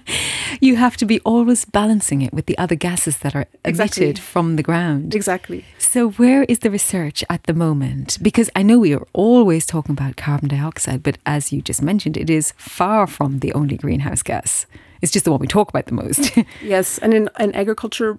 you 0.61 0.75
have 0.75 0.97
to 0.97 1.05
be 1.05 1.19
always 1.21 1.65
balancing 1.65 2.21
it 2.21 2.33
with 2.33 2.45
the 2.45 2.57
other 2.57 2.75
gases 2.75 3.17
that 3.19 3.35
are 3.35 3.45
Exactly. 3.65 4.05
emitted 4.05 4.21
from 4.23 4.55
the 4.55 4.63
ground. 4.63 5.13
exactly. 5.15 5.65
So 5.77 6.09
where 6.11 6.43
is 6.43 6.59
the 6.59 6.69
research 6.71 7.23
at 7.29 7.43
the 7.43 7.53
moment? 7.53 8.17
Because 8.21 8.49
I 8.55 8.63
know 8.63 8.79
we 8.79 8.93
are 8.93 9.05
always 9.13 9.65
talking 9.65 9.93
about 9.93 10.15
carbon 10.17 10.49
dioxide, 10.49 11.03
but 11.03 11.17
as 11.25 11.51
you 11.51 11.61
just 11.61 11.81
mentioned, 11.81 12.17
it 12.17 12.29
is 12.29 12.53
far 12.57 13.07
from 13.07 13.39
the 13.39 13.53
only 13.53 13.77
greenhouse 13.77 14.23
gas. 14.23 14.65
It's 15.01 15.11
just 15.11 15.25
the 15.25 15.31
one 15.31 15.39
we 15.39 15.47
talk 15.47 15.69
about 15.69 15.85
the 15.85 15.93
most. 15.93 16.35
Yes, 16.63 16.97
and 16.99 17.13
in, 17.13 17.29
in 17.39 17.53
agriculture, 17.53 18.17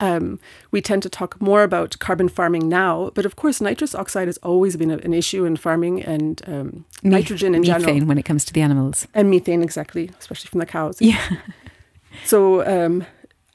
um, 0.00 0.40
we 0.70 0.80
tend 0.80 1.02
to 1.02 1.08
talk 1.08 1.40
more 1.40 1.62
about 1.62 1.98
carbon 1.98 2.28
farming 2.28 2.68
now, 2.68 3.10
but 3.14 3.24
of 3.24 3.36
course, 3.36 3.60
nitrous 3.60 3.94
oxide 3.94 4.28
has 4.28 4.38
always 4.38 4.76
been 4.76 4.90
a, 4.90 4.98
an 4.98 5.14
issue 5.14 5.44
in 5.44 5.56
farming 5.56 6.02
and 6.02 6.42
um, 6.46 6.84
nitrogen 7.02 7.54
in 7.54 7.60
Methane 7.60 7.80
general. 7.80 8.06
when 8.06 8.18
it 8.18 8.24
comes 8.24 8.44
to 8.46 8.52
the 8.52 8.62
animals. 8.62 9.06
And 9.14 9.30
methane, 9.30 9.62
exactly, 9.62 10.10
especially 10.18 10.48
from 10.48 10.60
the 10.60 10.66
cows. 10.66 10.96
Yeah. 11.00 11.22
So 12.24 12.66
um, 12.66 13.04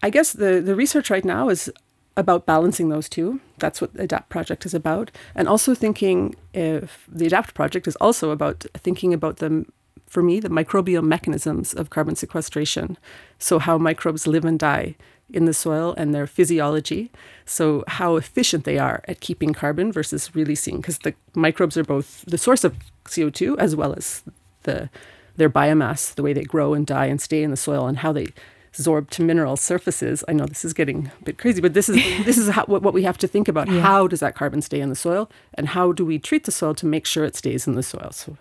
I 0.02 0.10
guess 0.10 0.34
the, 0.34 0.62
the 0.62 0.76
research 0.76 1.10
right 1.10 1.26
now 1.26 1.50
is 1.50 1.72
about 2.18 2.46
balancing 2.46 2.90
those 2.90 3.10
two. 3.10 3.42
That's 3.58 3.82
what 3.82 3.94
the 3.94 4.08
ADAPT 4.08 4.30
project 4.30 4.66
is 4.66 4.74
about. 4.74 5.12
And 5.36 5.48
also 5.48 5.76
thinking 5.76 6.36
if 6.54 7.06
the 7.08 7.28
ADAPT 7.28 7.54
project 7.54 7.88
is 7.88 7.96
also 7.98 8.32
about 8.32 8.66
thinking 8.76 9.14
about 9.14 9.38
the, 9.38 9.66
for 10.08 10.24
me, 10.24 10.40
the 10.40 10.50
microbial 10.50 11.04
mechanisms 11.04 11.74
of 11.74 11.90
carbon 11.90 12.16
sequestration. 12.16 12.98
So 13.40 13.60
how 13.60 13.78
microbes 13.78 14.28
live 14.28 14.46
and 14.46 14.58
die 14.58 14.96
in 15.34 15.46
the 15.46 15.54
soil 15.54 15.94
and 15.98 16.14
their 16.14 16.28
physiology. 16.28 17.12
So 17.46 17.84
how 17.88 18.16
efficient 18.16 18.64
they 18.64 18.78
are 18.78 19.04
at 19.08 19.22
keeping 19.22 19.54
carbon 19.54 19.92
versus 19.92 20.36
releasing, 20.36 20.78
because 20.78 21.00
the 21.00 21.14
microbes 21.34 21.78
are 21.78 21.84
both 21.84 22.24
the 22.26 22.38
source 22.38 22.64
of 22.64 22.76
CO2 23.06 23.58
as 23.58 23.76
well 23.76 23.94
as 23.94 24.24
the 24.64 24.90
their 25.38 25.50
biomass, 25.50 26.16
the 26.16 26.24
way 26.24 26.32
they 26.32 26.44
grow 26.44 26.74
and 26.74 26.88
die 26.88 27.08
and 27.08 27.20
stay 27.20 27.44
in 27.44 27.52
the 27.52 27.58
soil, 27.58 27.88
and 27.88 27.98
how 27.98 28.14
they 28.14 28.28
adsorbed 28.76 29.10
to 29.12 29.24
mineral 29.24 29.58
surfaces. 29.58 30.24
I 30.28 30.34
know 30.34 30.46
this 30.46 30.66
is 30.66 30.74
getting 30.74 31.12
a 31.20 31.24
bit 31.24 31.38
crazy, 31.38 31.62
but 31.62 31.74
this 31.74 31.90
is 31.90 31.96
this 32.26 32.38
is 32.38 32.50
how, 32.50 32.66
what, 32.66 32.82
what 32.82 32.94
we 32.94 33.04
have 33.04 33.18
to 33.20 33.28
think 33.28 33.48
about. 33.48 33.70
Yeah. 33.70 33.82
How 33.82 34.08
does 34.08 34.20
that 34.20 34.36
carbon 34.36 34.62
stay 34.62 34.80
in 34.80 34.90
the 34.90 34.96
soil, 34.96 35.30
and 35.54 35.70
how 35.70 35.92
do 35.92 36.06
we 36.06 36.20
treat 36.20 36.44
the 36.46 36.52
soil 36.52 36.74
to 36.76 36.86
make 36.86 37.06
sure 37.06 37.26
it 37.26 37.36
stays 37.36 37.68
in 37.68 37.76
the 37.76 37.84
soil? 37.84 38.10
So, 38.12 38.38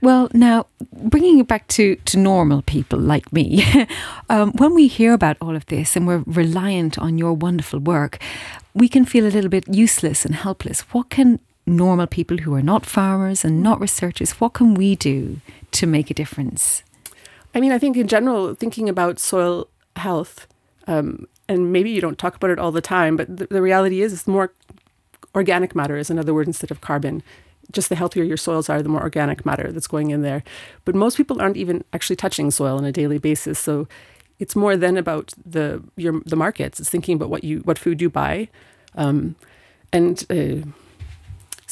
Well, 0.00 0.28
now 0.32 0.66
bringing 0.92 1.38
it 1.38 1.48
back 1.48 1.66
to, 1.68 1.96
to 1.96 2.18
normal 2.18 2.62
people 2.62 2.98
like 2.98 3.32
me, 3.32 3.64
um, 4.30 4.52
when 4.52 4.74
we 4.74 4.86
hear 4.88 5.12
about 5.12 5.36
all 5.40 5.56
of 5.56 5.66
this 5.66 5.96
and 5.96 6.06
we're 6.06 6.24
reliant 6.26 6.98
on 6.98 7.18
your 7.18 7.32
wonderful 7.32 7.78
work, 7.78 8.18
we 8.74 8.88
can 8.88 9.04
feel 9.04 9.26
a 9.26 9.30
little 9.30 9.50
bit 9.50 9.68
useless 9.68 10.24
and 10.24 10.34
helpless. 10.34 10.82
What 10.92 11.10
can 11.10 11.38
normal 11.66 12.06
people 12.06 12.38
who 12.38 12.54
are 12.54 12.62
not 12.62 12.86
farmers 12.86 13.44
and 13.44 13.62
not 13.62 13.80
researchers, 13.80 14.32
what 14.32 14.54
can 14.54 14.74
we 14.74 14.96
do 14.96 15.40
to 15.72 15.86
make 15.86 16.10
a 16.10 16.14
difference? 16.14 16.82
I 17.54 17.60
mean, 17.60 17.72
I 17.72 17.78
think 17.78 17.96
in 17.96 18.08
general, 18.08 18.54
thinking 18.54 18.88
about 18.88 19.18
soil 19.18 19.68
health, 19.96 20.46
um, 20.86 21.26
and 21.48 21.72
maybe 21.72 21.90
you 21.90 22.00
don't 22.00 22.18
talk 22.18 22.36
about 22.36 22.50
it 22.50 22.58
all 22.58 22.72
the 22.72 22.80
time, 22.80 23.16
but 23.16 23.36
the, 23.36 23.46
the 23.46 23.62
reality 23.62 24.02
is, 24.02 24.12
it's 24.12 24.26
more 24.26 24.52
organic 25.34 25.74
matter 25.74 25.96
is 25.96 26.10
another 26.10 26.34
word 26.34 26.46
instead 26.46 26.70
of 26.70 26.80
carbon. 26.80 27.22
Just 27.70 27.88
the 27.88 27.94
healthier 27.96 28.24
your 28.24 28.36
soils 28.36 28.68
are, 28.68 28.82
the 28.82 28.88
more 28.88 29.02
organic 29.02 29.46
matter 29.46 29.72
that's 29.72 29.86
going 29.86 30.10
in 30.10 30.22
there. 30.22 30.42
But 30.84 30.94
most 30.94 31.16
people 31.16 31.40
aren't 31.40 31.56
even 31.56 31.84
actually 31.92 32.16
touching 32.16 32.50
soil 32.50 32.76
on 32.76 32.84
a 32.84 32.92
daily 32.92 33.18
basis. 33.18 33.58
So 33.58 33.88
it's 34.38 34.56
more 34.56 34.76
than 34.76 34.96
about 34.96 35.32
the 35.46 35.82
your 35.96 36.20
the 36.26 36.36
markets. 36.36 36.80
It's 36.80 36.90
thinking 36.90 37.16
about 37.16 37.30
what 37.30 37.44
you 37.44 37.60
what 37.60 37.78
food 37.78 38.02
you 38.02 38.10
buy, 38.10 38.48
um, 38.96 39.36
and 39.92 40.26
uh, 40.28 40.66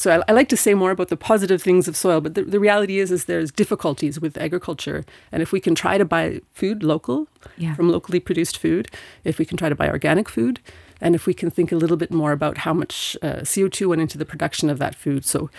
so 0.00 0.10
I, 0.10 0.30
I, 0.30 0.32
like 0.32 0.48
to 0.48 0.56
say 0.56 0.72
more 0.74 0.90
about 0.90 1.08
the 1.08 1.16
positive 1.16 1.60
things 1.62 1.86
of 1.88 1.94
soil. 1.94 2.20
But 2.22 2.34
the, 2.34 2.42
the 2.42 2.58
reality 2.58 2.98
is, 2.98 3.10
is 3.10 3.26
there's 3.26 3.52
difficulties 3.52 4.18
with 4.18 4.38
agriculture, 4.38 5.04
and 5.30 5.42
if 5.42 5.52
we 5.52 5.60
can 5.60 5.74
try 5.74 5.98
to 5.98 6.06
buy 6.06 6.40
food 6.54 6.82
local 6.82 7.26
Yeah. 7.58 7.74
from 7.74 7.90
locally 7.90 8.20
produced 8.20 8.56
food, 8.56 8.88
if 9.24 9.38
we 9.38 9.44
can 9.44 9.58
try 9.58 9.68
to 9.68 9.74
buy 9.74 9.88
organic 9.90 10.28
food, 10.30 10.58
and 11.02 11.14
if 11.14 11.26
we 11.26 11.34
can 11.34 11.50
think 11.50 11.70
a 11.70 11.76
little 11.76 11.98
bit 11.98 12.10
more 12.10 12.32
about 12.32 12.58
how 12.58 12.72
much 12.72 13.14
uh, 13.20 13.42
CO2 13.44 13.88
went 13.88 14.00
into 14.00 14.16
the 14.16 14.24
production 14.24 14.70
of 14.70 14.78
that 14.78 14.94
food. 14.94 15.26
So 15.26 15.50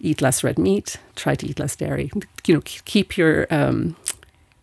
eat 0.00 0.20
less 0.20 0.42
red 0.42 0.58
meat, 0.58 0.96
try 1.14 1.36
to 1.36 1.46
eat 1.46 1.58
less 1.60 1.76
dairy. 1.76 2.10
You 2.46 2.54
know, 2.54 2.62
keep 2.64 3.16
your 3.16 3.46
um, 3.54 3.94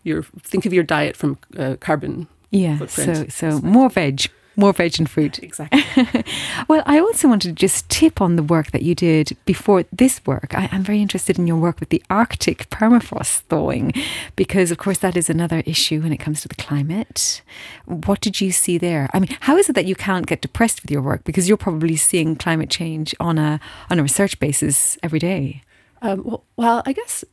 your 0.02 0.22
think 0.42 0.66
of 0.66 0.72
your 0.74 0.84
diet 0.84 1.16
from 1.16 1.38
uh, 1.56 1.76
carbon. 1.80 2.28
Yeah, 2.50 2.76
Footprint. 2.78 3.32
so 3.32 3.48
so 3.50 3.60
more 3.60 3.88
veg, 3.90 4.30
more 4.56 4.72
veg 4.72 4.94
and 4.98 5.08
fruit. 5.08 5.42
Exactly. 5.42 5.84
Well, 6.68 6.82
I 6.86 6.98
also 6.98 7.28
wanted 7.28 7.48
to 7.48 7.54
just 7.54 7.88
tip 7.90 8.20
on 8.20 8.36
the 8.36 8.42
work 8.42 8.70
that 8.70 8.82
you 8.82 8.94
did 8.94 9.36
before 9.44 9.84
this 9.92 10.24
work. 10.24 10.54
I, 10.54 10.68
I'm 10.72 10.82
very 10.82 11.02
interested 11.02 11.38
in 11.38 11.46
your 11.46 11.56
work 11.56 11.78
with 11.78 11.90
the 11.90 12.02
Arctic 12.08 12.70
permafrost 12.70 13.40
thawing, 13.42 13.92
because 14.34 14.70
of 14.70 14.78
course 14.78 14.98
that 14.98 15.16
is 15.16 15.28
another 15.28 15.62
issue 15.66 16.00
when 16.00 16.12
it 16.12 16.18
comes 16.18 16.40
to 16.42 16.48
the 16.48 16.54
climate. 16.54 17.42
What 17.84 18.20
did 18.20 18.40
you 18.40 18.50
see 18.50 18.78
there? 18.78 19.10
I 19.12 19.20
mean, 19.20 19.36
how 19.40 19.56
is 19.56 19.68
it 19.68 19.74
that 19.74 19.86
you 19.86 19.94
can't 19.94 20.26
get 20.26 20.40
depressed 20.40 20.82
with 20.82 20.90
your 20.90 21.02
work 21.02 21.24
because 21.24 21.48
you're 21.48 21.58
probably 21.58 21.96
seeing 21.96 22.36
climate 22.36 22.70
change 22.70 23.14
on 23.20 23.38
a 23.38 23.60
on 23.90 23.98
a 23.98 24.02
research 24.02 24.38
basis 24.40 24.96
every 25.02 25.18
day? 25.18 25.62
Um, 26.02 26.22
well, 26.24 26.44
well, 26.56 26.82
I 26.86 26.92
guess 26.92 27.24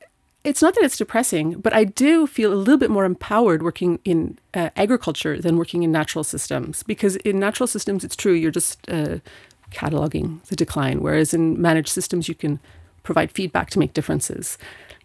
it's 0.44 0.62
not 0.62 0.74
that 0.76 0.84
it's 0.84 0.98
depressing, 0.98 1.60
but 1.60 1.74
I 1.74 1.84
do 1.84 2.26
feel 2.26 2.52
a 2.52 2.56
little 2.56 2.78
bit 2.78 2.90
more 2.90 3.06
empowered 3.06 3.62
working 3.62 4.00
in 4.04 4.40
uh, 4.54 4.70
agriculture 4.76 5.40
than 5.40 5.58
working 5.58 5.84
in 5.84 5.92
natural 5.92 6.24
systems. 6.24 6.84
Because 6.84 7.16
in 7.18 7.40
natural 7.40 7.68
systems, 7.68 8.04
it's 8.04 8.16
true, 8.16 8.34
you're 8.34 8.52
just 8.52 8.80
uh, 8.90 9.18
cataloging 9.72 10.44
the 10.48 10.56
decline, 10.56 11.02
whereas 11.02 11.34
in 11.34 11.62
managed 11.62 11.90
systems, 11.90 12.28
you 12.28 12.36
can 12.36 12.60
provide 13.04 13.32
feedback 13.32 13.70
to 13.72 13.80
make 13.80 13.94
differences. 13.94 14.58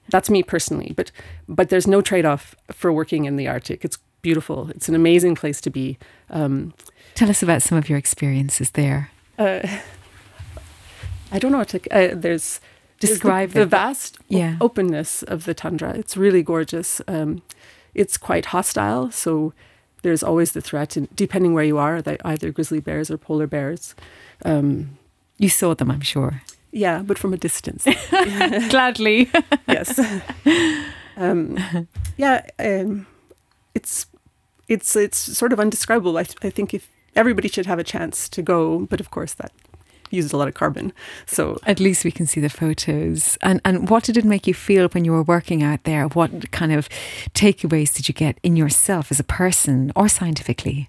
That's 0.09 0.31
me 0.31 0.43
personally, 0.43 0.93
but 0.97 1.11
but 1.49 1.69
there's 1.69 1.87
no 1.87 2.01
trade-off 2.01 2.55
for 2.71 2.93
working 2.93 3.25
in 3.25 3.37
the 3.37 3.49
Arctic. 3.49 3.85
It's 3.85 3.99
beautiful. 4.23 4.71
It's 4.71 4.89
an 4.89 4.95
amazing 4.95 5.35
place 5.35 5.61
to 5.63 5.71
be. 5.71 5.99
Um, 6.31 6.75
Tell 7.15 7.29
us 7.29 7.43
about 7.43 7.63
some 7.63 7.77
of 7.77 7.89
your 7.89 7.99
experiences 7.99 8.71
there. 8.71 9.11
uh, 9.39 9.67
I 11.33 11.39
don't 11.41 11.51
know 11.51 11.59
what 11.59 11.69
to. 11.71 11.81
Uh, 11.91 12.15
there's 12.15 12.61
Describe 13.01 13.51
the, 13.51 13.61
the 13.61 13.67
vast 13.67 14.19
Yeah. 14.29 14.57
openness 14.61 15.23
of 15.23 15.45
the 15.45 15.55
tundra. 15.55 15.91
It's 15.95 16.17
really 16.17 16.43
gorgeous. 16.43 17.01
Um, 17.07 17.43
it's 17.95 18.17
quite 18.19 18.47
hostile, 18.47 19.11
so 19.11 19.53
there's 20.03 20.23
always 20.23 20.53
the 20.53 20.61
threat, 20.61 20.97
and 20.97 21.09
depending 21.17 21.55
where 21.55 21.65
you 21.65 21.79
are, 21.79 22.01
they 22.03 22.17
either 22.25 22.51
grizzly 22.53 22.81
bears 22.81 23.11
or 23.11 23.19
polar 23.19 23.47
bears. 23.47 23.95
Um, 24.45 24.99
You 25.39 25.49
saw 25.49 25.75
them, 25.75 25.91
I'm 25.91 26.01
sure. 26.03 26.43
yeah, 26.73 27.03
but 27.03 27.19
from 27.19 27.33
a 27.33 27.37
distance. 27.37 27.85
Gladly. 28.71 29.31
yes. 29.69 29.99
Um, 31.17 31.57
yeah, 32.17 32.43
um, 32.59 33.07
it's 33.75 34.07
it's 34.69 34.97
it's 34.97 35.17
sort 35.39 35.53
of 35.53 35.59
undescribable. 35.61 36.17
I, 36.19 36.25
th- 36.25 36.39
I 36.43 36.51
think 36.51 36.75
if 36.75 36.89
everybody 37.15 37.49
should 37.49 37.67
have 37.67 37.79
a 37.79 37.85
chance 37.85 38.29
to 38.31 38.43
go, 38.43 38.81
but 38.91 39.01
of 39.01 39.11
course 39.11 39.35
that 39.35 39.53
uses 40.11 40.33
a 40.33 40.37
lot 40.37 40.49
of 40.49 40.55
carbon. 40.55 40.93
So 41.27 41.59
At 41.67 41.81
least 41.81 42.05
we 42.05 42.11
can 42.11 42.27
see 42.27 42.41
the 42.41 42.49
photos. 42.49 43.39
And 43.43 43.61
and 43.65 43.89
what 43.89 44.05
did 44.05 44.17
it 44.17 44.25
make 44.25 44.47
you 44.47 44.55
feel 44.55 44.89
when 44.89 45.05
you 45.05 45.13
were 45.13 45.23
working 45.23 45.63
out 45.63 45.85
there? 45.85 46.07
What 46.09 46.51
kind 46.53 46.73
of 46.73 46.89
takeaways 47.35 47.95
did 47.95 48.09
you 48.09 48.15
get 48.15 48.39
in 48.43 48.57
yourself 48.57 49.11
as 49.11 49.21
a 49.21 49.25
person 49.25 49.93
or 49.95 50.09
scientifically? 50.09 50.89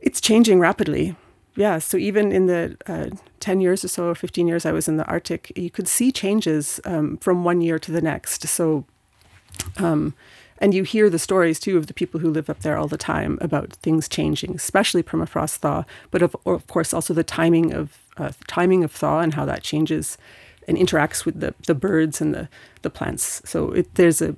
It's 0.00 0.20
changing 0.20 0.60
rapidly. 0.60 1.16
Yeah. 1.56 1.78
So 1.78 1.96
even 1.96 2.32
in 2.32 2.46
the 2.46 2.76
uh, 2.86 3.10
10 3.40 3.60
years 3.60 3.84
or 3.84 3.88
so, 3.88 4.08
or 4.08 4.14
15 4.14 4.48
years 4.48 4.66
I 4.66 4.72
was 4.72 4.88
in 4.88 4.96
the 4.96 5.06
Arctic, 5.06 5.52
you 5.56 5.70
could 5.70 5.88
see 5.88 6.10
changes 6.10 6.80
um, 6.84 7.16
from 7.18 7.44
one 7.44 7.60
year 7.60 7.78
to 7.78 7.92
the 7.92 8.00
next. 8.00 8.46
So, 8.48 8.84
um, 9.76 10.14
and 10.58 10.74
you 10.74 10.82
hear 10.82 11.10
the 11.10 11.18
stories 11.18 11.58
too 11.58 11.76
of 11.76 11.86
the 11.86 11.94
people 11.94 12.20
who 12.20 12.30
live 12.30 12.48
up 12.48 12.60
there 12.60 12.76
all 12.76 12.88
the 12.88 12.96
time 12.96 13.38
about 13.40 13.72
things 13.74 14.08
changing, 14.08 14.54
especially 14.54 15.02
permafrost 15.02 15.56
thaw, 15.56 15.84
but 16.10 16.22
of, 16.22 16.36
of 16.46 16.66
course 16.66 16.94
also 16.94 17.14
the 17.14 17.24
timing 17.24 17.72
of 17.72 17.98
uh, 18.16 18.32
timing 18.46 18.84
of 18.84 18.92
thaw 18.92 19.20
and 19.20 19.34
how 19.34 19.44
that 19.44 19.62
changes 19.62 20.16
and 20.68 20.78
interacts 20.78 21.24
with 21.24 21.40
the, 21.40 21.54
the 21.66 21.74
birds 21.74 22.20
and 22.20 22.34
the, 22.34 22.48
the 22.82 22.90
plants. 22.90 23.42
So 23.44 23.72
it, 23.72 23.94
there's 23.96 24.22
a, 24.22 24.36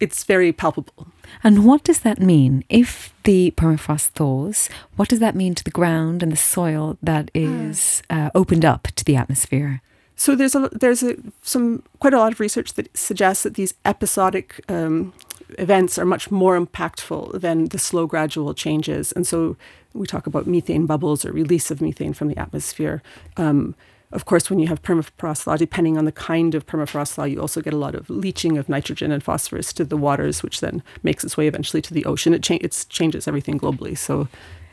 it's 0.00 0.24
very 0.24 0.52
palpable. 0.52 1.08
And 1.44 1.64
what 1.64 1.84
does 1.84 2.00
that 2.00 2.20
mean? 2.20 2.64
If 2.68 3.14
the 3.24 3.52
permafrost 3.56 4.08
thaws, 4.08 4.68
what 4.96 5.08
does 5.08 5.20
that 5.20 5.34
mean 5.34 5.54
to 5.54 5.64
the 5.64 5.70
ground 5.70 6.22
and 6.22 6.32
the 6.32 6.36
soil 6.36 6.98
that 7.02 7.30
is 7.34 8.02
uh, 8.10 8.30
opened 8.34 8.64
up 8.64 8.88
to 8.96 9.04
the 9.04 9.16
atmosphere? 9.16 9.82
So 10.16 10.34
there's 10.34 10.54
a 10.54 10.70
there's 10.72 11.02
a 11.02 11.16
some 11.42 11.82
quite 12.00 12.14
a 12.14 12.18
lot 12.18 12.32
of 12.32 12.40
research 12.40 12.72
that 12.74 12.96
suggests 12.96 13.42
that 13.42 13.54
these 13.54 13.74
episodic 13.84 14.64
um, 14.68 15.12
events 15.58 15.98
are 15.98 16.04
much 16.04 16.30
more 16.30 16.58
impactful 16.58 17.40
than 17.40 17.66
the 17.66 17.78
slow 17.78 18.06
gradual 18.06 18.54
changes. 18.54 19.12
And 19.12 19.26
so 19.26 19.56
we 19.94 20.06
talk 20.06 20.26
about 20.26 20.46
methane 20.46 20.86
bubbles 20.86 21.24
or 21.24 21.32
release 21.32 21.70
of 21.70 21.80
methane 21.80 22.12
from 22.12 22.28
the 22.28 22.38
atmosphere. 22.38 23.02
Um, 23.36 23.74
of 24.12 24.24
course, 24.24 24.48
when 24.48 24.60
you 24.60 24.68
have 24.68 24.82
permafrost 24.82 25.42
thaw, 25.42 25.56
depending 25.56 25.98
on 25.98 26.04
the 26.04 26.12
kind 26.12 26.54
of 26.54 26.66
permafrost 26.66 27.14
thaw, 27.14 27.24
you 27.24 27.40
also 27.40 27.60
get 27.60 27.74
a 27.74 27.76
lot 27.76 27.94
of 27.94 28.08
leaching 28.08 28.56
of 28.56 28.68
nitrogen 28.68 29.10
and 29.10 29.22
phosphorus 29.22 29.72
to 29.74 29.84
the 29.84 29.96
waters, 29.96 30.42
which 30.42 30.60
then 30.60 30.82
makes 31.02 31.24
its 31.24 31.36
way 31.36 31.48
eventually 31.48 31.82
to 31.82 31.92
the 31.92 32.04
ocean. 32.04 32.32
It, 32.32 32.42
cha- 32.42 32.58
it 32.60 32.86
changes 32.88 33.26
everything 33.26 33.58
globally. 33.58 33.98
So 33.98 34.28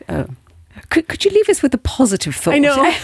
uh, 0.07 0.25
Could, 0.89 1.07
could 1.07 1.25
you 1.25 1.31
leave 1.31 1.49
us 1.49 1.63
with 1.63 1.73
a 1.73 1.79
positive 1.79 2.35
thought? 2.35 2.53
I 2.53 2.59
know. 2.59 2.95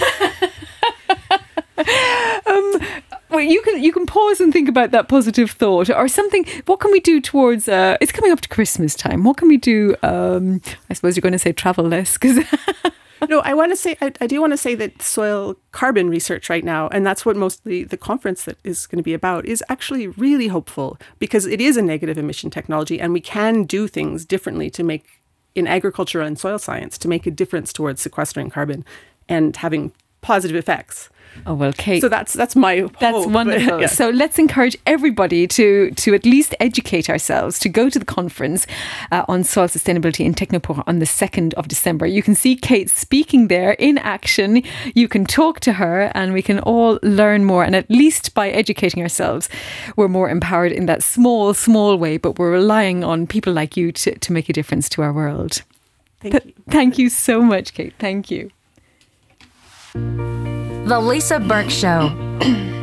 Well, 3.30 3.42
you 3.42 3.62
can 3.62 3.82
you 3.84 3.94
can 3.94 4.06
pause 4.06 4.42
and 4.42 4.52
think 4.52 4.68
about 4.68 4.92
that 4.92 5.08
positive 5.08 5.52
thought 5.52 5.90
or 5.90 6.08
something. 6.08 6.46
What 6.66 6.80
can 6.80 6.92
we 6.92 7.00
do 7.00 7.22
towards? 7.22 7.68
Uh, 7.70 7.98
it's 8.02 8.12
coming 8.12 8.32
up 8.32 8.42
to 8.42 8.50
Christmas 8.50 8.96
time. 8.96 9.24
What 9.24 9.38
can 9.38 9.48
we 9.48 9.58
do? 9.58 9.96
Um, 10.02 10.62
I 10.90 10.94
suppose 10.94 11.16
you're 11.16 11.22
going 11.22 11.34
to 11.34 11.40
say 11.40 11.54
travel 11.54 11.86
less 11.86 12.18
because 12.18 12.44
no, 13.28 13.40
I 13.42 13.54
want 13.54 13.72
to 13.72 13.76
say, 13.76 13.98
I, 14.02 14.12
I 14.22 14.28
do 14.28 14.40
want 14.40 14.54
to 14.54 14.58
say 14.58 14.76
that 14.76 15.02
soil 15.02 15.58
carbon 15.72 16.10
research 16.10 16.50
right 16.50 16.64
now, 16.64 16.88
and 16.90 17.06
that's 17.06 17.26
what 17.26 17.36
mostly 17.36 17.84
the 17.84 17.98
conference 17.98 18.46
that 18.46 18.58
is 18.64 18.88
going 18.88 18.98
to 18.98 19.04
be 19.04 19.14
about, 19.14 19.46
is 19.46 19.64
actually 19.68 20.08
really 20.08 20.48
hopeful 20.48 20.98
because 21.18 21.46
it 21.46 21.60
is 21.60 21.76
a 21.76 21.82
negative 21.82 22.18
emission 22.18 22.50
technology 22.50 23.00
and 23.00 23.12
we 23.12 23.22
can 23.22 23.64
do 23.64 23.88
things 23.88 24.26
differently 24.26 24.70
to 24.70 24.84
make, 24.84 25.22
in 25.54 25.68
agriculture 25.68 26.22
and 26.22 26.40
soil 26.40 26.58
science, 26.58 26.98
to 26.98 27.08
make 27.08 27.28
a 27.28 27.32
difference 27.32 27.74
towards 27.74 28.02
sequestering 28.02 28.50
carbon 28.50 28.86
and 29.28 29.58
having 29.58 29.92
positive 30.22 30.56
effects. 30.56 31.10
Oh 31.46 31.54
well, 31.54 31.72
Kate. 31.74 32.02
So 32.02 32.10
that's 32.10 32.34
that's 32.34 32.56
my 32.56 32.82
That's 33.00 33.16
hope. 33.18 33.32
wonderful. 33.32 33.82
Yeah. 33.82 33.88
So 33.88 34.10
let's 34.10 34.38
encourage 34.38 34.76
everybody 34.86 35.48
to 35.48 35.92
to 35.92 36.14
at 36.14 36.26
least 36.26 36.54
educate 36.60 37.10
ourselves 37.10 37.60
to 37.60 37.70
go 37.70 37.90
to 37.90 37.98
the 37.98 38.06
conference 38.06 38.68
uh, 39.12 39.24
on 39.28 39.44
soil 39.44 39.68
sustainability 39.68 40.26
in 40.26 40.34
Technoport 40.34 40.84
on 40.86 41.00
the 41.00 41.06
second 41.06 41.54
of 41.54 41.68
December. 41.68 42.06
You 42.06 42.22
can 42.22 42.36
see 42.36 42.56
Kate 42.56 42.90
speaking 42.90 43.48
there 43.48 43.72
in 43.80 43.98
action. 44.00 44.64
You 44.94 45.08
can 45.08 45.24
talk 45.26 45.60
to 45.62 45.74
her, 45.74 46.12
and 46.14 46.34
we 46.34 46.42
can 46.42 46.60
all 46.60 47.00
learn 47.04 47.46
more. 47.46 47.64
And 47.64 47.76
at 47.76 47.90
least 47.90 48.34
by 48.34 48.50
educating 48.50 49.02
ourselves, 49.02 49.50
we're 49.96 50.10
more 50.10 50.30
empowered 50.30 50.72
in 50.74 50.88
that 50.88 51.04
small, 51.04 51.54
small 51.54 51.96
way. 51.98 52.18
But 52.18 52.38
we're 52.38 52.52
relying 52.52 53.04
on 53.04 53.28
people 53.28 53.54
like 53.54 53.78
you 53.78 53.92
to 53.94 54.18
to 54.20 54.34
make 54.34 54.50
a 54.50 54.54
difference 54.54 54.90
to 54.90 55.02
our 55.04 55.14
world. 55.14 55.62
Thank 56.22 56.32
Th- 56.34 56.46
you. 56.46 56.54
Thank 56.70 56.98
you 56.98 57.10
so 57.10 57.42
much, 57.42 57.74
Kate. 57.74 57.94
Thank 57.98 58.30
you. 58.30 58.52
The 60.90 61.00
Lisa 61.00 61.40
Burke 61.40 61.70
Show. 61.70 62.10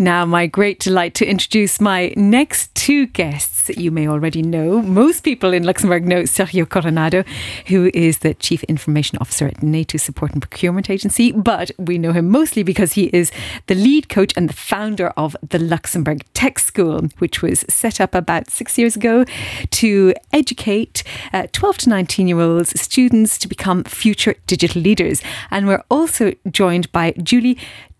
Now, 0.00 0.24
my 0.24 0.46
great 0.46 0.78
delight 0.78 1.14
to 1.16 1.26
introduce 1.26 1.80
my 1.80 2.12
next 2.14 2.72
two 2.76 3.06
guests. 3.06 3.66
that 3.66 3.78
You 3.78 3.90
may 3.90 4.06
already 4.06 4.42
know. 4.42 4.80
Most 4.80 5.24
people 5.24 5.52
in 5.52 5.64
Luxembourg 5.64 6.06
know 6.06 6.22
Sergio 6.22 6.68
Coronado, 6.68 7.24
who 7.66 7.90
is 7.92 8.18
the 8.18 8.34
Chief 8.34 8.62
Information 8.64 9.18
Officer 9.20 9.48
at 9.48 9.60
NATO 9.60 9.98
Support 9.98 10.34
and 10.34 10.40
Procurement 10.40 10.88
Agency, 10.88 11.32
but 11.32 11.72
we 11.78 11.98
know 11.98 12.12
him 12.12 12.28
mostly 12.30 12.62
because 12.62 12.92
he 12.92 13.06
is 13.06 13.32
the 13.66 13.74
lead 13.74 14.08
coach 14.08 14.32
and 14.36 14.48
the 14.48 14.54
founder 14.54 15.08
of 15.16 15.36
the 15.42 15.58
Luxembourg 15.58 16.24
Tech 16.32 16.60
School, 16.60 17.08
which 17.18 17.42
was 17.42 17.64
set 17.68 18.00
up 18.00 18.14
about 18.14 18.50
six 18.50 18.78
years 18.78 18.94
ago 18.94 19.24
to 19.70 20.14
educate 20.32 21.02
uh, 21.32 21.48
12 21.50 21.78
to 21.78 21.88
19 21.90 22.28
year 22.28 22.38
olds, 22.38 22.80
students 22.80 23.36
to 23.38 23.48
become 23.48 23.82
future 23.82 24.36
digital 24.46 24.80
leaders. 24.80 25.20
And 25.50 25.66
we're 25.66 25.82
also 25.90 26.34
joined 26.48 26.92
by 26.92 27.14
Julie 27.20 27.58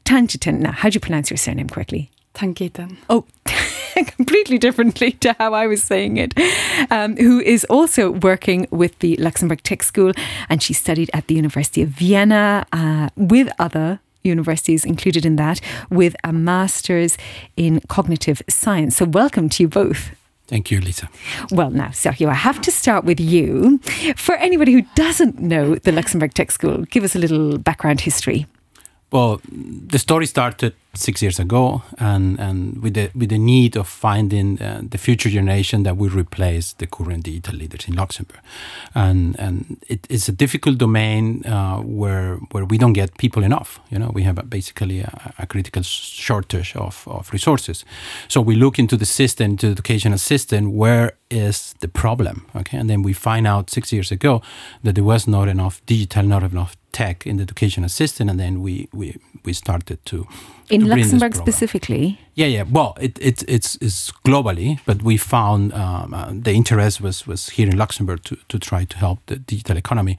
Tangitan. 0.08 0.60
Now, 0.60 0.72
how 0.72 0.88
do 0.88 0.94
you 0.94 1.00
pronounce 1.00 1.28
your 1.28 1.36
surname 1.36 1.68
correctly? 1.68 2.10
Tangitan. 2.32 2.96
Oh, 3.10 3.26
completely 4.16 4.56
differently 4.56 5.12
to 5.12 5.36
how 5.38 5.52
I 5.52 5.66
was 5.66 5.82
saying 5.82 6.16
it, 6.16 6.32
um, 6.90 7.14
who 7.18 7.40
is 7.40 7.66
also 7.66 8.12
working 8.12 8.66
with 8.70 8.98
the 9.00 9.16
Luxembourg 9.16 9.62
Tech 9.62 9.82
School. 9.82 10.12
And 10.48 10.62
she 10.62 10.72
studied 10.72 11.10
at 11.12 11.26
the 11.26 11.34
University 11.34 11.82
of 11.82 11.90
Vienna 11.90 12.66
uh, 12.72 13.10
with 13.16 13.52
other 13.58 14.00
universities 14.22 14.86
included 14.86 15.26
in 15.26 15.36
that, 15.36 15.60
with 15.90 16.16
a 16.24 16.32
master's 16.32 17.18
in 17.58 17.80
cognitive 17.88 18.40
science. 18.48 18.96
So, 18.96 19.04
welcome 19.04 19.50
to 19.50 19.62
you 19.62 19.68
both. 19.68 20.10
Thank 20.46 20.70
you, 20.70 20.80
Lisa. 20.80 21.10
Well, 21.50 21.68
now, 21.68 21.88
Sergio, 21.88 22.28
I 22.28 22.34
have 22.34 22.62
to 22.62 22.70
start 22.70 23.04
with 23.04 23.20
you. 23.20 23.78
For 24.16 24.36
anybody 24.36 24.72
who 24.72 24.82
doesn't 24.94 25.38
know 25.38 25.74
the 25.74 25.92
Luxembourg 25.92 26.32
Tech 26.32 26.50
School, 26.50 26.84
give 26.86 27.04
us 27.04 27.14
a 27.14 27.18
little 27.18 27.58
background 27.58 28.00
history. 28.00 28.46
Well, 29.10 29.40
the 29.44 29.98
story 29.98 30.26
started 30.26 30.74
six 30.98 31.22
years 31.22 31.38
ago, 31.38 31.82
and, 31.98 32.38
and 32.38 32.82
with 32.82 32.94
the 32.94 33.10
with 33.14 33.28
the 33.28 33.38
need 33.38 33.76
of 33.76 33.88
finding 33.88 34.60
uh, 34.60 34.82
the 34.90 34.98
future 34.98 35.30
generation 35.30 35.82
that 35.84 35.96
will 35.96 36.10
replace 36.10 36.74
the 36.74 36.86
current 36.86 37.24
digital 37.24 37.54
leaders 37.54 37.88
in 37.88 37.94
Luxembourg, 37.94 38.40
and 38.94 39.38
and 39.38 39.78
it, 39.88 40.06
it's 40.10 40.28
a 40.28 40.32
difficult 40.32 40.78
domain 40.78 41.44
uh, 41.46 41.78
where 41.78 42.36
where 42.52 42.64
we 42.64 42.78
don't 42.78 42.94
get 42.94 43.16
people 43.18 43.42
enough. 43.42 43.80
You 43.90 43.98
know, 43.98 44.10
we 44.12 44.22
have 44.22 44.38
a, 44.38 44.42
basically 44.42 45.00
a, 45.00 45.32
a, 45.38 45.46
critical 45.46 45.82
shortage 45.82 46.76
of, 46.76 47.06
of 47.06 47.32
resources. 47.32 47.84
So 48.28 48.40
we 48.40 48.54
look 48.54 48.78
into 48.78 48.96
the 48.96 49.06
system, 49.06 49.52
into 49.52 49.66
the 49.66 49.72
educational 49.72 50.18
system, 50.18 50.76
where 50.76 51.12
is 51.30 51.74
the 51.80 51.88
problem? 51.88 52.46
Okay, 52.54 52.78
and 52.78 52.88
then 52.88 53.02
we 53.02 53.12
find 53.12 53.46
out 53.46 53.70
six 53.70 53.92
years 53.92 54.10
ago 54.12 54.42
that 54.82 54.94
there 54.94 55.04
was 55.04 55.26
not 55.26 55.48
enough 55.48 55.80
digital, 55.86 56.22
not 56.24 56.42
enough 56.42 56.76
tech 56.92 57.26
in 57.26 57.36
the 57.36 57.42
educational 57.42 57.88
system, 57.88 58.28
and 58.28 58.38
then 58.38 58.62
we 58.62 58.88
we 58.92 59.16
we 59.44 59.52
started 59.52 59.98
to 60.04 60.26
in 60.70 60.88
Luxembourg 60.88 61.34
specifically. 61.34 62.18
Yeah, 62.34 62.46
yeah. 62.46 62.64
Well, 62.70 62.96
it, 63.00 63.18
it 63.20 63.42
it's 63.48 63.76
it's 63.80 64.12
globally, 64.24 64.78
but 64.86 65.02
we 65.02 65.16
found 65.16 65.72
um, 65.72 66.14
uh, 66.14 66.30
the 66.32 66.52
interest 66.52 67.00
was 67.00 67.26
was 67.26 67.50
here 67.50 67.68
in 67.68 67.76
Luxembourg 67.76 68.22
to, 68.24 68.36
to 68.48 68.58
try 68.58 68.84
to 68.84 68.96
help 68.96 69.18
the 69.26 69.36
digital 69.36 69.76
economy, 69.76 70.16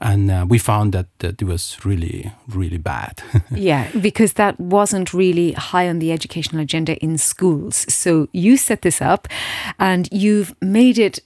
and 0.00 0.30
uh, 0.30 0.46
we 0.48 0.58
found 0.58 0.92
that, 0.92 1.06
that 1.18 1.40
it 1.40 1.44
was 1.44 1.78
really 1.84 2.32
really 2.48 2.78
bad. 2.78 3.22
yeah, 3.50 3.88
because 4.00 4.34
that 4.34 4.58
wasn't 4.60 5.14
really 5.14 5.52
high 5.52 5.88
on 5.88 5.98
the 5.98 6.12
educational 6.12 6.62
agenda 6.62 6.96
in 6.98 7.18
schools. 7.18 7.86
So 7.92 8.28
you 8.32 8.56
set 8.56 8.82
this 8.82 9.00
up, 9.00 9.28
and 9.78 10.08
you've 10.12 10.54
made 10.60 10.98
it 10.98 11.20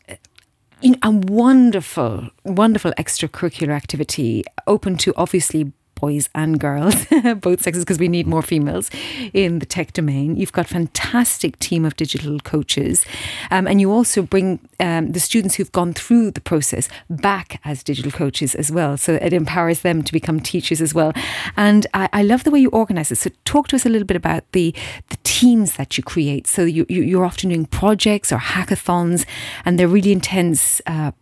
know, 0.91 0.97
a 1.03 1.11
wonderful, 1.11 2.29
wonderful 2.45 2.93
extracurricular 2.99 3.71
activity 3.71 4.45
open 4.67 4.97
to 4.99 5.13
obviously 5.17 5.73
boys 5.97 6.29
and 6.35 6.61
girls, 6.61 6.95
both 7.41 7.63
sexes, 7.63 7.85
because 7.85 7.99
we 7.99 8.09
need 8.09 8.27
more 8.27 8.43
females 8.43 8.91
in 9.33 9.59
the 9.59 9.67
tech 9.67 9.93
domain. 9.93 10.37
You've 10.37 10.53
got 10.53 10.69
fantastic 10.69 11.59
team 11.59 11.85
of 11.85 11.97
digital 11.97 12.39
coaches, 12.41 13.05
um, 13.51 13.67
and 13.67 13.81
you 13.81 13.91
also 13.91 14.23
bring 14.23 14.61
um, 14.79 15.13
the 15.13 15.21
students 15.21 15.57
who've 15.57 15.73
gone 15.73 15.93
through 15.93 16.31
the 16.31 16.41
process 16.41 16.89
back 17.11 17.61
as 17.65 17.83
digital 17.83 18.13
coaches 18.13 18.55
as 18.55 18.71
well. 18.71 18.97
So 18.97 19.15
it 19.15 19.33
empowers 19.33 19.81
them 19.81 20.03
to 20.05 20.13
become 20.13 20.39
teachers 20.41 20.81
as 20.81 20.95
well. 20.95 21.13
And 21.57 21.87
I, 21.95 22.09
I 22.13 22.23
love 22.23 22.45
the 22.45 22.51
way 22.51 22.61
you 22.61 22.71
organise 22.71 23.11
it. 23.11 23.17
So 23.17 23.31
talk 23.45 23.69
to 23.69 23.77
us 23.77 23.85
a 23.85 23.89
little 23.89 24.07
bit 24.07 24.17
about 24.17 24.45
the 24.53 24.75
the 25.09 25.19
teams 25.23 25.77
that 25.77 25.97
you 25.97 26.05
create. 26.05 26.47
So 26.47 26.63
you, 26.65 26.87
you 26.89 27.21
are 27.21 27.25
often 27.25 27.51
doing 27.51 27.67
projects 27.67 28.33
or 28.33 28.39
hackathons, 28.39 29.27
and 29.65 29.79
they're 29.79 29.89
really 29.89 30.13
intense, 30.13 30.81
uh, 30.87 31.13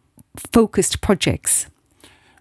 focused 0.53 1.01
projects. 1.01 1.67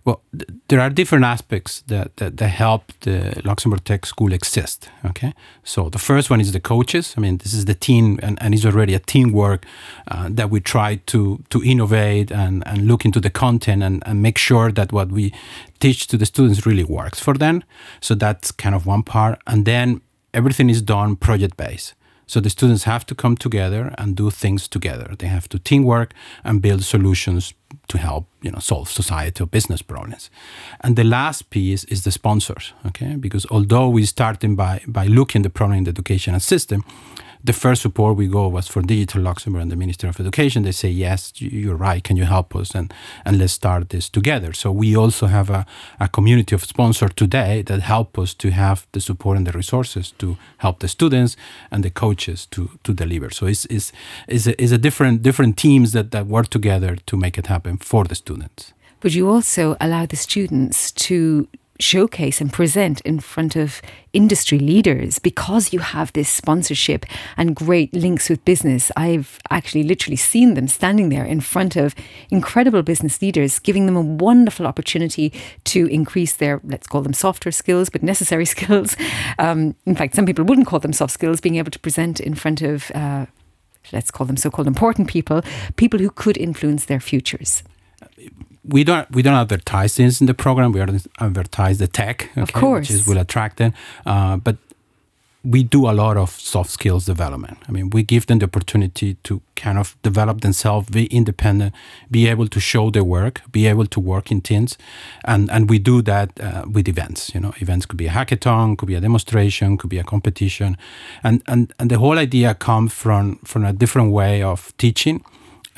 Well, 0.06 0.22
th- 0.38 0.50
there 0.68 0.82
are 0.82 0.90
different 0.90 1.24
aspects 1.24 1.82
that, 1.88 2.18
that, 2.18 2.36
that 2.38 2.48
help 2.50 2.92
the 3.00 3.42
Luxembourg 3.46 3.84
Tech 3.86 4.06
School 4.06 4.34
exist. 4.34 4.90
Okay, 5.06 5.34
so 5.64 5.90
the 5.90 6.00
first 6.00 6.30
one 6.30 6.42
is 6.42 6.52
the 6.52 6.60
coaches. 6.60 7.14
I 7.18 7.22
mean, 7.22 7.38
this 7.38 7.54
is 7.54 7.66
the 7.66 7.74
team, 7.74 8.20
and, 8.22 8.38
and 8.42 8.54
it's 8.54 8.66
already 8.66 8.94
a 8.96 9.00
teamwork 9.00 9.66
uh, 10.12 10.28
that 10.32 10.50
we 10.50 10.60
try 10.60 10.96
to 11.06 11.44
to 11.50 11.64
innovate 11.64 12.32
and, 12.32 12.64
and 12.66 12.88
look 12.88 13.06
into 13.06 13.20
the 13.22 13.30
content 13.30 13.84
and, 13.84 14.04
and 14.06 14.22
make 14.22 14.38
sure 14.38 14.74
that 14.74 14.92
what 14.92 15.10
we 15.10 15.32
teach 15.80 16.08
to 16.08 16.18
the 16.18 16.26
students 16.26 16.66
really 16.66 16.84
works 16.84 17.20
for 17.20 17.38
them. 17.38 17.64
So 18.02 18.16
that's 18.16 18.52
kind 18.52 18.76
of 18.76 18.86
one 18.86 19.04
part, 19.04 19.40
and 19.46 19.66
then 19.66 20.02
everything 20.34 20.70
is 20.70 20.82
done 20.82 21.16
project 21.16 21.56
based. 21.56 21.94
So 22.26 22.40
the 22.40 22.50
students 22.50 22.84
have 22.84 23.06
to 23.06 23.16
come 23.16 23.36
together 23.36 23.94
and 23.98 24.16
do 24.16 24.32
things 24.32 24.68
together. 24.68 25.16
They 25.18 25.28
have 25.28 25.48
to 25.50 25.60
teamwork 25.60 26.14
and 26.44 26.62
build 26.62 26.84
solutions 26.84 27.54
to 27.88 27.98
help 27.98 28.28
you 28.42 28.52
know 28.52 28.60
solve 28.60 28.90
societal 28.90 29.46
business 29.46 29.82
problems. 29.82 30.30
And 30.82 30.96
the 30.96 31.04
last 31.04 31.50
piece 31.50 31.84
is 31.86 32.04
the 32.04 32.12
sponsors, 32.12 32.74
okay? 32.86 33.16
Because 33.16 33.46
although 33.52 33.90
we 33.90 34.06
starting 34.06 34.56
by 34.56 34.82
by 34.88 35.08
looking 35.08 35.44
the 35.44 35.50
problem 35.50 35.78
in 35.78 35.84
the 35.84 35.90
educational 35.90 36.40
system, 36.40 36.84
the 37.44 37.54
first 37.54 37.82
support 37.82 38.16
we 38.16 38.28
go 38.28 38.48
was 38.48 38.68
for 38.70 38.82
Digital 38.82 39.22
Luxembourg 39.22 39.62
and 39.62 39.72
the 39.72 39.76
Minister 39.76 40.08
of 40.08 40.20
Education. 40.20 40.64
They 40.64 40.72
say, 40.72 40.90
yes, 40.90 41.34
you're 41.36 41.76
right. 41.76 42.02
Can 42.02 42.16
you 42.16 42.24
help 42.24 42.56
us? 42.56 42.74
And, 42.74 42.94
and 43.26 43.38
let's 43.38 43.52
start 43.52 43.90
this 43.90 44.08
together. 44.10 44.54
So 44.54 44.72
we 44.72 44.96
also 44.96 45.28
have 45.28 45.50
a, 45.50 45.66
a 46.00 46.08
community 46.08 46.56
of 46.56 46.64
sponsors 46.64 47.12
today 47.16 47.62
that 47.64 47.82
help 47.82 48.18
us 48.18 48.34
to 48.36 48.52
have 48.52 48.88
the 48.94 49.02
support 49.02 49.36
and 49.38 49.46
the 49.46 49.52
resources 49.52 50.12
to 50.20 50.38
help 50.58 50.80
the 50.80 50.88
students 50.88 51.36
and 51.70 51.84
the 51.84 51.90
coaches 51.90 52.46
to, 52.48 52.70
to 52.84 52.94
deliver. 52.94 53.30
So 53.30 53.46
it's, 53.48 53.66
it's, 53.66 53.92
it's, 54.28 54.48
a, 54.48 54.62
it's 54.62 54.72
a 54.72 54.78
different, 54.78 55.22
different 55.22 55.58
teams 55.58 55.92
that, 55.92 56.12
that 56.12 56.28
work 56.28 56.48
together 56.48 56.96
to 56.96 57.18
make 57.18 57.38
it 57.38 57.48
happen 57.48 57.78
for 57.78 58.06
the 58.06 58.16
students. 58.16 58.74
But 59.02 59.14
you 59.14 59.30
also 59.30 59.76
allow 59.82 60.06
the 60.06 60.16
students 60.16 60.94
to 60.94 61.50
showcase 61.84 62.40
and 62.40 62.52
present 62.52 63.02
in 63.02 63.20
front 63.20 63.56
of 63.56 63.82
industry 64.14 64.58
leaders 64.58 65.20
because 65.20 65.74
you 65.74 65.80
have 65.80 66.14
this 66.14 66.30
sponsorship 66.30 67.06
and 67.36 67.56
great 67.56 67.94
links 67.94 68.30
with 68.30 68.44
business. 68.46 68.92
I've 68.96 69.40
actually 69.50 69.84
literally 69.84 70.16
seen 70.16 70.54
them 70.54 70.68
standing 70.68 71.10
there 71.10 71.26
in 71.26 71.42
front 71.42 71.76
of 71.76 71.94
incredible 72.30 72.84
business 72.84 73.22
leaders, 73.22 73.60
giving 73.60 73.86
them 73.86 73.98
a 73.98 74.02
wonderful 74.02 74.66
opportunity 74.66 75.34
to 75.66 75.88
increase 75.88 76.36
their, 76.36 76.62
let's 76.64 76.88
call 76.88 77.02
them 77.02 77.14
softer 77.14 77.52
skills, 77.52 77.90
but 77.90 78.02
necessary 78.02 78.46
skills. 78.56 78.96
Um, 79.38 79.76
in 79.86 79.96
fact, 79.96 80.16
some 80.16 80.26
people 80.26 80.46
wouldn't 80.46 80.68
call 80.68 80.80
them 80.80 80.94
soft 80.94 81.14
skills, 81.14 81.42
being 81.42 81.56
able 81.56 81.72
to 81.72 81.80
present 81.80 82.20
in 82.20 82.36
front 82.36 82.62
of. 82.62 82.92
Uh, 82.96 83.26
let's 83.92 84.12
call 84.12 84.26
them 84.26 84.38
so-called 84.38 84.66
important 84.66 85.10
people, 85.10 85.42
people 85.76 86.00
who 86.00 86.10
could 86.10 86.38
influence 86.38 86.86
their 86.86 87.02
futures 87.02 87.64
we 88.66 88.84
don't 88.84 89.10
we 89.12 89.22
don't 89.22 89.36
advertise 89.36 89.96
this 89.96 90.22
in 90.22 90.28
the 90.28 90.34
program. 90.34 90.72
We 90.72 90.80
don't 90.80 91.06
advertise 91.20 91.78
the 91.80 91.88
tech, 91.88 92.30
okay, 92.32 92.42
of 92.42 92.54
course, 92.54 92.90
which 92.90 92.92
is 92.92 93.08
will 93.08 93.18
attract 93.18 93.58
them. 93.58 93.74
Uh, 94.06 94.38
but 94.38 94.58
we 95.44 95.62
do 95.62 95.90
a 95.90 95.92
lot 95.92 96.16
of 96.16 96.30
soft 96.30 96.70
skills 96.70 97.06
development. 97.06 97.58
I 97.68 97.72
mean, 97.74 97.90
we 97.90 98.02
give 98.02 98.28
them 98.28 98.40
the 98.40 98.46
opportunity 98.46 99.16
to 99.24 99.42
kind 99.58 99.78
of 99.78 99.98
develop 100.02 100.40
themselves, 100.40 100.90
be 100.90 101.08
independent, 101.08 101.76
be 102.10 102.30
able 102.30 102.48
to 102.48 102.60
show 102.62 102.90
their 102.90 103.04
work, 103.04 103.42
be 103.52 103.68
able 103.68 103.86
to 103.88 104.00
work 104.00 104.32
in 104.32 104.40
teams, 104.40 104.78
and 105.26 105.52
and 105.52 105.70
we 105.70 105.80
do 105.80 106.02
that 106.04 106.40
uh, 106.40 106.64
with 106.72 106.88
events. 106.88 107.34
You 107.34 107.42
know, 107.42 107.54
events 107.60 107.86
could 107.86 107.98
be 107.98 108.08
a 108.08 108.12
hackathon, 108.12 108.78
could 108.78 108.88
be 108.88 108.96
a 108.96 109.02
demonstration, 109.02 109.78
could 109.78 109.90
be 109.90 110.00
a 110.00 110.04
competition, 110.04 110.78
and 111.24 111.42
and 111.48 111.74
and 111.78 111.92
the 111.92 111.98
whole 111.98 112.18
idea 112.18 112.56
comes 112.56 112.94
from 112.94 113.40
from 113.44 113.66
a 113.66 113.74
different 113.74 114.12
way 114.12 114.42
of 114.42 114.74
teaching 114.78 115.26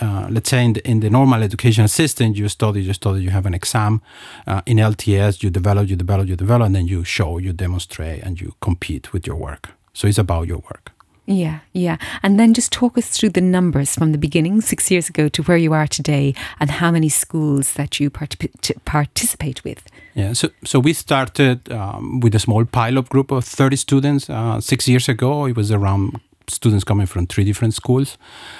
uh, 0.01 0.27
let's 0.29 0.49
say 0.49 0.63
in 0.63 0.73
the, 0.73 0.87
in 0.87 0.99
the 0.99 1.09
normal 1.09 1.43
education 1.43 1.87
system, 1.87 2.33
you 2.33 2.49
study, 2.49 2.81
you 2.81 2.93
study, 2.93 3.21
you 3.21 3.29
have 3.29 3.45
an 3.45 3.53
exam. 3.53 4.01
Uh, 4.47 4.61
in 4.65 4.77
LTS, 4.77 5.43
you 5.43 5.49
develop, 5.49 5.89
you 5.89 5.95
develop, 5.95 6.27
you 6.27 6.35
develop, 6.35 6.65
and 6.65 6.75
then 6.75 6.87
you 6.87 7.03
show, 7.03 7.37
you 7.37 7.53
demonstrate, 7.53 8.21
and 8.23 8.41
you 8.41 8.53
compete 8.61 9.13
with 9.13 9.25
your 9.25 9.35
work. 9.35 9.71
So 9.93 10.07
it's 10.07 10.17
about 10.17 10.47
your 10.47 10.57
work. 10.57 10.91
Yeah, 11.27 11.59
yeah. 11.73 11.97
And 12.21 12.39
then 12.39 12.53
just 12.53 12.71
talk 12.71 12.97
us 12.97 13.09
through 13.09 13.29
the 13.29 13.41
numbers 13.41 13.95
from 13.95 14.11
the 14.11 14.17
beginning, 14.17 14.61
six 14.61 14.91
years 14.91 15.09
ago, 15.09 15.27
to 15.29 15.41
where 15.43 15.57
you 15.57 15.73
are 15.73 15.87
today, 15.87 16.35
and 16.59 16.69
how 16.69 16.91
many 16.91 17.09
schools 17.09 17.73
that 17.73 17.99
you 17.99 18.11
particip- 18.11 18.85
participate 18.85 19.63
with. 19.63 19.83
Yeah, 20.13 20.33
so, 20.33 20.49
so 20.63 20.79
we 20.79 20.93
started 20.93 21.71
um, 21.71 22.19
with 22.19 22.35
a 22.35 22.39
small 22.39 22.63
pilot 22.63 23.09
group 23.09 23.31
of 23.31 23.43
30 23.43 23.75
students 23.75 24.29
uh, 24.29 24.61
six 24.61 24.87
years 24.87 25.09
ago. 25.09 25.45
It 25.45 25.57
was 25.57 25.71
around 25.71 26.21
students 26.49 26.83
coming 26.83 27.07
from 27.07 27.27
three 27.27 27.43
different 27.43 27.73
schools. 27.73 28.17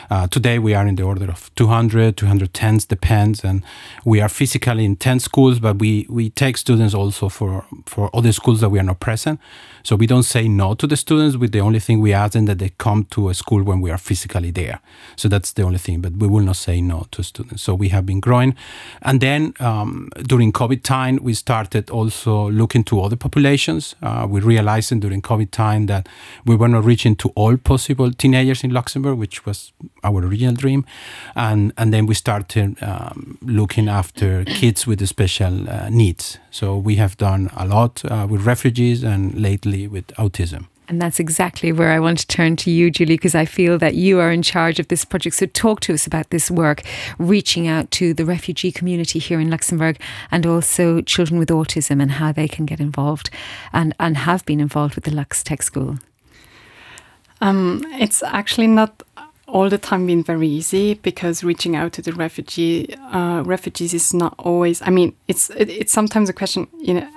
Uh, 0.09 0.27
today 0.27 0.59
we 0.59 0.73
are 0.73 0.87
in 0.87 0.95
the 0.95 1.03
order 1.03 1.29
of 1.29 1.53
200, 1.55 2.17
210, 2.17 2.79
depends, 2.87 3.43
and 3.43 3.63
we 4.03 4.21
are 4.21 4.29
physically 4.29 4.85
in 4.85 4.95
10 4.95 5.19
schools, 5.19 5.59
but 5.59 5.79
we, 5.79 6.05
we 6.09 6.29
take 6.29 6.57
students 6.57 6.93
also 6.93 7.29
for, 7.29 7.65
for 7.85 8.09
other 8.13 8.31
schools 8.31 8.61
that 8.61 8.69
we 8.69 8.79
are 8.79 8.83
not 8.83 8.99
present. 8.99 9.39
So 9.85 9.95
we 9.95 10.07
don't 10.07 10.23
say 10.23 10.47
no 10.47 10.73
to 10.73 10.87
the 10.87 10.97
students. 10.97 11.37
With 11.37 11.51
the 11.51 11.61
only 11.61 11.79
thing 11.79 12.01
we 12.01 12.11
ask 12.11 12.33
them 12.33 12.45
that 12.47 12.57
they 12.57 12.71
come 12.79 13.05
to 13.11 13.29
a 13.29 13.33
school 13.35 13.61
when 13.63 13.81
we 13.81 13.91
are 13.91 13.99
physically 13.99 14.49
there. 14.49 14.79
So 15.15 15.29
that's 15.29 15.53
the 15.53 15.61
only 15.61 15.77
thing. 15.77 16.01
But 16.01 16.13
we 16.13 16.27
will 16.27 16.43
not 16.43 16.55
say 16.55 16.81
no 16.81 17.05
to 17.11 17.23
students. 17.23 17.61
So 17.61 17.75
we 17.75 17.89
have 17.89 18.03
been 18.03 18.19
growing, 18.19 18.55
and 19.03 19.21
then 19.21 19.53
um, 19.59 20.09
during 20.27 20.51
COVID 20.51 20.81
time 20.81 21.19
we 21.21 21.35
started 21.35 21.91
also 21.91 22.49
looking 22.49 22.83
to 22.85 22.99
other 23.01 23.15
populations. 23.15 23.95
Uh, 24.01 24.25
we 24.27 24.39
realized 24.39 24.99
during 24.99 25.21
COVID 25.21 25.51
time 25.51 25.85
that 25.85 26.09
we 26.45 26.55
were 26.55 26.67
not 26.67 26.83
reaching 26.83 27.15
to 27.17 27.29
all 27.35 27.55
possible 27.57 28.11
teenagers 28.11 28.63
in 28.63 28.71
Luxembourg, 28.71 29.19
which 29.19 29.45
was 29.45 29.71
our 30.03 30.25
original 30.25 30.55
dream, 30.55 30.83
and 31.35 31.73
and 31.77 31.93
then 31.93 32.07
we 32.07 32.15
started 32.15 32.75
um, 32.81 33.37
looking 33.43 33.87
after 33.89 34.43
kids 34.45 34.87
with 34.87 35.07
special 35.07 35.69
uh, 35.69 35.89
needs. 35.89 36.39
So 36.49 36.77
we 36.77 36.95
have 36.95 37.17
done 37.17 37.51
a 37.55 37.65
lot 37.67 38.01
uh, 38.05 38.25
with 38.29 38.47
refugees 38.47 39.03
and 39.03 39.33
lately 39.35 39.74
with 39.75 40.07
autism. 40.15 40.67
And 40.87 41.01
that's 41.01 41.19
exactly 41.19 41.71
where 41.71 41.91
I 41.91 41.99
want 41.99 42.19
to 42.19 42.27
turn 42.27 42.55
to 42.57 42.69
you, 42.69 42.91
Julie, 42.91 43.15
because 43.15 43.33
I 43.33 43.45
feel 43.45 43.77
that 43.79 43.95
you 43.95 44.19
are 44.19 44.31
in 44.31 44.43
charge 44.43 44.79
of 44.79 44.87
this 44.87 45.03
project. 45.03 45.35
So 45.35 45.47
talk 45.47 45.79
to 45.81 45.93
us 45.93 46.05
about 46.05 46.29
this 46.29 46.51
work, 46.51 46.83
reaching 47.17 47.67
out 47.67 47.89
to 47.91 48.13
the 48.13 48.25
refugee 48.25 48.71
community 48.71 49.19
here 49.19 49.39
in 49.39 49.49
Luxembourg 49.49 49.99
and 50.29 50.45
also 50.45 51.01
children 51.01 51.39
with 51.39 51.49
autism 51.49 52.01
and 52.01 52.11
how 52.11 52.31
they 52.31 52.47
can 52.47 52.65
get 52.65 52.79
involved 52.79 53.29
and, 53.73 53.95
and 53.99 54.17
have 54.17 54.45
been 54.45 54.59
involved 54.59 54.95
with 54.95 55.05
the 55.05 55.11
Lux 55.11 55.41
Tech 55.41 55.63
School. 55.63 55.97
Um, 57.41 57.83
it's 57.99 58.21
actually 58.23 58.67
not 58.67 59.01
all 59.47 59.69
the 59.69 59.77
time 59.77 60.07
been 60.07 60.23
very 60.23 60.47
easy 60.47 60.95
because 60.95 61.43
reaching 61.43 61.75
out 61.75 61.93
to 61.93 62.01
the 62.01 62.11
refugee 62.13 62.93
uh, 63.11 63.43
refugees 63.45 63.93
is 63.93 64.13
not 64.13 64.33
always. 64.37 64.81
I 64.81 64.89
mean, 64.89 65.15
it's 65.27 65.49
it, 65.51 65.69
it's 65.69 65.91
sometimes 65.91 66.29
a 66.29 66.33
question. 66.33 66.67
You 66.79 66.95
know, 66.95 67.09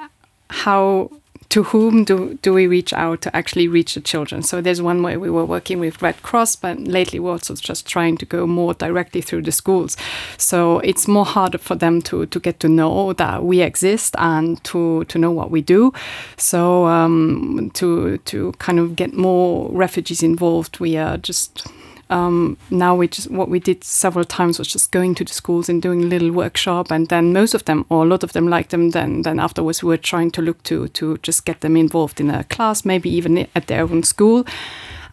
how 0.51 1.11
to 1.51 1.63
whom 1.63 2.05
do, 2.05 2.39
do 2.43 2.53
we 2.53 2.67
reach 2.67 2.93
out 2.93 3.23
to 3.23 3.35
actually 3.35 3.69
reach 3.69 3.95
the 3.95 4.01
children? 4.01 4.43
So 4.43 4.61
there's 4.61 4.83
one 4.83 5.03
way 5.03 5.17
we 5.17 5.31
were 5.31 5.45
working 5.45 5.81
with 5.81 6.03
Red 6.03 6.23
Cross, 6.23 6.57
but 6.57 6.79
lately 6.79 7.19
we're 7.19 7.33
also 7.33 7.55
just 7.55 7.87
trying 7.87 8.19
to 8.19 8.27
go 8.27 8.47
more 8.47 8.75
directly 8.75 9.23
through 9.23 9.43
the 9.43 9.53
schools. 9.53 9.97
So 10.37 10.81
it's 10.81 11.09
more 11.09 11.25
harder 11.25 11.59
for 11.59 11.75
them 11.75 12.03
to, 12.03 12.27
to 12.27 12.41
get 12.41 12.61
to 12.61 12.69
know 12.69 13.15
that 13.15 13.45
we 13.45 13.63
exist 13.63 14.15
and 14.19 14.63
to, 14.65 15.05
to 15.05 15.19
know 15.19 15.31
what 15.31 15.51
we 15.51 15.63
do. 15.63 15.93
So 16.37 16.87
um, 16.87 17.71
to, 17.75 18.19
to 18.19 18.53
kind 18.59 18.79
of 18.79 18.95
get 18.95 19.15
more 19.15 19.71
refugees 19.73 20.23
involved, 20.23 20.81
we 20.81 20.97
are 20.99 21.17
just 21.17 21.67
um, 22.11 22.57
now 22.71 22.95
we 22.95 23.09
just 23.09 23.31
what 23.31 23.49
we 23.49 23.61
did 23.61 23.85
several 23.85 24.25
times 24.25 24.59
was 24.59 24.69
just 24.69 24.91
going 24.91 25.15
to 25.15 25.25
the 25.25 25.33
schools 25.33 25.69
and 25.69 25.83
doing 25.83 26.03
a 26.03 26.07
little 26.07 26.33
workshop 26.33 26.91
and 26.91 27.09
then 27.09 27.33
most 27.33 27.55
of 27.55 27.65
them 27.65 27.85
or 27.89 28.05
a 28.05 28.09
lot 28.09 28.23
of 28.23 28.33
them 28.33 28.49
liked 28.49 28.71
them 28.71 28.91
then 28.91 29.23
then 29.23 29.39
afterwards 29.39 29.83
we 29.83 29.89
were 29.89 29.97
trying 29.97 30.31
to 30.31 30.43
look 30.43 30.63
to 30.63 30.89
to 30.89 31.19
just 31.19 31.45
get 31.45 31.61
them 31.61 31.77
involved 31.77 32.21
in 32.21 32.31
a 32.31 32.45
class 32.45 32.85
maybe 32.85 33.11
even 33.11 33.47
at 33.55 33.67
their 33.67 33.83
own 33.83 34.03
school 34.03 34.45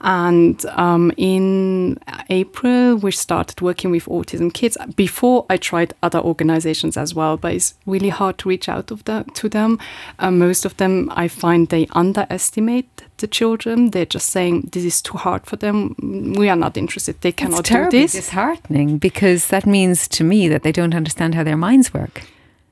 and 0.01 0.63
um, 0.67 1.11
in 1.17 1.97
April, 2.29 2.95
we 2.97 3.11
started 3.11 3.61
working 3.61 3.89
with 3.89 4.05
autism 4.05 4.53
kids. 4.53 4.77
Before 4.95 5.45
I 5.49 5.57
tried 5.57 5.95
other 6.03 6.19
organizations 6.19 6.95
as 6.95 7.15
well, 7.15 7.37
but 7.37 7.53
it's 7.55 7.73
really 7.87 8.09
hard 8.09 8.37
to 8.39 8.49
reach 8.49 8.69
out 8.69 8.87
the, 8.87 9.25
to 9.33 9.49
them. 9.49 9.79
Uh, 10.19 10.29
most 10.29 10.63
of 10.63 10.77
them, 10.77 11.11
I 11.15 11.27
find 11.27 11.69
they 11.69 11.87
underestimate 11.93 13.04
the 13.17 13.27
children. 13.27 13.91
They're 13.91 14.05
just 14.05 14.29
saying 14.29 14.69
this 14.71 14.83
is 14.83 15.01
too 15.01 15.17
hard 15.17 15.45
for 15.45 15.55
them. 15.55 15.95
We 16.37 16.49
are 16.49 16.55
not 16.55 16.77
interested. 16.77 17.21
They 17.21 17.31
cannot 17.31 17.61
it's 17.61 17.69
terribly 17.69 17.99
do 17.99 18.03
this. 18.03 18.11
disheartening 18.13 18.97
because 18.97 19.47
that 19.47 19.65
means 19.65 20.07
to 20.09 20.23
me 20.23 20.47
that 20.49 20.63
they 20.63 20.71
don't 20.71 20.95
understand 20.95 21.35
how 21.35 21.43
their 21.43 21.57
minds 21.57 21.93
work. 21.93 22.23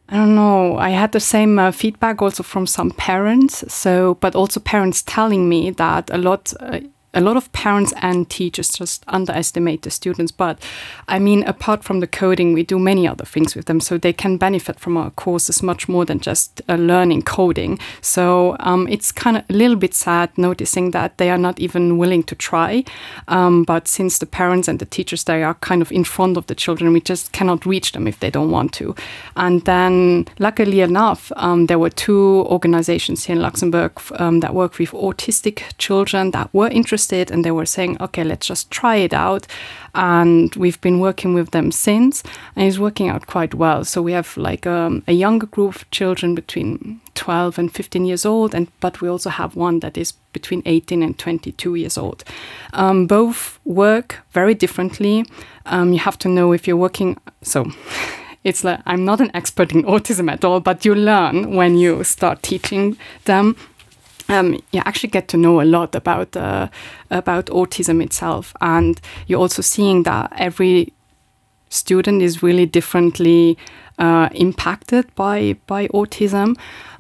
I 0.10 0.18
don't 0.18 0.36
know. 0.36 0.78
I 0.78 0.90
had 0.90 1.12
the 1.12 1.20
same 1.20 1.58
uh, 1.58 1.72
feedback 1.72 2.22
also 2.22 2.44
from 2.44 2.68
some 2.68 2.92
parents. 2.92 3.64
So, 3.74 4.16
but 4.16 4.36
also 4.36 4.60
parents 4.60 5.02
telling 5.02 5.50
me 5.50 5.72
that 5.72 6.10
a 6.12 6.18
lot. 6.18 6.54
Uh, 6.60 6.82
a 7.14 7.22
lot 7.22 7.38
of 7.38 7.52
parents 7.52 7.94
and 8.02 8.30
teachers 8.30 8.72
just 8.72 9.04
underestimate 9.08 9.84
the 9.84 9.92
students. 9.92 10.32
But 10.32 10.60
I 11.08 11.20
mean, 11.20 11.44
apart 11.44 11.84
from 11.84 12.00
the 12.00 12.08
coding, 12.08 12.54
we 12.54 12.64
do 12.64 12.80
many 12.80 13.08
other 13.08 13.26
things 13.26 13.56
with 13.56 13.66
them, 13.66 13.80
so 13.80 13.98
they 13.98 14.14
can 14.14 14.38
benefit 14.38 14.80
from 14.80 14.98
our 14.98 15.12
courses 15.12 15.62
much 15.62 15.88
more 15.88 16.06
than 16.06 16.20
just 16.20 16.62
uh, 16.68 16.76
learning 16.76 17.24
coding. 17.24 17.80
So 18.02 18.56
um, 18.60 18.88
it's 18.88 19.12
kind 19.12 19.38
of 19.38 19.44
a 19.50 19.54
little 19.54 19.76
bit 19.76 19.94
sad 19.94 20.36
noticing 20.38 20.92
that 20.92 21.18
they 21.18 21.30
are 21.30 21.38
not 21.38 21.60
even 21.60 21.98
willing 21.98 22.24
to 22.24 22.36
try. 22.36 22.84
Um, 23.28 23.64
but 23.64 23.88
since 23.88 24.18
the 24.20 24.26
parents 24.26 24.68
and 24.68 24.80
the 24.80 24.86
teachers 24.86 25.24
they 25.24 25.44
are 25.44 25.56
kind 25.56 25.82
of 25.82 25.92
in 25.92 26.04
front 26.04 26.38
of 26.38 26.48
the 26.48 26.56
children, 26.56 26.94
we 26.94 27.02
just 27.02 27.32
cannot 27.32 27.66
reach 27.66 27.92
them 27.92 28.08
if 28.08 28.20
they 28.20 28.32
don't 28.32 28.52
want 28.52 28.74
to. 28.74 28.96
And 29.36 29.64
then, 29.66 30.26
luckily 30.40 30.82
enough, 30.82 31.32
um, 31.36 31.68
there 31.68 31.80
were 31.80 31.90
two 31.90 32.46
organizations 32.50 33.26
here 33.26 33.36
in 33.36 33.42
Luxembourg 33.42 33.92
um, 34.16 34.40
that 34.40 34.54
work 34.54 34.80
with 34.80 34.92
autistic 34.92 35.64
children 35.78 36.32
that 36.32 36.52
were 36.54 36.70
interested 36.70 37.03
interested 37.04 37.32
and 37.32 37.44
they 37.44 37.52
were 37.52 37.66
saying, 37.66 37.98
okay, 38.00 38.24
let's 38.24 38.48
just 38.48 38.72
try 38.72 38.96
it 38.96 39.14
out. 39.14 39.48
And 39.94 40.56
we've 40.56 40.80
been 40.82 41.00
working 41.00 41.36
with 41.36 41.52
them 41.52 41.72
since, 41.72 42.24
and 42.56 42.68
it's 42.68 42.80
working 42.80 43.10
out 43.10 43.28
quite 43.28 43.54
well. 43.54 43.86
So 43.86 44.02
we 44.02 44.14
have 44.14 44.38
like 44.38 44.66
um, 44.66 45.04
a 45.08 45.14
younger 45.14 45.48
group 45.48 45.76
of 45.76 45.92
children 45.92 46.36
between 46.36 47.00
12 47.16 47.60
and 47.60 47.72
15 47.72 48.06
years 48.06 48.26
old, 48.26 48.56
and 48.56 48.68
but 48.80 49.02
we 49.02 49.10
also 49.10 49.30
have 49.30 49.56
one 49.56 49.80
that 49.82 49.98
is 49.98 50.14
between 50.34 50.64
18 50.66 51.04
and 51.04 51.18
22 51.18 51.76
years 51.76 51.98
old. 51.98 52.24
Um, 52.74 53.08
both 53.08 53.60
work 53.66 54.22
very 54.32 54.56
differently. 54.56 55.26
Um, 55.66 55.94
you 55.94 56.00
have 56.00 56.18
to 56.20 56.28
know 56.28 56.54
if 56.54 56.68
you're 56.68 56.82
working. 56.82 57.18
So. 57.42 57.66
It's 58.46 58.66
like 58.66 58.82
I'm 58.86 59.06
not 59.06 59.22
an 59.22 59.32
expert 59.34 59.72
in 59.72 59.84
autism 59.84 60.30
at 60.30 60.44
all, 60.44 60.60
but 60.60 60.84
you 60.84 60.96
learn 60.96 61.56
when 61.56 61.78
you 61.78 62.04
start 62.04 62.44
teaching 62.44 62.98
them 63.24 63.56
um, 64.30 64.54
you 64.72 64.82
actually 64.86 65.10
get 65.10 65.28
to 65.30 65.38
know 65.38 65.62
a 65.62 65.64
lot 65.64 65.96
about 65.96 66.36
uh, 66.36 66.68
about 67.10 67.46
autism 67.48 68.02
itself, 68.02 68.54
and 68.62 69.00
you're 69.28 69.40
also 69.40 69.62
seeing 69.62 70.04
that 70.04 70.32
every 70.38 70.94
student 71.70 72.22
is 72.22 72.44
really 72.44 72.66
differently 72.66 73.58
uh, 74.00 74.30
impacted 74.34 75.14
by 75.16 75.56
by 75.68 75.88
autism. 75.88 76.58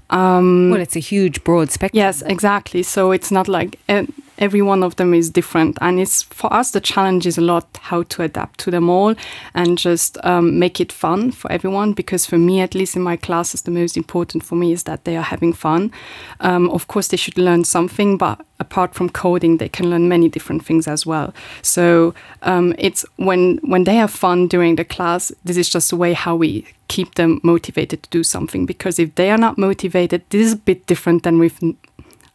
Um, 0.09 0.69
well, 0.69 0.81
it's 0.81 0.95
a 0.95 0.99
huge, 0.99 1.43
broad 1.43 1.71
spectrum. 1.71 1.97
Yes, 1.97 2.21
exactly. 2.21 2.83
So 2.83 3.11
it's 3.11 3.31
not 3.31 3.47
like 3.47 3.79
uh, 3.89 4.03
every 4.37 4.61
one 4.61 4.83
of 4.83 4.95
them 4.95 5.13
is 5.13 5.29
different 5.29 5.77
and 5.81 5.99
it's 5.99 6.23
for 6.23 6.51
us 6.53 6.71
the 6.71 6.81
challenge 6.81 7.25
is 7.25 7.37
a 7.37 7.41
lot 7.41 7.67
how 7.81 8.03
to 8.03 8.23
adapt 8.23 8.59
to 8.59 8.71
them 8.71 8.89
all 8.89 9.15
and 9.53 9.77
just 9.77 10.17
um, 10.23 10.59
make 10.59 10.79
it 10.79 10.91
fun 10.91 11.31
for 11.31 11.51
everyone 11.51 11.93
because 11.93 12.25
for 12.25 12.37
me 12.37 12.61
at 12.61 12.75
least 12.75 12.95
in 12.95 13.01
my 13.01 13.15
classes 13.15 13.63
the 13.63 13.71
most 13.71 13.97
important 13.97 14.43
for 14.43 14.55
me 14.55 14.71
is 14.71 14.83
that 14.83 15.03
they 15.05 15.15
are 15.15 15.23
having 15.23 15.53
fun. 15.53 15.91
Um, 16.39 16.69
of 16.69 16.87
course 16.87 17.07
they 17.07 17.17
should 17.17 17.37
learn 17.37 17.63
something 17.63 18.17
but 18.17 18.45
apart 18.59 18.95
from 18.95 19.09
coding 19.09 19.57
they 19.57 19.69
can 19.69 19.89
learn 19.89 20.07
many 20.07 20.29
different 20.29 20.65
things 20.65 20.87
as 20.87 21.05
well. 21.05 21.33
So 21.61 22.13
um, 22.41 22.73
it's 22.77 23.05
when 23.17 23.57
when 23.63 23.83
they 23.83 23.95
have 23.95 24.11
fun 24.11 24.47
during 24.47 24.75
the 24.75 24.85
class 24.85 25.31
this 25.43 25.57
is 25.57 25.69
just 25.69 25.91
a 25.91 25.95
way 25.95 26.13
how 26.13 26.35
we 26.35 26.65
keep 26.87 27.15
them 27.15 27.39
motivated 27.43 28.03
to 28.03 28.09
do 28.09 28.23
something 28.23 28.65
because 28.65 28.99
if 28.99 29.15
they 29.15 29.31
are 29.31 29.37
not 29.37 29.57
motivated 29.57 30.21
this 30.29 30.47
is 30.47 30.53
a 30.53 30.57
bit 30.57 30.85
different 30.85 31.23
than 31.23 31.39
with 31.39 31.59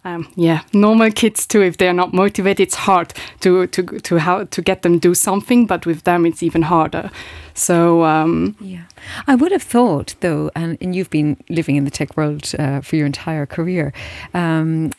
um, 0.04 0.28
yeah, 0.36 0.62
normal 0.72 1.10
kids 1.10 1.46
too. 1.46 1.60
If 1.60 1.78
they 1.78 1.88
are 1.88 1.92
not 1.92 2.12
motivated, 2.12 2.60
it's 2.60 2.74
hard 2.74 3.12
to 3.40 3.66
to 3.66 3.82
to 3.82 4.18
how 4.18 4.44
to 4.44 4.62
get 4.62 4.82
them 4.82 4.98
do 4.98 5.14
something. 5.14 5.66
But 5.66 5.86
with 5.86 6.04
them, 6.04 6.24
it's 6.24 6.42
even 6.42 6.62
harder. 6.62 7.10
So 7.54 8.04
um, 8.04 8.56
yeah, 8.60 8.84
I 9.26 9.34
would 9.34 9.50
have 9.50 9.62
thought 9.62 10.14
though, 10.20 10.50
and, 10.54 10.78
and 10.80 10.94
you've 10.94 11.10
been 11.10 11.36
living 11.48 11.74
in 11.76 11.84
the 11.84 11.90
tech 11.90 12.16
world 12.16 12.52
uh, 12.58 12.80
for 12.80 12.94
your 12.94 13.06
entire 13.06 13.46
career, 13.46 13.92
um, 14.32 14.92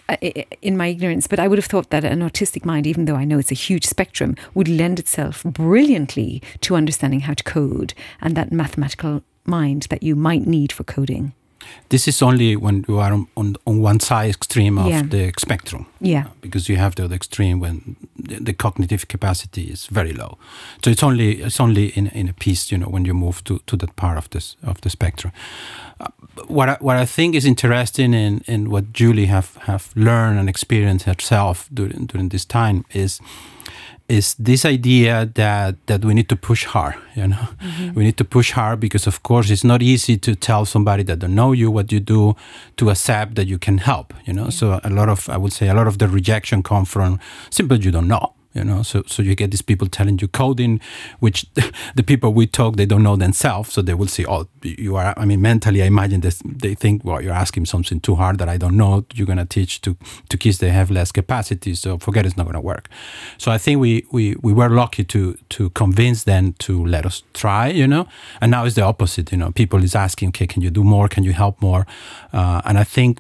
in 0.62 0.76
my 0.76 0.88
ignorance, 0.88 1.28
but 1.28 1.40
I 1.40 1.48
would 1.48 1.58
have 1.58 1.66
thought 1.66 1.90
that 1.92 2.04
an 2.04 2.20
autistic 2.20 2.66
mind, 2.66 2.86
even 2.86 3.06
though 3.06 3.16
I 3.16 3.24
know 3.24 3.40
it's 3.40 3.52
a 3.52 3.56
huge 3.56 3.86
spectrum, 3.86 4.36
would 4.54 4.68
lend 4.68 5.00
itself 5.00 5.44
brilliantly 5.44 6.42
to 6.62 6.76
understanding 6.76 7.22
how 7.22 7.34
to 7.34 7.44
code 7.44 7.94
and 8.20 8.36
that 8.36 8.52
mathematical 8.52 9.24
mind 9.46 9.88
that 9.90 10.04
you 10.04 10.16
might 10.18 10.46
need 10.46 10.74
for 10.74 10.84
coding. 10.84 11.34
This 11.90 12.08
is 12.08 12.22
only 12.22 12.56
when 12.56 12.86
you 12.88 13.00
are 13.00 13.14
on, 13.36 13.56
on 13.66 13.82
one 13.84 14.00
side 14.00 14.30
extreme 14.30 14.78
of 14.82 14.88
Yeah. 14.88 15.04
the 15.10 15.32
spectrum. 15.38 15.86
Yeah. 16.02 16.26
Uh, 16.26 16.30
because 16.42 16.70
you 16.72 16.78
have 16.80 16.96
the 16.96 17.04
other 17.06 17.16
extreme 17.16 17.60
when 17.60 17.96
the, 18.28 18.40
the 18.46 18.54
cognitive 18.54 19.06
capacity 19.08 19.62
is 19.64 19.88
very 19.92 20.14
low. 20.14 20.38
So 20.84 20.92
it's 20.92 21.04
only 21.04 21.42
it's 21.42 21.60
only 21.60 21.88
in, 21.98 22.08
in 22.14 22.30
a 22.30 22.34
piece, 22.34 22.72
you 22.72 22.78
know, 22.80 22.90
when 22.92 23.06
you 23.06 23.14
move 23.14 23.42
to, 23.44 23.60
to 23.66 23.78
that 23.78 23.96
part 23.96 24.18
of 24.18 24.30
this 24.30 24.56
of 24.64 24.80
the 24.82 24.90
spectrum. 24.90 25.32
Uh, 26.02 26.08
what 26.48 26.70
I, 26.70 26.78
what 26.80 26.96
I 27.04 27.06
think 27.06 27.36
is 27.36 27.46
interesting 27.46 28.14
in, 28.14 28.42
in 28.48 28.70
what 28.70 28.94
Julie 28.94 29.28
have, 29.28 29.56
have 29.66 29.90
learned 29.96 30.40
and 30.40 30.50
experienced 30.50 31.06
herself 31.06 31.68
during 31.74 32.06
during 32.08 32.30
this 32.30 32.46
time 32.46 32.84
is 32.94 33.20
is 34.10 34.36
this 34.40 34.66
idea 34.66 35.30
that 35.36 35.76
that 35.86 36.04
we 36.04 36.14
need 36.14 36.28
to 36.28 36.36
push 36.36 36.66
hard 36.66 36.96
you 37.16 37.28
know? 37.28 37.48
Mm-hmm. 37.62 37.94
We 37.94 38.04
need 38.04 38.18
to 38.18 38.26
push 38.26 38.52
hard 38.52 38.80
because 38.80 39.08
of 39.08 39.24
course 39.24 39.50
it's 39.50 39.64
not 39.64 39.82
easy 39.82 40.18
to 40.18 40.36
tell 40.36 40.66
somebody 40.66 41.04
that 41.04 41.20
don't 41.20 41.36
know 41.36 41.52
you 41.52 41.70
what 41.72 41.92
you 41.92 42.00
do 42.00 42.36
to 42.78 42.90
accept 42.90 43.36
that 43.36 43.48
you 43.48 43.60
can 43.60 43.78
help 43.78 44.14
you 44.26 44.34
know? 44.34 44.48
Mm-hmm. 44.48 44.52
So 44.52 44.82
a 44.84 44.90
lot 44.90 45.10
of 45.10 45.30
i 45.30 45.38
would 45.38 45.54
say 45.54 45.70
a 45.70 45.74
lot 45.74 45.88
of 45.88 46.00
the 46.00 46.08
rejection 46.08 46.64
come 46.64 46.86
from 46.86 47.20
simply 47.50 47.78
you 47.78 47.92
don't 47.92 48.08
know 48.08 48.34
you 48.54 48.64
know? 48.64 48.84
So 48.84 49.04
so 49.08 49.22
you 49.22 49.36
get 49.36 49.52
these 49.52 49.62
people 49.62 49.88
telling 49.88 50.20
you 50.20 50.28
coding 50.28 50.80
which 51.20 51.46
the 51.96 52.04
people 52.04 52.34
we 52.34 52.48
talk 52.48 52.76
they 52.76 52.86
don't 52.86 53.04
know 53.04 53.16
themselves 53.16 53.74
so 53.74 53.82
they 53.82 53.94
will 53.94 54.08
say 54.08 54.26
oh 54.28 54.48
you 54.64 54.96
are 54.96 55.14
i 55.18 55.26
mean 55.26 55.42
mentally 55.42 55.82
i 55.82 55.86
imagine 55.86 56.22
this 56.22 56.42
they 56.46 56.76
think 56.76 57.04
well 57.04 57.22
you're 57.22 57.34
asking 57.34 57.66
something 57.66 58.00
too 58.00 58.16
hard 58.16 58.38
that 58.38 58.50
i 58.50 58.58
don't 58.58 58.78
know 58.78 59.06
you're 59.14 59.26
going 59.26 59.38
to 59.38 59.46
teach 59.46 59.82
to 59.82 59.96
to 60.30 60.38
kids 60.38 60.58
they 60.58 60.70
have 60.70 60.92
less 60.92 61.12
capacity 61.12 61.74
so 61.76 61.98
forget 61.98 62.26
it's 62.26 62.38
not 62.38 62.44
going 62.44 62.56
to 62.56 62.62
work. 62.62 62.90
So 63.38 63.52
i 63.52 63.58
think 63.58 63.80
we 63.80 64.06
we 64.12 64.36
we 64.42 64.54
were 64.54 64.70
lucky 64.70 65.04
to 65.04 65.38
to 65.50 65.70
convince 65.72 66.24
them 66.24 66.54
to 66.60 66.86
let 66.86 67.06
us 67.06 67.24
try 67.34 67.68
you 67.68 67.88
know? 67.88 68.08
And 68.42 68.52
now 68.52 68.66
it's 68.66 68.76
the 68.76 68.84
opposite 68.84 69.32
you 69.32 69.38
know? 69.38 69.52
People 69.52 69.84
is 69.84 69.96
asking 69.96 70.30
okay 70.30 70.48
can 70.48 70.62
you 70.62 70.70
do 70.70 70.84
more? 70.84 71.08
Can 71.08 71.24
you 71.24 71.34
help 71.34 71.62
more? 71.62 71.86
Uh, 72.34 72.62
and 72.66 72.78
i 72.78 72.84
think 72.84 73.20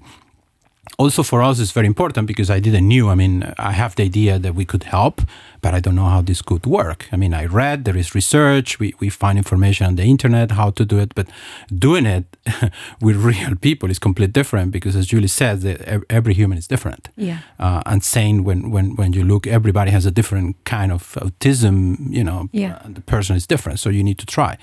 also 0.99 1.23
for 1.23 1.41
us 1.41 1.59
it's 1.59 1.71
very 1.71 1.87
important 1.87 2.27
because 2.27 2.49
I 2.49 2.59
didn't 2.59 2.87
knew. 2.87 3.09
I 3.09 3.15
mean, 3.15 3.53
I 3.57 3.71
have 3.71 3.95
the 3.95 4.03
idea 4.03 4.37
that 4.37 4.53
we 4.53 4.65
could 4.65 4.83
help, 4.83 5.21
but 5.61 5.73
I 5.73 5.79
don't 5.79 5.95
know 5.95 6.09
how 6.15 6.21
this 6.21 6.41
could 6.41 6.65
work. 6.65 7.07
I 7.13 7.15
mean, 7.15 7.33
I 7.33 7.45
read 7.45 7.85
there 7.85 7.97
is 7.97 8.13
research, 8.13 8.79
we, 8.79 8.93
we 8.99 9.09
find 9.09 9.37
information 9.37 9.87
on 9.87 9.95
the 9.95 10.03
internet 10.03 10.51
how 10.51 10.71
to 10.71 10.83
do 10.85 10.99
it, 10.99 11.15
but 11.15 11.27
doing 11.73 12.05
it 12.05 12.25
with 13.01 13.15
real 13.15 13.55
people 13.55 13.89
is 13.89 13.97
completely 13.97 14.33
different 14.33 14.71
because, 14.71 14.95
as 14.95 15.07
Julie 15.07 15.27
says, 15.27 15.65
every 16.09 16.33
human 16.33 16.57
is 16.57 16.67
different. 16.67 17.09
Yeah. 17.15 17.39
Uh, 17.57 17.81
and 17.85 18.03
saying 18.03 18.43
when 18.43 18.69
when 18.69 18.95
when 18.97 19.13
you 19.13 19.23
look, 19.23 19.47
everybody 19.47 19.91
has 19.91 20.05
a 20.05 20.11
different 20.11 20.57
kind 20.65 20.91
of 20.91 21.13
autism. 21.21 22.13
You 22.13 22.23
know, 22.23 22.49
yeah. 22.51 22.81
The 22.85 23.01
person 23.01 23.35
is 23.35 23.47
different, 23.47 23.79
so 23.79 23.89
you 23.89 24.03
need 24.03 24.17
to 24.17 24.25
try. 24.25 24.57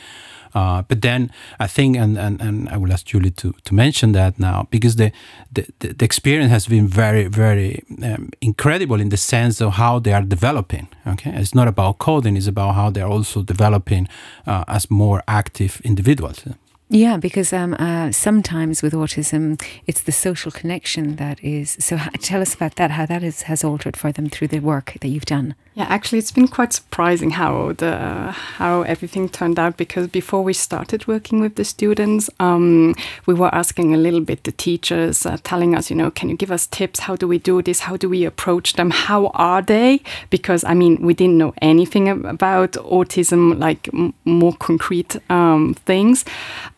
Uh, 0.56 0.80
but 0.88 1.02
then 1.02 1.30
I 1.64 1.66
think, 1.66 1.96
and, 1.96 2.16
and, 2.18 2.40
and 2.40 2.68
I 2.70 2.76
will 2.78 2.92
ask 2.92 3.04
Julie 3.12 3.30
to, 3.32 3.52
to 3.64 3.74
mention 3.74 4.12
that 4.12 4.38
now, 4.38 4.66
because 4.70 4.96
the, 4.96 5.12
the, 5.52 5.66
the 5.80 6.04
experience 6.04 6.50
has 6.50 6.66
been 6.66 6.88
very, 6.88 7.28
very 7.28 7.82
um, 8.02 8.30
incredible 8.40 9.00
in 9.00 9.10
the 9.10 9.16
sense 9.16 9.60
of 9.60 9.72
how 9.74 10.00
they 10.00 10.14
are 10.14 10.22
developing. 10.22 10.88
Okay, 11.06 11.30
It's 11.34 11.54
not 11.54 11.68
about 11.68 11.98
coding, 11.98 12.36
it's 12.36 12.48
about 12.48 12.74
how 12.74 12.90
they're 12.90 13.12
also 13.16 13.42
developing 13.42 14.08
uh, 14.46 14.64
as 14.66 14.90
more 14.90 15.22
active 15.26 15.80
individuals. 15.84 16.44
Yeah, 16.88 17.16
because 17.16 17.52
um, 17.52 17.74
uh, 17.74 18.12
sometimes 18.12 18.80
with 18.80 18.92
autism, 18.92 19.60
it's 19.88 20.02
the 20.02 20.12
social 20.12 20.52
connection 20.52 21.16
that 21.16 21.42
is. 21.42 21.76
So, 21.80 21.98
tell 22.20 22.40
us 22.40 22.54
about 22.54 22.76
that. 22.76 22.92
How 22.92 23.06
that 23.06 23.24
is, 23.24 23.42
has 23.42 23.64
altered 23.64 23.96
for 23.96 24.12
them 24.12 24.28
through 24.28 24.48
the 24.48 24.60
work 24.60 24.96
that 25.00 25.08
you've 25.08 25.24
done. 25.24 25.56
Yeah, 25.74 25.86
actually, 25.90 26.20
it's 26.20 26.32
been 26.32 26.48
quite 26.48 26.72
surprising 26.72 27.32
how 27.32 27.72
the 27.72 28.30
how 28.30 28.82
everything 28.82 29.28
turned 29.28 29.58
out. 29.58 29.76
Because 29.76 30.06
before 30.06 30.44
we 30.44 30.52
started 30.52 31.08
working 31.08 31.40
with 31.40 31.56
the 31.56 31.64
students, 31.64 32.30
um, 32.38 32.94
we 33.26 33.34
were 33.34 33.52
asking 33.52 33.92
a 33.92 33.98
little 33.98 34.20
bit 34.20 34.44
the 34.44 34.52
teachers, 34.52 35.26
uh, 35.26 35.38
telling 35.42 35.74
us, 35.74 35.90
you 35.90 35.96
know, 35.96 36.12
can 36.12 36.28
you 36.28 36.36
give 36.36 36.52
us 36.52 36.68
tips? 36.68 37.00
How 37.00 37.16
do 37.16 37.26
we 37.26 37.38
do 37.38 37.62
this? 37.62 37.80
How 37.80 37.96
do 37.96 38.08
we 38.08 38.24
approach 38.24 38.74
them? 38.74 38.90
How 38.90 39.26
are 39.34 39.60
they? 39.60 40.02
Because 40.30 40.62
I 40.62 40.74
mean, 40.74 41.02
we 41.02 41.14
didn't 41.14 41.36
know 41.36 41.52
anything 41.60 42.08
about 42.08 42.72
autism, 42.74 43.58
like 43.58 43.90
more 44.24 44.54
concrete 44.54 45.16
um, 45.28 45.74
things 45.74 46.24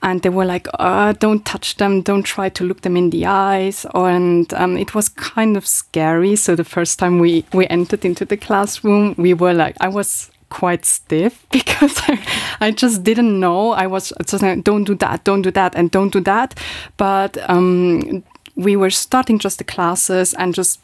and 0.03 0.23
they 0.23 0.29
were 0.29 0.45
like, 0.45 0.69
oh, 0.79 1.13
"Don't 1.13 1.45
touch 1.45 1.77
them, 1.77 2.03
don't 2.03 2.23
try 2.23 2.49
to 2.49 2.65
look 2.65 2.83
them 2.83 2.97
in 2.97 3.11
the 3.11 3.27
eyes," 3.27 3.87
and 3.95 4.53
um, 4.55 4.77
it 4.77 4.95
was 4.95 5.09
kind 5.09 5.57
of 5.57 5.67
scary. 5.67 6.37
So 6.37 6.55
the 6.55 6.65
first 6.65 6.99
time 6.99 7.19
we 7.19 7.45
we 7.53 7.67
entered 7.69 8.05
into 8.05 8.25
the 8.25 8.37
classroom, 8.37 9.15
we 9.19 9.35
were 9.35 9.55
like, 9.55 9.77
I 9.81 9.89
was 9.89 10.31
quite 10.51 10.85
stiff 10.85 11.47
because 11.51 12.01
I, 12.07 12.19
I 12.61 12.71
just 12.71 13.03
didn't 13.03 13.39
know. 13.39 13.73
I 13.73 13.87
was 13.87 14.13
just 14.27 14.43
like, 14.43 14.65
don't 14.65 14.85
do 14.85 14.95
that, 14.97 15.25
don't 15.25 15.43
do 15.43 15.51
that, 15.51 15.75
and 15.75 15.91
don't 15.91 16.13
do 16.13 16.21
that. 16.21 16.59
But 16.97 17.39
um, 17.51 18.23
we 18.55 18.77
were 18.77 18.91
starting 18.91 19.39
just 19.39 19.59
the 19.59 19.65
classes 19.65 20.35
and 20.35 20.55
just 20.55 20.81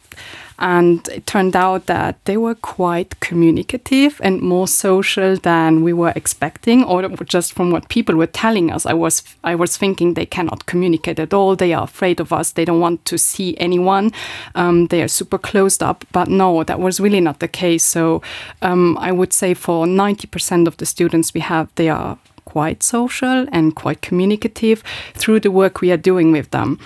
and 0.59 1.09
it 1.09 1.27
turned 1.27 1.57
out 1.57 1.87
that 1.87 2.25
they 2.25 2.37
were 2.37 2.55
quite 2.55 3.19
communicative 3.21 4.21
and 4.23 4.41
more 4.41 4.69
social 4.69 5.37
than 5.37 5.83
we 5.83 5.93
were 5.93 6.13
expecting 6.15 6.85
or 6.85 7.09
just 7.25 7.53
from 7.53 7.71
what 7.71 7.89
people 7.89 8.15
were 8.15 8.27
telling 8.27 8.71
us. 8.71 8.87
I 8.87 8.95
was 8.95 9.23
i 9.43 9.55
was 9.55 9.77
thinking 9.77 10.15
they 10.15 10.27
cannot 10.27 10.67
communicate 10.67 11.19
at 11.19 11.35
all. 11.35 11.57
They 11.57 11.73
are 11.73 11.85
afraid 11.85 12.21
of 12.21 12.33
us. 12.33 12.53
They 12.53 12.65
don't 12.65 12.81
want 12.81 13.05
to 13.07 13.19
see 13.19 13.57
anyone. 13.59 14.13
Um, 14.55 14.87
they 14.87 15.03
are 15.03 15.09
super 15.09 15.39
closed 15.39 15.83
up. 15.83 16.05
But 16.13 16.29
no 16.29 16.63
that 16.65 16.79
was 16.79 17.01
really 17.01 17.21
not 17.21 17.41
the 17.41 17.49
case. 17.49 17.85
So 17.85 18.23
um, 18.63 18.97
i 18.99 19.11
would 19.11 19.33
say 19.33 19.55
for 19.55 19.87
90% 19.87 20.67
of 20.67 20.77
the 20.77 20.87
students 20.87 21.35
we 21.35 21.41
have 21.41 21.69
they 21.75 21.89
are 21.89 22.19
quite 22.45 22.83
social 22.83 23.47
and 23.53 23.75
quite 23.75 24.01
communicative 24.03 24.83
through 25.15 25.41
the 25.41 25.51
work 25.51 25.81
we 25.81 25.91
are 25.91 25.97
doing 25.97 26.31
with 26.31 26.51
them 26.51 26.79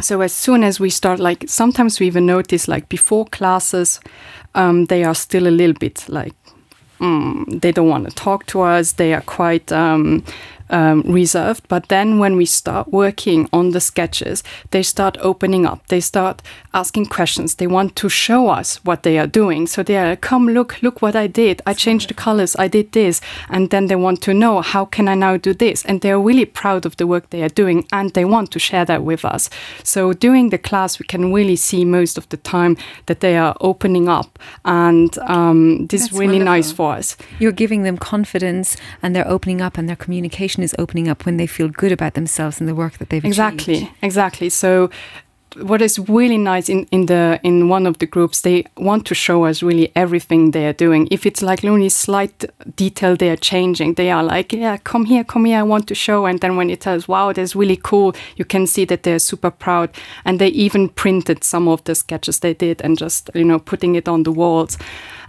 so 0.00 0.20
as 0.20 0.32
soon 0.32 0.64
as 0.64 0.80
we 0.80 0.90
start 0.90 1.20
like 1.20 1.44
sometimes 1.48 2.00
we 2.00 2.06
even 2.06 2.26
notice 2.26 2.66
like 2.66 2.88
before 2.88 3.26
classes 3.26 4.00
um, 4.54 4.86
they 4.86 5.04
are 5.04 5.14
still 5.14 5.46
a 5.46 5.50
little 5.50 5.74
bit 5.74 6.08
like 6.08 6.34
mm, 7.02 7.60
they 7.60 7.72
don't 7.72 7.88
want 7.88 8.08
to 8.08 8.14
talk 8.14 8.46
to 8.46 8.62
us. 8.62 8.92
They 8.92 9.12
are 9.12 9.20
quite 9.22 9.70
um, 9.72 10.24
um, 10.72 11.02
reserved. 11.02 11.68
But 11.68 11.88
then 11.88 12.18
when 12.18 12.36
we 12.36 12.46
start 12.46 12.88
working 12.88 13.48
on 13.52 13.70
the 13.70 13.80
sketches, 13.80 14.42
they 14.70 14.82
start 14.82 15.16
opening 15.20 15.66
up. 15.66 15.86
They 15.88 16.00
start 16.00 16.42
asking 16.74 17.06
questions. 17.06 17.56
They 17.56 17.66
want 17.66 17.94
to 17.96 18.08
show 18.08 18.48
us 18.48 18.76
what 18.84 19.02
they 19.02 19.18
are 19.18 19.26
doing. 19.26 19.66
So 19.66 19.82
they 19.82 19.96
are, 19.98 20.16
come, 20.16 20.48
look, 20.48 20.82
look 20.82 21.02
what 21.02 21.14
I 21.14 21.26
did. 21.26 21.62
I 21.66 21.74
changed 21.74 22.08
the 22.08 22.14
colors. 22.14 22.56
I 22.58 22.68
did 22.68 22.92
this. 22.92 23.20
And 23.48 23.70
then 23.70 23.86
they 23.86 23.96
want 23.96 24.22
to 24.22 24.34
know, 24.34 24.60
how 24.62 24.84
can 24.86 25.08
I 25.08 25.14
now 25.14 25.36
do 25.36 25.54
this? 25.54 25.84
And 25.84 26.00
they're 26.00 26.18
really 26.18 26.46
proud 26.46 26.86
of 26.86 26.96
the 26.96 27.06
work 27.06 27.30
they 27.30 27.42
are 27.42 27.48
doing 27.48 27.86
and 27.92 28.10
they 28.12 28.24
want 28.24 28.50
to 28.52 28.58
share 28.58 28.84
that 28.86 29.04
with 29.04 29.24
us. 29.24 29.50
So 29.84 30.12
during 30.12 30.48
the 30.48 30.58
class, 30.58 30.98
we 30.98 31.06
can 31.06 31.32
really 31.32 31.56
see 31.56 31.84
most 31.84 32.16
of 32.18 32.28
the 32.30 32.38
time 32.38 32.76
that 33.06 33.20
they 33.20 33.36
are 33.36 33.56
opening 33.60 34.08
up. 34.08 34.38
And 34.64 35.16
um, 35.18 35.86
this 35.88 36.02
That's 36.02 36.12
is 36.12 36.18
really 36.18 36.38
wonderful. 36.38 36.54
nice 36.54 36.72
for 36.72 36.92
us. 36.94 37.16
You're 37.38 37.52
giving 37.52 37.82
them 37.82 37.98
confidence 37.98 38.76
and 39.02 39.14
they're 39.14 39.28
opening 39.28 39.60
up 39.60 39.76
and 39.76 39.88
their 39.88 39.96
communication 39.96 40.61
is 40.62 40.74
opening 40.78 41.08
up 41.08 41.26
when 41.26 41.36
they 41.36 41.46
feel 41.46 41.68
good 41.68 41.92
about 41.92 42.14
themselves 42.14 42.60
and 42.60 42.68
the 42.68 42.74
work 42.74 42.98
that 42.98 43.08
they've 43.08 43.24
exactly 43.24 43.74
achieved. 43.74 43.92
exactly 44.02 44.48
so 44.48 44.90
what 45.56 45.82
is 45.82 45.98
really 46.08 46.38
nice 46.38 46.68
in, 46.68 46.86
in 46.90 47.06
the 47.06 47.38
in 47.42 47.68
one 47.68 47.86
of 47.86 47.98
the 47.98 48.06
groups 48.06 48.40
they 48.40 48.64
want 48.76 49.06
to 49.06 49.14
show 49.14 49.44
us 49.44 49.62
really 49.62 49.92
everything 49.94 50.52
they 50.52 50.66
are 50.66 50.72
doing. 50.72 51.08
If 51.10 51.26
it's 51.26 51.42
like 51.42 51.64
only 51.64 51.88
slight 51.88 52.44
detail 52.76 53.16
they 53.16 53.30
are 53.30 53.36
changing 53.36 53.94
they 53.94 54.10
are 54.10 54.22
like 54.22 54.52
yeah 54.52 54.76
come 54.78 55.04
here 55.04 55.24
come 55.24 55.44
here 55.44 55.58
i 55.58 55.62
want 55.62 55.88
to 55.88 55.94
show. 55.94 56.26
And 56.26 56.40
then 56.40 56.56
when 56.56 56.70
it 56.70 56.80
tells 56.80 57.08
wow 57.08 57.32
that's 57.32 57.54
really 57.54 57.76
cool 57.76 58.14
you 58.36 58.44
can 58.44 58.66
see 58.66 58.84
that 58.86 59.02
they're 59.02 59.18
super 59.18 59.50
proud. 59.50 59.90
And 60.24 60.38
they 60.38 60.48
even 60.48 60.88
printed 60.88 61.44
some 61.44 61.68
of 61.68 61.84
the 61.84 61.94
sketches 61.94 62.40
they 62.40 62.54
did 62.54 62.80
and 62.82 62.98
just 62.98 63.30
you 63.34 63.44
know 63.44 63.58
putting 63.58 63.94
it 63.94 64.08
on 64.08 64.22
the 64.22 64.32
walls 64.32 64.78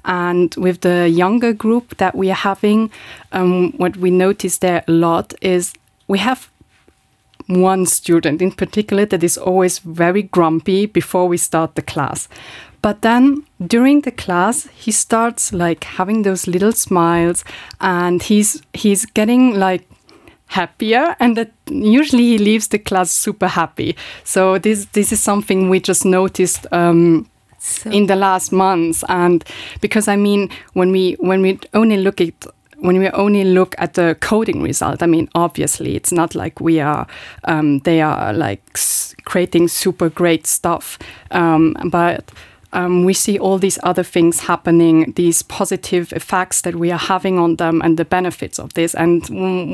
and 0.05 0.53
with 0.55 0.81
the 0.81 1.09
younger 1.09 1.53
group 1.53 1.97
that 1.97 2.15
we 2.15 2.29
are 2.29 2.35
having, 2.35 2.91
um, 3.31 3.71
what 3.77 3.97
we 3.97 4.11
notice 4.11 4.57
there 4.57 4.83
a 4.87 4.91
lot 4.91 5.33
is 5.41 5.73
we 6.07 6.19
have 6.19 6.49
one 7.47 7.85
student 7.85 8.41
in 8.41 8.51
particular 8.51 9.05
that 9.05 9.23
is 9.23 9.37
always 9.37 9.79
very 9.79 10.23
grumpy 10.23 10.85
before 10.85 11.27
we 11.27 11.37
start 11.37 11.75
the 11.75 11.81
class. 11.81 12.27
But 12.81 13.01
then 13.01 13.43
during 13.65 14.01
the 14.01 14.11
class, 14.11 14.67
he 14.75 14.91
starts 14.91 15.53
like 15.53 15.85
having 15.85 16.23
those 16.23 16.47
little 16.47 16.73
smiles 16.73 17.45
and 17.79 18.21
he's 18.21 18.61
he's 18.73 19.05
getting 19.05 19.55
like 19.57 19.87
happier 20.47 21.15
and 21.19 21.37
that 21.37 21.51
usually 21.69 22.23
he 22.23 22.37
leaves 22.37 22.67
the 22.67 22.79
class 22.79 23.09
super 23.09 23.47
happy. 23.47 23.95
So 24.23 24.57
this 24.57 24.85
this 24.91 25.13
is 25.13 25.21
something 25.21 25.69
we 25.69 25.79
just 25.79 26.05
noticed 26.05 26.67
um, 26.71 27.29
so. 27.63 27.89
in 27.89 28.07
the 28.07 28.15
last 28.15 28.51
months 28.51 29.03
and 29.07 29.43
because 29.81 30.07
i 30.07 30.15
mean 30.15 30.49
when 30.73 30.91
we 30.91 31.13
when 31.19 31.41
we 31.41 31.59
only 31.73 31.97
look 31.97 32.19
at 32.19 32.45
when 32.77 32.99
we 32.99 33.09
only 33.11 33.45
look 33.45 33.73
at 33.77 33.93
the 33.93 34.15
coding 34.19 34.61
result 34.61 35.01
i 35.01 35.05
mean 35.05 35.29
obviously 35.33 35.95
it's 35.95 36.11
not 36.11 36.35
like 36.35 36.59
we 36.59 36.81
are 36.81 37.07
um, 37.45 37.79
they 37.79 38.01
are 38.01 38.33
like 38.33 38.61
creating 39.23 39.69
super 39.69 40.09
great 40.09 40.45
stuff 40.45 40.99
um, 41.31 41.75
but 41.89 42.31
um, 42.73 43.05
we 43.05 43.13
see 43.13 43.39
all 43.39 43.57
these 43.57 43.79
other 43.83 44.03
things 44.03 44.41
happening, 44.41 45.13
these 45.15 45.43
positive 45.43 46.11
effects 46.13 46.61
that 46.61 46.75
we 46.75 46.91
are 46.91 46.99
having 46.99 47.39
on 47.39 47.55
them 47.57 47.81
and 47.81 47.97
the 47.97 48.05
benefits 48.05 48.59
of 48.59 48.73
this. 48.73 48.95
And 48.95 49.27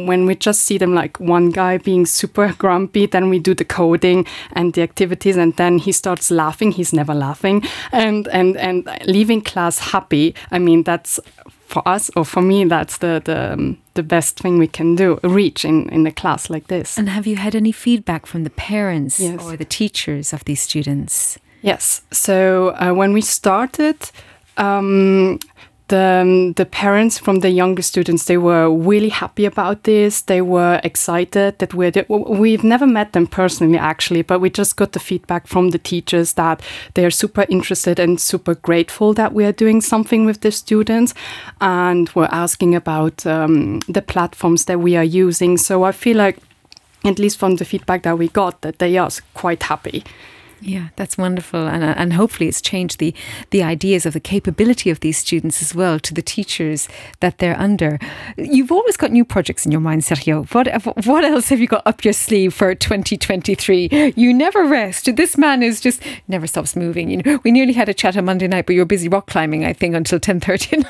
when 0.08 0.26
we 0.26 0.36
just 0.36 0.64
see 0.64 0.78
them 0.78 0.93
like 0.93 1.20
one 1.20 1.50
guy 1.50 1.78
being 1.78 2.06
super 2.06 2.54
grumpy, 2.58 3.06
then 3.06 3.30
we 3.30 3.39
do 3.39 3.54
the 3.54 3.66
coding 3.66 4.26
and 4.54 4.74
the 4.74 4.82
activities, 4.82 5.38
and 5.38 5.56
then 5.56 5.80
he 5.80 5.91
starts 5.91 6.30
laughing. 6.30 6.72
He's 6.72 6.93
never 6.93 7.14
laughing, 7.14 7.64
and 7.91 8.28
and 8.28 8.58
and 8.58 8.89
leaving 9.06 9.41
class 9.41 9.80
happy. 9.80 10.36
I 10.52 10.60
mean, 10.60 10.84
that's 10.84 11.20
for 11.66 11.88
us 11.88 12.10
or 12.16 12.26
for 12.26 12.41
me 12.41 12.66
that's 12.66 12.97
the 12.97 13.22
the, 13.24 13.54
um, 13.54 13.78
the 13.93 14.02
best 14.02 14.39
thing 14.39 14.58
we 14.58 14.68
can 14.68 14.95
do 14.95 15.20
reach 15.24 15.64
in 15.64 15.88
in 15.89 16.08
a 16.08 16.12
class 16.12 16.50
like 16.50 16.66
this 16.66 16.97
and 16.97 17.08
have 17.10 17.28
you 17.28 17.36
had 17.36 17.54
any 17.54 17.72
feedback 17.72 18.26
from 18.26 18.43
the 18.43 18.50
parents 18.50 19.20
yes. 19.20 19.39
or 19.43 19.56
the 19.56 19.66
teachers 19.66 20.34
of 20.34 20.43
these 20.45 20.62
students 20.62 21.38
Yes. 21.62 22.01
So 22.12 22.70
uh, 22.70 22.93
when 22.93 23.14
we 23.14 23.22
started, 23.22 24.12
um, 24.57 25.39
the, 25.89 26.20
um, 26.22 26.53
the 26.53 26.66
parents 26.66 27.18
from 27.18 27.39
the 27.39 27.49
younger 27.49 27.82
students 27.82 28.26
they 28.26 28.38
were 28.38 28.72
really 28.72 29.10
happy 29.10 29.45
about 29.45 29.84
this. 29.84 30.22
They 30.22 30.41
were 30.41 30.80
excited 30.84 31.60
that 31.60 31.74
we're 31.74 31.91
we've 32.07 32.64
never 32.64 32.88
met 32.88 33.14
them 33.14 33.28
personally 33.28 33.78
actually 33.78 34.22
but 34.22 34.39
we 34.39 34.49
just 34.49 34.76
got 34.78 34.93
the 34.93 34.99
feedback 34.99 35.47
from 35.47 35.72
the 35.72 35.80
teachers 35.80 36.34
that 36.34 36.62
they're 36.93 37.12
super 37.12 37.45
interested 37.49 37.99
and 37.99 38.22
super 38.22 38.55
grateful 38.55 39.14
that 39.16 39.34
we 39.34 39.45
are 39.45 39.51
doing 39.51 39.82
something 39.82 40.26
with 40.26 40.41
the 40.41 40.51
students 40.51 41.14
and 41.60 42.10
we're 42.16 42.30
asking 42.32 42.76
about 42.76 43.26
um, 43.26 43.80
the 43.89 44.01
platforms 44.01 44.66
that 44.66 44.80
we 44.80 44.95
are 44.95 45.03
using. 45.03 45.57
So 45.57 45.84
i 45.84 45.91
feel 45.91 46.18
like 46.18 46.38
at 47.03 47.18
least 47.18 47.38
from 47.39 47.55
the 47.55 47.66
feedback 47.66 48.03
that 48.03 48.18
we 48.18 48.28
got 48.28 48.62
that 48.62 48.80
they 48.80 48.97
are 48.97 49.10
quite 49.34 49.64
happy 49.64 50.03
yeah, 50.62 50.89
that's 50.95 51.18
wonderful, 51.18 51.68
and 51.68 51.84
uh, 51.84 51.93
and 51.97 52.14
hopefully 52.14 52.49
it's 52.49 52.62
changed 52.62 52.99
the 52.99 53.14
the 53.51 53.64
ideas 53.64 54.05
of 54.05 54.14
the 54.14 54.20
capability 54.20 54.89
of 54.89 54.99
these 54.99 55.18
students 55.18 55.62
as 55.62 55.74
well 55.74 55.99
to 55.99 56.14
the 56.14 56.22
teachers 56.22 56.89
that 57.22 57.38
they're 57.38 57.60
under. 57.60 57.99
You've 58.38 58.72
always 58.72 58.97
got 58.97 59.12
new 59.12 59.24
projects 59.24 59.66
in 59.66 59.72
your 59.72 59.82
mind, 59.82 60.01
Sergio. 60.01 60.47
What 60.53 60.68
what 61.05 61.24
else 61.24 61.49
have 61.49 61.60
you 61.60 61.68
got 61.68 61.86
up 61.86 62.03
your 62.03 62.14
sleeve 62.14 62.53
for 62.53 62.76
2023? 62.76 64.14
You 64.16 64.34
never 64.34 64.66
rest. 64.66 65.16
This 65.16 65.38
man 65.38 65.64
is 65.64 65.80
just 65.80 66.01
never 66.28 66.47
stops 66.47 66.76
moving. 66.76 67.10
You 67.10 67.18
know, 67.18 67.39
we 67.43 67.51
nearly 67.51 67.74
had 67.74 67.89
a 67.89 67.93
chat 67.93 68.18
on 68.18 68.26
Monday 68.26 68.47
night, 68.47 68.66
but 68.66 68.74
you 68.74 68.82
were 68.82 68.86
busy 68.86 69.07
rock 69.07 69.28
climbing, 69.28 69.66
I 69.66 69.74
think, 69.74 69.95
until 69.95 70.20
10:30. 70.20 70.86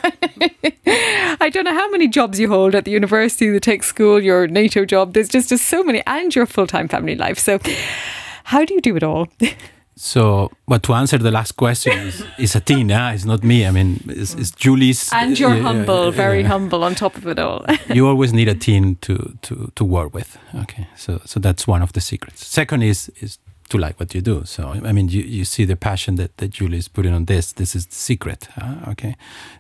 I 1.42 1.50
don't 1.50 1.64
know 1.64 1.74
how 1.74 1.90
many 1.90 2.08
jobs 2.08 2.40
you 2.40 2.50
hold 2.50 2.76
at 2.76 2.86
the 2.86 2.92
university, 2.92 3.50
the 3.50 3.60
tech 3.60 3.84
school, 3.84 4.22
your 4.22 4.48
NATO 4.48 4.84
job. 4.86 5.14
There's 5.14 5.30
just 5.30 5.50
just 5.50 5.66
so 5.66 5.84
many, 5.84 6.02
and 6.08 6.36
your 6.36 6.46
full 6.46 6.68
time 6.68 6.88
family 6.88 7.16
life. 7.16 7.38
So. 7.38 7.60
How 8.50 8.66
do 8.66 8.74
you 8.74 8.82
do 8.82 8.96
it 8.96 9.04
all? 9.04 9.28
So, 10.02 10.50
but 10.66 10.82
to 10.84 10.94
answer 10.94 11.18
the 11.18 11.30
last 11.30 11.58
question 11.58 11.92
is, 12.38 12.58
team, 12.66 12.90
yeah? 12.90 13.12
It's 13.12 13.26
not 13.26 13.44
me. 13.44 13.66
I 13.66 13.72
mean, 13.72 14.02
it's, 14.08 14.34
it's 14.34 14.52
Julie's. 14.52 15.12
And 15.12 15.38
you're 15.38 15.52
uh, 15.52 15.62
humble, 15.62 16.04
uh, 16.08 16.12
very 16.12 16.46
uh, 16.46 16.48
humble 16.48 16.86
on 16.86 16.96
top 16.96 17.18
of 17.18 17.28
it 17.28 17.38
all. 17.38 17.66
you 17.94 18.08
always 18.08 18.32
need 18.32 18.48
a 18.48 18.56
team 18.56 18.96
to, 19.02 19.38
to, 19.42 19.74
to 19.76 19.84
work 19.84 20.14
with. 20.14 20.38
Okay, 20.56 20.88
so 20.96 21.20
so 21.26 21.42
that's 21.42 21.68
one 21.68 21.82
of 21.82 21.92
the 21.92 22.00
secrets. 22.00 22.48
Second 22.48 22.82
is 22.82 23.12
is 23.20 23.40
to 23.70 23.78
like 23.78 24.00
what 24.00 24.14
you 24.14 24.22
do. 24.22 24.44
So 24.46 24.70
I 24.86 24.92
mean, 24.92 25.10
you, 25.10 25.22
you 25.22 25.46
see 25.46 25.66
the 25.66 25.76
passion 25.76 26.16
that, 26.16 26.38
that 26.38 26.50
Julie 26.50 26.78
is 26.78 26.88
putting 26.88 27.14
on 27.14 27.26
this. 27.26 27.54
This 27.54 27.76
is 27.76 27.86
the 27.86 27.96
secret, 27.96 28.48
uh, 28.62 28.92
okay, 28.92 29.16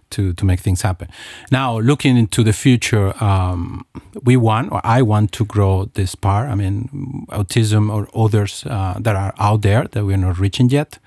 to 0.09 0.33
to 0.33 0.45
make 0.45 0.59
things 0.59 0.81
happen. 0.81 1.07
Now 1.51 1.79
looking 1.79 2.17
into 2.17 2.43
the 2.43 2.53
future, 2.53 3.13
um, 3.23 3.85
we 4.23 4.37
want 4.37 4.71
or 4.71 4.81
I 4.83 5.01
want 5.01 5.31
to 5.31 5.45
grow 5.45 5.89
this 5.93 6.15
part. 6.15 6.49
I 6.49 6.55
mean, 6.55 7.25
autism 7.29 7.89
or 7.89 8.07
others 8.13 8.63
uh, 8.65 8.95
that 8.99 9.15
are 9.15 9.33
out 9.37 9.61
there 9.61 9.87
that 9.91 10.05
we're 10.05 10.17
not 10.17 10.39
reaching 10.39 10.69
yet. 10.69 10.99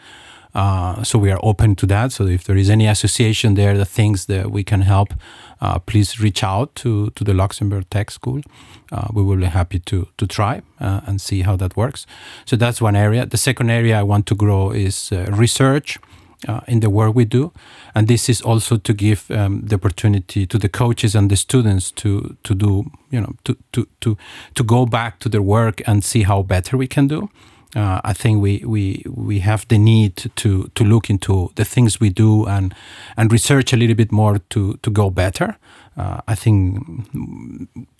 Uh, 0.54 1.02
so 1.02 1.18
we 1.18 1.30
are 1.30 1.40
open 1.42 1.74
to 1.76 1.86
that. 1.86 2.12
So 2.12 2.26
if 2.26 2.44
there 2.44 2.58
is 2.58 2.68
any 2.68 2.86
association 2.86 3.54
there, 3.54 3.76
the 3.76 3.86
things 3.86 4.26
that 4.26 4.50
we 4.50 4.62
can 4.62 4.82
help, 4.82 5.14
uh, 5.62 5.78
please 5.78 6.20
reach 6.20 6.42
out 6.42 6.74
to, 6.74 7.10
to 7.10 7.24
the 7.24 7.32
Luxembourg 7.32 7.88
Tech 7.88 8.10
School. 8.10 8.42
Uh, 8.90 9.06
we 9.14 9.22
will 9.22 9.36
be 9.36 9.46
happy 9.46 9.78
to, 9.78 10.08
to 10.18 10.26
try 10.26 10.60
uh, 10.80 11.00
and 11.06 11.20
see 11.20 11.42
how 11.42 11.56
that 11.56 11.76
works. 11.76 12.04
So 12.44 12.56
that's 12.56 12.82
one 12.82 12.96
area. 12.96 13.24
The 13.24 13.36
second 13.36 13.70
area 13.70 13.98
I 13.98 14.02
want 14.02 14.26
to 14.26 14.34
grow 14.34 14.72
is 14.72 15.12
uh, 15.12 15.26
research. 15.30 15.98
Uh, 16.48 16.58
in 16.66 16.80
the 16.80 16.90
work 16.90 17.14
we 17.14 17.24
do, 17.24 17.52
and 17.94 18.08
this 18.08 18.28
is 18.28 18.42
also 18.42 18.76
to 18.76 18.92
give 18.92 19.30
um, 19.30 19.60
the 19.64 19.76
opportunity 19.76 20.44
to 20.44 20.58
the 20.58 20.68
coaches 20.68 21.14
and 21.14 21.30
the 21.30 21.36
students 21.36 21.92
to 21.92 22.36
to 22.42 22.52
do 22.52 22.90
you 23.12 23.20
know 23.20 23.32
to 23.44 23.56
to 23.70 23.86
to 24.00 24.16
to 24.56 24.64
go 24.64 24.84
back 24.84 25.20
to 25.20 25.28
their 25.28 25.40
work 25.40 25.80
and 25.86 26.02
see 26.02 26.24
how 26.24 26.42
better 26.42 26.76
we 26.76 26.88
can 26.88 27.06
do 27.06 27.28
uh, 27.76 28.00
I 28.04 28.12
think 28.12 28.42
we, 28.42 28.62
we 28.66 29.02
we 29.14 29.40
have 29.40 29.66
the 29.68 29.78
need 29.78 30.30
to 30.36 30.68
to 30.74 30.84
look 30.84 31.08
into 31.08 31.50
the 31.54 31.64
things 31.64 32.00
we 32.00 32.10
do 32.10 32.46
and 32.46 32.74
and 33.16 33.32
research 33.32 33.72
a 33.72 33.76
little 33.76 33.96
bit 33.96 34.12
more 34.12 34.38
to 34.50 34.76
to 34.82 34.90
go 34.90 35.10
better. 35.10 35.56
Uh, 35.96 36.20
I 36.26 36.34
think 36.34 36.78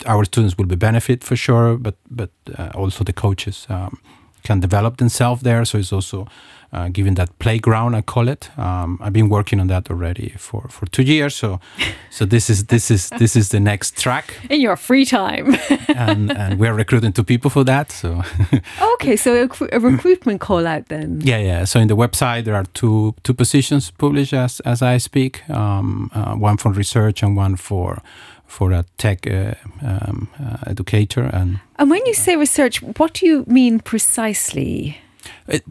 our 0.05 0.25
students 0.25 0.57
will 0.57 0.65
be 0.65 0.75
benefit 0.75 1.23
for 1.23 1.35
sure, 1.35 1.77
but 1.77 1.95
but 2.09 2.29
uh, 2.57 2.69
also 2.75 3.03
the 3.03 3.13
coaches 3.13 3.67
um, 3.69 3.99
can 4.43 4.59
develop 4.59 4.97
themselves 4.97 5.41
there. 5.41 5.65
So 5.65 5.77
it's 5.77 5.93
also 5.93 6.27
uh, 6.73 6.89
given 6.89 7.13
that 7.15 7.37
playground, 7.39 7.95
I 7.95 8.01
call 8.01 8.27
it. 8.27 8.49
Um, 8.57 8.97
I've 9.01 9.13
been 9.13 9.29
working 9.29 9.59
on 9.59 9.67
that 9.67 9.89
already 9.89 10.33
for, 10.37 10.67
for 10.69 10.87
two 10.87 11.03
years. 11.03 11.35
So, 11.35 11.59
so 12.09 12.25
this 12.25 12.49
is 12.49 12.65
this 12.65 12.89
is 12.89 13.09
this 13.19 13.35
is 13.35 13.49
the 13.49 13.59
next 13.59 14.01
track 14.01 14.33
in 14.49 14.59
your 14.59 14.75
free 14.75 15.05
time, 15.05 15.55
and, 15.95 16.31
and 16.31 16.59
we're 16.59 16.73
recruiting 16.73 17.13
two 17.13 17.23
people 17.23 17.51
for 17.51 17.63
that. 17.65 17.91
So, 17.91 18.23
okay, 18.93 19.15
so 19.15 19.43
a, 19.43 19.77
a, 19.77 19.79
recruitment 19.79 20.41
call 20.41 20.65
out 20.65 20.87
then. 20.87 21.21
Yeah, 21.21 21.37
yeah. 21.37 21.65
So 21.65 21.79
in 21.79 21.87
the 21.87 21.95
website 21.95 22.45
there 22.45 22.55
are 22.55 22.65
two 22.73 23.13
two 23.23 23.33
positions 23.33 23.91
published 23.91 24.33
as 24.33 24.59
as 24.61 24.81
I 24.81 24.97
speak. 24.97 25.47
Um, 25.49 26.09
uh, 26.13 26.33
one 26.35 26.57
for 26.57 26.71
research 26.71 27.23
and 27.23 27.37
one 27.37 27.55
for 27.55 28.01
for 28.47 28.71
a 28.71 28.85
tech 28.97 29.25
uh, 29.27 29.53
um, 29.81 30.27
uh, 30.39 30.57
educator 30.67 31.23
and 31.23 31.59
and 31.79 31.89
when 31.89 32.05
you 32.05 32.13
say 32.13 32.35
research 32.35 32.83
what 32.83 33.13
do 33.13 33.25
you 33.25 33.43
mean 33.47 33.79
precisely 33.79 35.02
it, 35.47 35.63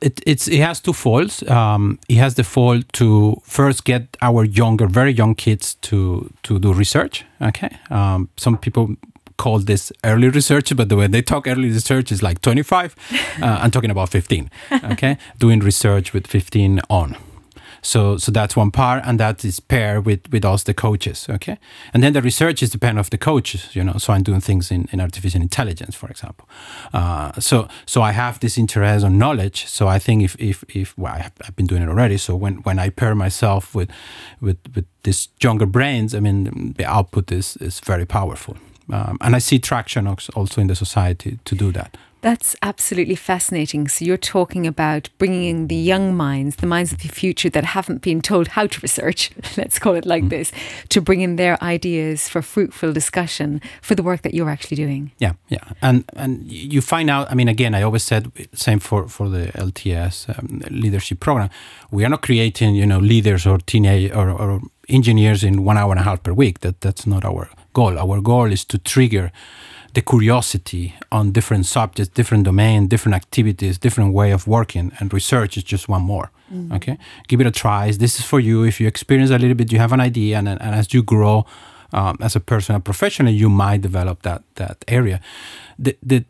it, 0.00 0.20
it's, 0.26 0.48
it 0.48 0.60
has 0.60 0.80
two 0.80 0.92
folds. 0.92 1.42
Um, 1.48 1.98
it 2.08 2.16
has 2.16 2.34
the 2.34 2.44
fold 2.44 2.84
to 2.94 3.40
first 3.44 3.84
get 3.84 4.16
our 4.22 4.44
younger, 4.44 4.86
very 4.86 5.12
young 5.12 5.34
kids 5.34 5.74
to 5.82 6.30
to 6.42 6.58
do 6.58 6.72
research. 6.72 7.24
Okay, 7.40 7.70
um, 7.90 8.28
some 8.36 8.58
people 8.58 8.96
call 9.36 9.60
this 9.60 9.92
early 10.04 10.28
research, 10.28 10.76
but 10.76 10.88
the 10.88 10.96
way 10.96 11.06
they 11.06 11.22
talk 11.22 11.46
early 11.46 11.68
research 11.70 12.12
is 12.12 12.22
like 12.22 12.40
25. 12.42 12.94
Uh, 13.40 13.56
I'm 13.62 13.70
talking 13.70 13.90
about 13.90 14.08
15. 14.08 14.50
Okay, 14.92 15.16
doing 15.38 15.60
research 15.60 16.12
with 16.12 16.26
15 16.26 16.80
on. 16.90 17.16
So 17.82 18.16
so 18.16 18.32
that's 18.32 18.56
one 18.56 18.70
part, 18.70 19.02
and 19.06 19.20
that 19.20 19.44
is 19.44 19.60
paired 19.60 20.06
with 20.06 20.20
with 20.30 20.44
us 20.44 20.62
the 20.62 20.74
coaches. 20.74 21.26
Okay, 21.28 21.58
and 21.92 22.02
then 22.02 22.12
the 22.12 22.22
research 22.22 22.62
is 22.62 22.70
depend 22.70 22.98
of 22.98 23.10
the 23.10 23.18
coaches. 23.18 23.74
You 23.74 23.84
know, 23.84 23.98
so 23.98 24.12
I'm 24.12 24.22
doing 24.22 24.40
things 24.40 24.70
in, 24.70 24.88
in 24.92 25.00
artificial 25.00 25.40
intelligence, 25.40 25.96
for 25.96 26.08
example. 26.08 26.48
Uh, 26.92 27.32
so 27.40 27.68
so 27.86 28.02
I 28.02 28.12
have 28.12 28.38
this 28.40 28.58
interest 28.58 29.04
on 29.04 29.18
knowledge. 29.18 29.66
So 29.66 29.88
I 29.88 29.98
think 29.98 30.22
if 30.22 30.36
if 30.38 30.64
if 30.68 30.96
well, 30.98 31.14
I 31.14 31.18
have, 31.18 31.32
I've 31.44 31.56
been 31.56 31.66
doing 31.66 31.82
it 31.82 31.88
already. 31.88 32.18
So 32.18 32.36
when 32.36 32.62
when 32.64 32.78
I 32.78 32.90
pair 32.90 33.14
myself 33.14 33.74
with 33.74 33.90
with 34.40 34.58
with 34.74 34.86
these 35.02 35.28
younger 35.42 35.66
brains, 35.66 36.14
I 36.14 36.20
mean 36.20 36.74
the 36.76 36.84
output 36.84 37.32
is 37.32 37.56
is 37.60 37.80
very 37.80 38.06
powerful. 38.06 38.56
Um, 38.90 39.18
and 39.20 39.36
I 39.36 39.38
see 39.38 39.58
traction 39.58 40.06
also 40.06 40.60
in 40.60 40.66
the 40.66 40.74
society 40.74 41.38
to 41.44 41.54
do 41.54 41.72
that. 41.72 41.96
That's 42.20 42.56
absolutely 42.62 43.14
fascinating. 43.14 43.86
So 43.88 44.04
you're 44.04 44.16
talking 44.16 44.66
about 44.66 45.08
bringing 45.18 45.44
in 45.44 45.68
the 45.68 45.76
young 45.76 46.16
minds, 46.16 46.56
the 46.56 46.66
minds 46.66 46.92
of 46.92 46.98
the 46.98 47.08
future 47.08 47.48
that 47.50 47.64
haven't 47.64 48.02
been 48.02 48.20
told 48.20 48.48
how 48.48 48.66
to 48.66 48.80
research, 48.80 49.30
let's 49.56 49.78
call 49.78 49.94
it 49.94 50.04
like 50.04 50.24
mm. 50.24 50.30
this, 50.30 50.52
to 50.88 51.00
bring 51.00 51.20
in 51.20 51.36
their 51.36 51.62
ideas 51.62 52.28
for 52.28 52.42
fruitful 52.42 52.92
discussion 52.92 53.60
for 53.82 53.94
the 53.94 54.02
work 54.02 54.22
that 54.22 54.34
you're 54.34 54.50
actually 54.50 54.76
doing. 54.76 55.12
Yeah, 55.18 55.34
yeah. 55.48 55.64
And 55.80 56.04
and 56.16 56.50
you 56.50 56.80
find 56.80 57.08
out, 57.08 57.30
I 57.30 57.34
mean, 57.34 57.48
again, 57.48 57.74
I 57.74 57.82
always 57.82 58.02
said, 58.02 58.32
same 58.52 58.80
for, 58.80 59.08
for 59.08 59.28
the 59.28 59.52
LTS 59.54 60.28
um, 60.38 60.62
leadership 60.70 61.20
program, 61.20 61.50
we 61.90 62.04
are 62.04 62.08
not 62.08 62.22
creating, 62.22 62.74
you 62.74 62.86
know, 62.86 62.98
leaders 62.98 63.46
or 63.46 63.58
teenage 63.58 64.10
or, 64.12 64.30
or 64.30 64.60
engineers 64.88 65.44
in 65.44 65.64
one 65.64 65.78
hour 65.78 65.92
and 65.92 66.00
a 66.00 66.04
half 66.04 66.22
per 66.22 66.32
week. 66.32 66.60
That 66.60 66.80
That's 66.80 67.06
not 67.06 67.24
our 67.24 67.48
goal. 67.72 67.98
Our 67.98 68.20
goal 68.20 68.52
is 68.52 68.64
to 68.66 68.78
trigger 68.78 69.30
the 69.98 70.02
curiosity 70.02 70.94
on 71.10 71.32
different 71.32 71.66
subjects, 71.66 72.08
different 72.14 72.44
domain, 72.44 72.86
different 72.86 73.16
activities, 73.16 73.78
different 73.78 74.14
way 74.14 74.30
of 74.32 74.46
working, 74.46 74.92
and 74.98 75.12
research 75.12 75.56
is 75.56 75.64
just 75.64 75.88
one 75.88 76.02
more. 76.02 76.30
Mm. 76.52 76.76
Okay, 76.76 76.96
give 77.26 77.40
it 77.40 77.46
a 77.46 77.50
try. 77.50 77.90
This 77.90 78.18
is 78.18 78.24
for 78.24 78.40
you. 78.40 78.64
If 78.64 78.80
you 78.80 78.86
experience 78.86 79.30
a 79.32 79.38
little 79.38 79.56
bit, 79.56 79.72
you 79.72 79.80
have 79.80 79.92
an 79.92 80.00
idea, 80.00 80.38
and, 80.38 80.48
and 80.48 80.74
as 80.80 80.94
you 80.94 81.02
grow 81.02 81.46
um, 81.92 82.16
as 82.20 82.36
a 82.36 82.40
person, 82.40 82.76
a 82.76 82.80
professional, 82.80 83.32
you 83.32 83.48
might 83.48 83.80
develop 83.80 84.22
that 84.22 84.42
that 84.54 84.76
area. 84.86 85.20
The 85.84 85.96
the 86.10 86.24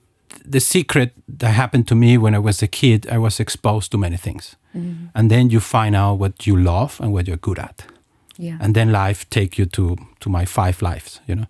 the 0.53 0.61
secret 0.61 1.13
that 1.39 1.51
happened 1.51 1.87
to 1.89 1.95
me 1.95 2.17
when 2.19 2.35
I 2.35 2.39
was 2.39 2.63
a 2.63 2.67
kid, 2.67 3.07
I 3.13 3.19
was 3.19 3.41
exposed 3.41 3.91
to 3.91 3.99
many 3.99 4.17
things, 4.17 4.57
mm. 4.75 5.11
and 5.15 5.31
then 5.31 5.51
you 5.51 5.61
find 5.61 5.95
out 5.95 6.19
what 6.19 6.47
you 6.47 6.57
love 6.57 7.01
and 7.03 7.13
what 7.13 7.27
you're 7.27 7.43
good 7.43 7.59
at 7.59 7.85
yeah. 8.39 8.57
and 8.61 8.75
then 8.75 8.93
life 8.93 9.29
take 9.31 9.59
you 9.59 9.67
to 9.67 9.97
to 10.21 10.29
my 10.29 10.45
five 10.45 10.83
lives 10.83 11.21
you 11.27 11.35
know? 11.35 11.47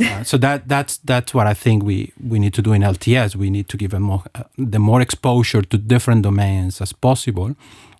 Uh, 0.00 0.22
so 0.30 0.36
that 0.36 0.68
that's 0.68 0.98
that's 0.98 1.34
what 1.34 1.46
i 1.46 1.54
think 1.54 1.82
we 1.82 2.12
we 2.22 2.38
need 2.38 2.54
to 2.54 2.62
do 2.62 2.72
in 2.72 2.82
lts 2.82 3.36
we 3.36 3.50
need 3.50 3.68
to 3.68 3.76
give 3.76 3.94
a 3.94 4.00
more 4.00 4.22
uh, 4.34 4.42
the 4.56 4.78
more 4.78 5.00
exposure 5.00 5.62
to 5.62 5.78
different 5.78 6.22
domains 6.22 6.80
as 6.80 6.92
possible 6.92 7.54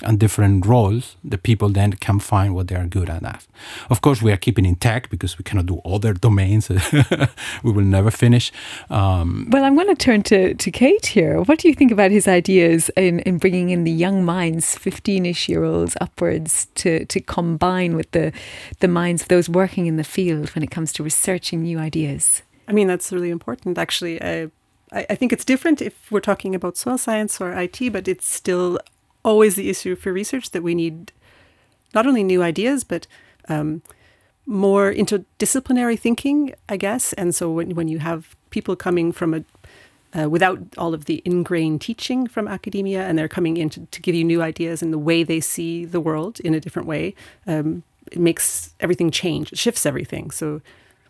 and 0.05 0.19
different 0.19 0.67
roles 0.67 1.17
the 1.23 1.39
people 1.39 1.69
then 1.69 1.93
can 1.93 2.19
find 2.19 2.55
what 2.55 2.69
they 2.69 2.75
are 2.75 2.87
good 2.87 3.09
at 3.09 3.23
of 3.91 4.01
course 4.01 4.21
we 4.21 4.33
are 4.33 4.37
keeping 4.37 4.67
in 4.67 4.75
tech 4.75 5.09
because 5.11 5.39
we 5.39 5.45
cannot 5.45 5.67
do 5.67 5.81
other 5.85 6.13
domains. 6.13 6.71
We 7.63 7.71
will 7.73 7.85
never 7.85 8.11
finish 8.11 8.53
um, 8.91 9.49
well 9.51 9.65
i'm 9.65 9.75
going 9.75 9.89
to 9.89 9.95
turn 9.95 10.23
to 10.25 10.55
to 10.55 10.71
kate 10.71 11.07
here. 11.07 11.41
What 11.43 11.59
do 11.61 11.69
you 11.69 11.75
think 11.75 11.93
about 11.93 12.11
his 12.11 12.27
ideas 12.27 12.91
in 12.97 13.21
in 13.21 13.39
bringing 13.39 13.71
in 13.71 13.85
the 13.85 13.91
young 13.91 14.25
minds 14.25 14.77
15ish 14.77 15.49
year 15.49 15.65
olds 15.65 15.97
upwards 16.01 16.67
to 16.75 17.05
to 17.07 17.21
combine 17.21 17.97
with 17.97 18.11
the 18.11 18.33
the 18.81 18.89
minds 18.89 19.23
of 19.23 19.29
those 19.29 19.49
working 19.49 19.87
in 19.87 19.97
the 19.97 20.05
field 20.13 20.51
when 20.51 20.63
it 20.63 20.71
comes 20.71 20.93
to 20.95 21.03
researching 21.03 21.63
new 21.63 21.79
ideas? 21.79 22.43
I 22.69 22.73
mean, 22.73 22.87
that's 22.87 23.13
really 23.13 23.31
important, 23.31 23.79
actually. 23.79 24.23
I, 24.23 24.51
I 24.93 25.15
think 25.15 25.33
it's 25.33 25.45
different 25.45 25.81
if 25.81 26.13
we're 26.13 26.21
talking 26.21 26.55
about 26.55 26.77
soil 26.77 26.99
science 26.99 27.41
or 27.41 27.53
IT, 27.53 27.93
but 27.93 28.07
it's 28.07 28.29
still 28.29 28.79
always 29.25 29.55
the 29.57 29.71
issue 29.71 29.97
for 29.97 30.13
research 30.13 30.51
that 30.51 30.63
we 30.63 30.75
need 30.75 31.13
not 31.95 32.07
only 32.07 32.23
new 32.23 32.43
ideas, 32.43 32.85
but 32.85 33.07
um, 33.49 33.83
more 34.47 34.93
interdisciplinary 34.93 35.99
thinking, 35.99 36.55
I 36.69 36.77
guess. 36.77 37.13
And 37.15 37.35
so 37.35 37.51
when, 37.51 37.75
when 37.75 37.89
you 37.89 37.99
have 37.99 38.37
people 38.51 38.77
coming 38.77 39.13
from 39.13 39.35
a 39.35 39.45
uh, 40.15 40.29
without 40.29 40.59
all 40.77 40.93
of 40.93 41.07
the 41.07 41.23
ingrained 41.25 41.81
teaching 41.81 42.27
from 42.27 42.47
academia, 42.47 43.07
and 43.07 43.19
they're 43.19 43.29
coming 43.29 43.57
in 43.57 43.71
to, 43.71 43.87
to, 43.87 44.03
give 44.03 44.15
you 44.15 44.25
new 44.25 44.43
ideas 44.43 44.83
and 44.83 44.93
the 44.93 44.99
way 44.99 45.23
they 45.23 45.41
see 45.41 45.87
the 45.87 46.01
world 46.01 46.39
in 46.41 46.53
a 46.53 46.61
different 46.61 46.87
way. 46.87 47.15
Um, 47.47 47.83
it 48.13 48.21
makes 48.21 48.75
everything 48.81 49.11
change. 49.11 49.53
It 49.53 49.59
shifts 49.59 49.87
everything. 49.87 50.31
So 50.31 50.61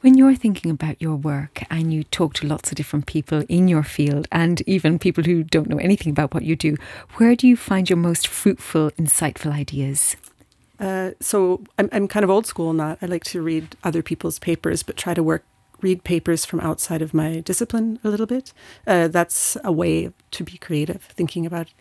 when 0.03 0.17
you're 0.17 0.35
thinking 0.35 0.71
about 0.71 1.01
your 1.01 1.17
work 1.17 1.63
and 1.71 1.93
you 1.93 2.05
talk 2.05 2.35
to 2.35 2.47
lots 2.47 2.71
of 2.71 2.77
different 2.77 3.07
people 3.07 3.45
in 3.49 3.69
your 3.69 3.83
field 3.83 4.27
and 4.33 4.61
even 4.63 4.99
people 4.99 5.25
who 5.25 5.43
don't 5.43 5.69
know 5.69 5.79
anything 5.79 6.11
about 6.11 6.35
what 6.35 6.45
you 6.45 6.57
do, 6.57 6.77
where 7.17 7.37
do 7.37 7.47
you 7.47 7.57
find 7.57 7.91
your 7.91 7.97
most 7.97 8.27
fruitful, 8.27 8.91
insightful 8.93 9.53
ideas? 9.53 10.17
Uh, 10.81 11.13
so 11.21 11.63
I'm, 11.79 11.89
I'm 11.93 12.09
kind 12.09 12.25
of 12.25 12.31
old 12.31 12.47
school 12.47 12.71
in 12.71 12.79
that 12.79 12.99
I 13.03 13.07
like 13.07 13.25
to 13.25 13.43
read 13.43 13.77
other 13.85 14.03
people's 14.03 14.39
papers, 14.39 14.83
but 14.83 14.97
try 14.97 15.15
to 15.15 15.23
work 15.23 15.45
read 15.81 16.05
papers 16.05 16.45
from 16.45 16.61
outside 16.61 17.03
of 17.03 17.13
my 17.13 17.41
discipline 17.41 17.99
a 18.05 18.09
little 18.09 18.27
bit. 18.27 18.53
Uh, 18.87 19.09
that's 19.09 19.57
a 19.65 19.73
way 19.73 20.13
to 20.31 20.45
be 20.45 20.57
creative, 20.57 21.03
thinking 21.03 21.45
about 21.45 21.73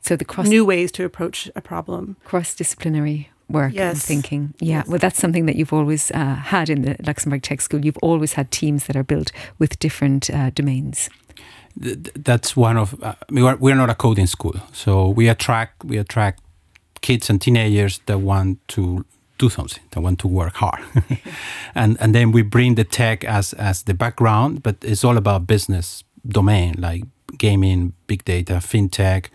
so 0.00 0.14
the 0.14 0.24
cross 0.24 0.46
new 0.46 0.64
ways 0.64 0.92
to 0.92 1.04
approach 1.04 1.50
a 1.56 1.60
problem, 1.60 2.16
cross 2.24 2.54
disciplinary 2.54 3.30
work 3.48 3.72
yes. 3.72 3.92
and 3.92 4.02
thinking. 4.02 4.54
Yeah, 4.60 4.78
yes. 4.78 4.88
well, 4.88 4.98
that's 4.98 5.18
something 5.18 5.46
that 5.46 5.56
you've 5.56 5.72
always 5.72 6.10
uh, 6.10 6.34
had 6.34 6.68
in 6.68 6.82
the 6.82 6.96
Luxembourg 7.06 7.42
Tech 7.42 7.60
School. 7.60 7.84
You've 7.84 7.98
always 8.02 8.34
had 8.34 8.50
teams 8.50 8.86
that 8.86 8.96
are 8.96 9.04
built 9.04 9.32
with 9.58 9.78
different 9.78 10.30
uh, 10.30 10.50
domains. 10.50 11.10
That's 11.76 12.56
one 12.56 12.76
of 12.76 13.00
uh, 13.02 13.14
we 13.30 13.42
are 13.42 13.56
we're 13.56 13.76
not 13.76 13.90
a 13.90 13.94
coding 13.94 14.26
school, 14.26 14.54
so 14.72 15.08
we 15.08 15.28
attract 15.28 15.84
we 15.84 15.96
attract 15.96 16.42
kids 17.00 17.30
and 17.30 17.40
teenagers 17.40 18.00
that 18.06 18.18
want 18.18 18.58
to 18.68 19.04
do 19.38 19.48
something, 19.48 19.82
that 19.90 20.00
want 20.00 20.18
to 20.20 20.28
work 20.28 20.54
hard, 20.54 20.80
and 21.76 21.96
and 22.00 22.14
then 22.14 22.32
we 22.32 22.42
bring 22.42 22.74
the 22.74 22.84
tech 22.84 23.24
as 23.24 23.52
as 23.52 23.84
the 23.84 23.94
background, 23.94 24.62
but 24.62 24.76
it's 24.82 25.04
all 25.04 25.16
about 25.16 25.46
business 25.46 26.02
domain 26.26 26.74
like 26.78 27.04
gaming, 27.36 27.92
big 28.06 28.24
data, 28.24 28.54
fintech, 28.54 29.26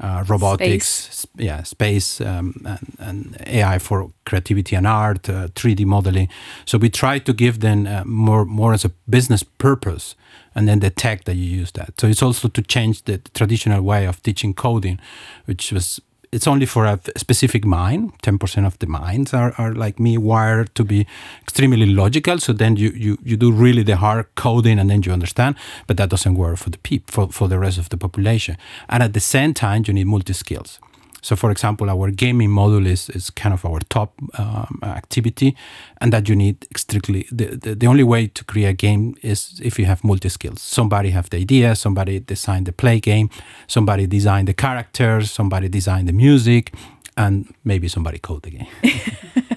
uh, 0.00 0.24
robotics, 0.28 0.88
space. 0.88 1.26
yeah, 1.36 1.62
space, 1.62 2.20
um, 2.20 2.54
and, 2.64 2.96
and, 2.98 3.36
AI 3.46 3.78
for 3.78 4.12
creativity 4.26 4.76
and 4.76 4.86
art, 4.86 5.28
uh, 5.28 5.48
3D 5.48 5.84
modeling. 5.84 6.28
So 6.66 6.78
we 6.78 6.90
try 6.90 7.18
to 7.18 7.32
give 7.32 7.60
them 7.60 7.86
uh, 7.86 8.04
more 8.04 8.44
more 8.44 8.74
as 8.74 8.84
a 8.84 8.90
business 9.08 9.42
purpose, 9.42 10.14
and 10.54 10.68
then 10.68 10.80
the 10.80 10.90
tech 10.90 11.24
that 11.24 11.36
you 11.36 11.60
use 11.60 11.72
that. 11.72 12.00
So 12.00 12.06
it's 12.06 12.22
also 12.22 12.48
to 12.48 12.62
change 12.62 13.04
the 13.04 13.18
traditional 13.34 13.82
way 13.82 14.06
of 14.06 14.22
teaching 14.22 14.54
coding, 14.54 15.00
which 15.46 15.72
was 15.72 16.00
it's 16.32 16.46
only 16.46 16.66
for 16.66 16.84
a 16.86 16.98
specific 17.16 17.64
mind. 17.64 18.12
Ten 18.22 18.38
percent 18.38 18.66
of 18.66 18.78
the 18.78 18.86
minds 18.86 19.34
are, 19.34 19.54
are 19.58 19.74
like 19.74 19.98
me, 19.98 20.18
wired 20.18 20.74
to 20.74 20.84
be 20.84 21.06
extremely 21.42 21.86
logical. 21.86 22.38
So 22.38 22.52
then 22.52 22.76
you, 22.76 22.90
you 22.90 23.18
you 23.24 23.36
do 23.36 23.52
really 23.52 23.82
the 23.82 23.96
hard 23.96 24.26
coding, 24.34 24.78
and 24.78 24.90
then 24.90 25.02
you 25.02 25.12
understand. 25.12 25.56
But 25.86 25.96
that 25.96 26.10
doesn't 26.10 26.34
work 26.34 26.58
for 26.58 26.70
the 26.70 26.78
people 26.78 27.12
for, 27.12 27.32
for 27.32 27.48
the 27.48 27.58
rest 27.58 27.78
of 27.78 27.88
the 27.88 27.96
population. 27.96 28.56
And 28.88 29.02
at 29.02 29.12
the 29.12 29.20
same 29.20 29.54
time, 29.54 29.84
you 29.86 29.94
need 29.94 30.06
multi 30.06 30.32
skills. 30.32 30.80
So, 31.22 31.36
for 31.36 31.50
example, 31.50 31.90
our 31.90 32.10
gaming 32.10 32.50
module 32.50 32.86
is, 32.86 33.10
is 33.10 33.30
kind 33.30 33.52
of 33.52 33.64
our 33.64 33.80
top 33.88 34.12
um, 34.38 34.80
activity, 34.82 35.56
and 36.00 36.12
that 36.12 36.28
you 36.28 36.36
need 36.36 36.66
strictly 36.76 37.26
the, 37.30 37.56
the, 37.56 37.74
the 37.74 37.86
only 37.86 38.04
way 38.04 38.28
to 38.28 38.44
create 38.44 38.68
a 38.68 38.72
game 38.72 39.16
is 39.22 39.60
if 39.64 39.78
you 39.78 39.86
have 39.86 40.04
multi 40.04 40.28
skills. 40.28 40.62
Somebody 40.62 41.10
have 41.10 41.30
the 41.30 41.38
idea, 41.38 41.74
somebody 41.74 42.20
design 42.20 42.64
the 42.64 42.72
play 42.72 43.00
game, 43.00 43.30
somebody 43.66 44.06
design 44.06 44.44
the 44.44 44.54
characters, 44.54 45.30
somebody 45.30 45.68
design 45.68 46.06
the 46.06 46.12
music, 46.12 46.72
and 47.16 47.52
maybe 47.64 47.88
somebody 47.88 48.18
code 48.18 48.42
the 48.42 48.50
game. 48.50 48.68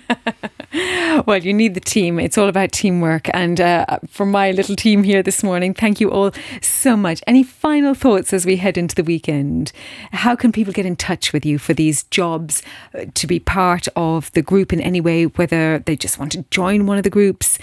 well, 1.26 1.38
you 1.38 1.53
need 1.53 1.74
the 1.74 1.82
team. 1.82 2.19
It's 2.19 2.38
all 2.38 2.47
about 2.47 2.72
teamwork. 2.72 3.28
And 3.34 3.59
uh, 3.59 3.99
for 4.07 4.26
my 4.26 4.51
little 4.51 4.78
team 4.78 5.03
here 5.03 5.22
this 5.22 5.43
morning, 5.43 5.74
thank 5.74 5.99
you 5.99 6.09
all 6.09 6.32
so 6.61 6.95
much. 6.95 7.22
Any 7.28 7.43
final 7.43 7.93
thoughts 7.93 8.32
as 8.32 8.45
we 8.45 8.55
head 8.55 8.78
into 8.78 8.95
the 8.95 9.03
weekend? 9.03 9.74
How 10.13 10.34
can 10.36 10.53
people 10.53 10.72
get 10.72 10.86
in 10.86 10.95
touch 10.95 11.34
with 11.34 11.45
you 11.45 11.59
for 11.59 11.74
these 11.74 12.03
jobs, 12.03 12.63
uh, 12.97 13.03
to 13.13 13.28
be 13.28 13.39
part 13.39 13.89
of 13.97 14.32
the 14.32 14.41
group 14.41 14.72
in 14.72 14.80
any 14.80 15.01
way, 15.01 15.26
whether 15.26 15.80
they 15.80 15.97
just 15.97 16.17
want 16.17 16.32
to 16.34 16.45
join 16.51 16.86
one 16.86 16.97
of 16.97 17.03
the 17.03 17.09
groups 17.09 17.57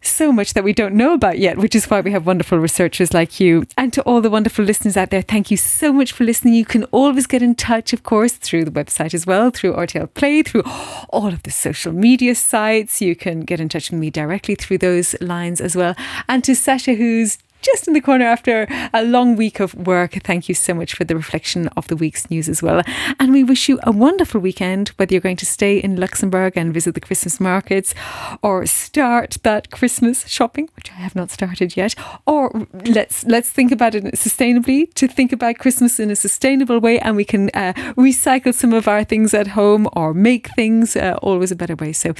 so 0.02 0.32
much 0.32 0.54
that 0.54 0.64
we 0.64 0.72
don't 0.72 0.94
know 0.94 1.12
about 1.12 1.38
yet, 1.38 1.58
which 1.58 1.74
is 1.74 1.88
why 1.90 2.00
we 2.00 2.10
have 2.12 2.26
wonderful 2.26 2.58
researchers 2.58 3.12
like 3.12 3.40
you. 3.40 3.64
And 3.76 3.92
to 3.92 4.02
all 4.02 4.20
the 4.20 4.30
wonderful 4.30 4.64
listeners 4.64 4.96
out 4.96 5.10
there, 5.10 5.22
thank 5.22 5.50
you 5.50 5.56
so 5.56 5.92
much 5.92 6.12
for 6.12 6.24
listening. 6.24 6.54
You 6.54 6.64
can 6.64 6.84
always 6.84 7.26
get 7.26 7.42
in 7.42 7.54
touch, 7.54 7.92
of 7.92 8.02
course, 8.02 8.32
through 8.32 8.64
the 8.64 8.70
website 8.70 9.14
as 9.14 9.26
well, 9.26 9.50
through 9.50 9.74
RTL 9.74 10.12
Play, 10.14 10.42
through 10.42 10.62
all 11.10 11.28
of 11.28 11.42
the 11.42 11.50
social 11.50 11.92
media 11.92 12.34
sites. 12.34 13.00
You 13.00 13.14
can 13.14 13.40
get 13.40 13.60
in 13.60 13.68
touch 13.68 13.90
with 13.90 14.00
me 14.00 14.10
directly 14.10 14.54
through 14.54 14.78
those 14.78 15.20
lines 15.20 15.60
as 15.60 15.76
well. 15.76 15.94
And 16.28 16.42
to 16.44 16.54
Sasha, 16.54 16.94
who's 16.94 17.38
just 17.62 17.86
in 17.86 17.94
the 17.94 18.00
corner 18.00 18.24
after 18.24 18.66
a 18.92 19.02
long 19.02 19.36
week 19.36 19.60
of 19.60 19.74
work. 19.74 20.12
Thank 20.24 20.48
you 20.48 20.54
so 20.54 20.74
much 20.74 20.94
for 20.94 21.04
the 21.04 21.16
reflection 21.16 21.68
of 21.76 21.86
the 21.88 21.96
week's 21.96 22.30
news 22.30 22.48
as 22.48 22.62
well. 22.62 22.82
And 23.18 23.32
we 23.32 23.44
wish 23.44 23.68
you 23.68 23.78
a 23.82 23.92
wonderful 23.92 24.40
weekend, 24.40 24.88
whether 24.90 25.14
you're 25.14 25.20
going 25.20 25.36
to 25.36 25.46
stay 25.46 25.78
in 25.78 25.96
Luxembourg 25.96 26.56
and 26.56 26.72
visit 26.72 26.94
the 26.94 27.00
Christmas 27.00 27.40
markets 27.40 27.94
or 28.42 28.66
start 28.66 29.38
that 29.42 29.70
Christmas 29.70 30.26
shopping, 30.28 30.68
which 30.76 30.90
I 30.90 30.96
have 30.96 31.14
not 31.14 31.30
started 31.30 31.76
yet, 31.76 31.94
or 32.26 32.66
let's 32.86 33.24
let's 33.24 33.50
think 33.50 33.72
about 33.72 33.94
it 33.94 34.04
sustainably, 34.14 34.92
to 34.94 35.08
think 35.08 35.32
about 35.32 35.58
Christmas 35.58 36.00
in 36.00 36.10
a 36.10 36.16
sustainable 36.16 36.80
way 36.80 36.98
and 36.98 37.16
we 37.16 37.24
can 37.24 37.50
uh, 37.54 37.72
recycle 37.96 38.54
some 38.54 38.72
of 38.72 38.88
our 38.88 39.04
things 39.04 39.34
at 39.34 39.48
home 39.48 39.88
or 39.92 40.14
make 40.14 40.48
things 40.54 40.96
uh, 40.96 41.18
always 41.22 41.50
a 41.50 41.56
better 41.56 41.76
way. 41.76 41.92
So 41.92 42.14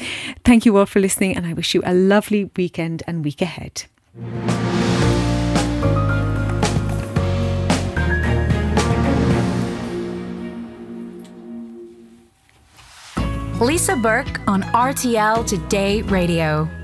thank 0.44 0.66
you 0.66 0.76
all 0.76 0.86
for 0.86 1.00
listening 1.00 1.36
and 1.36 1.46
I 1.46 1.52
wish 1.52 1.74
you 1.74 1.82
a 1.84 1.94
lovely 1.94 2.50
weekend 2.56 3.02
and 3.06 3.24
week 3.24 3.40
ahead. 3.42 3.84
Lisa 13.60 13.94
Burke 13.94 14.40
on 14.48 14.62
RTL 14.62 15.46
Today 15.46 16.00
Radio. 16.02 16.79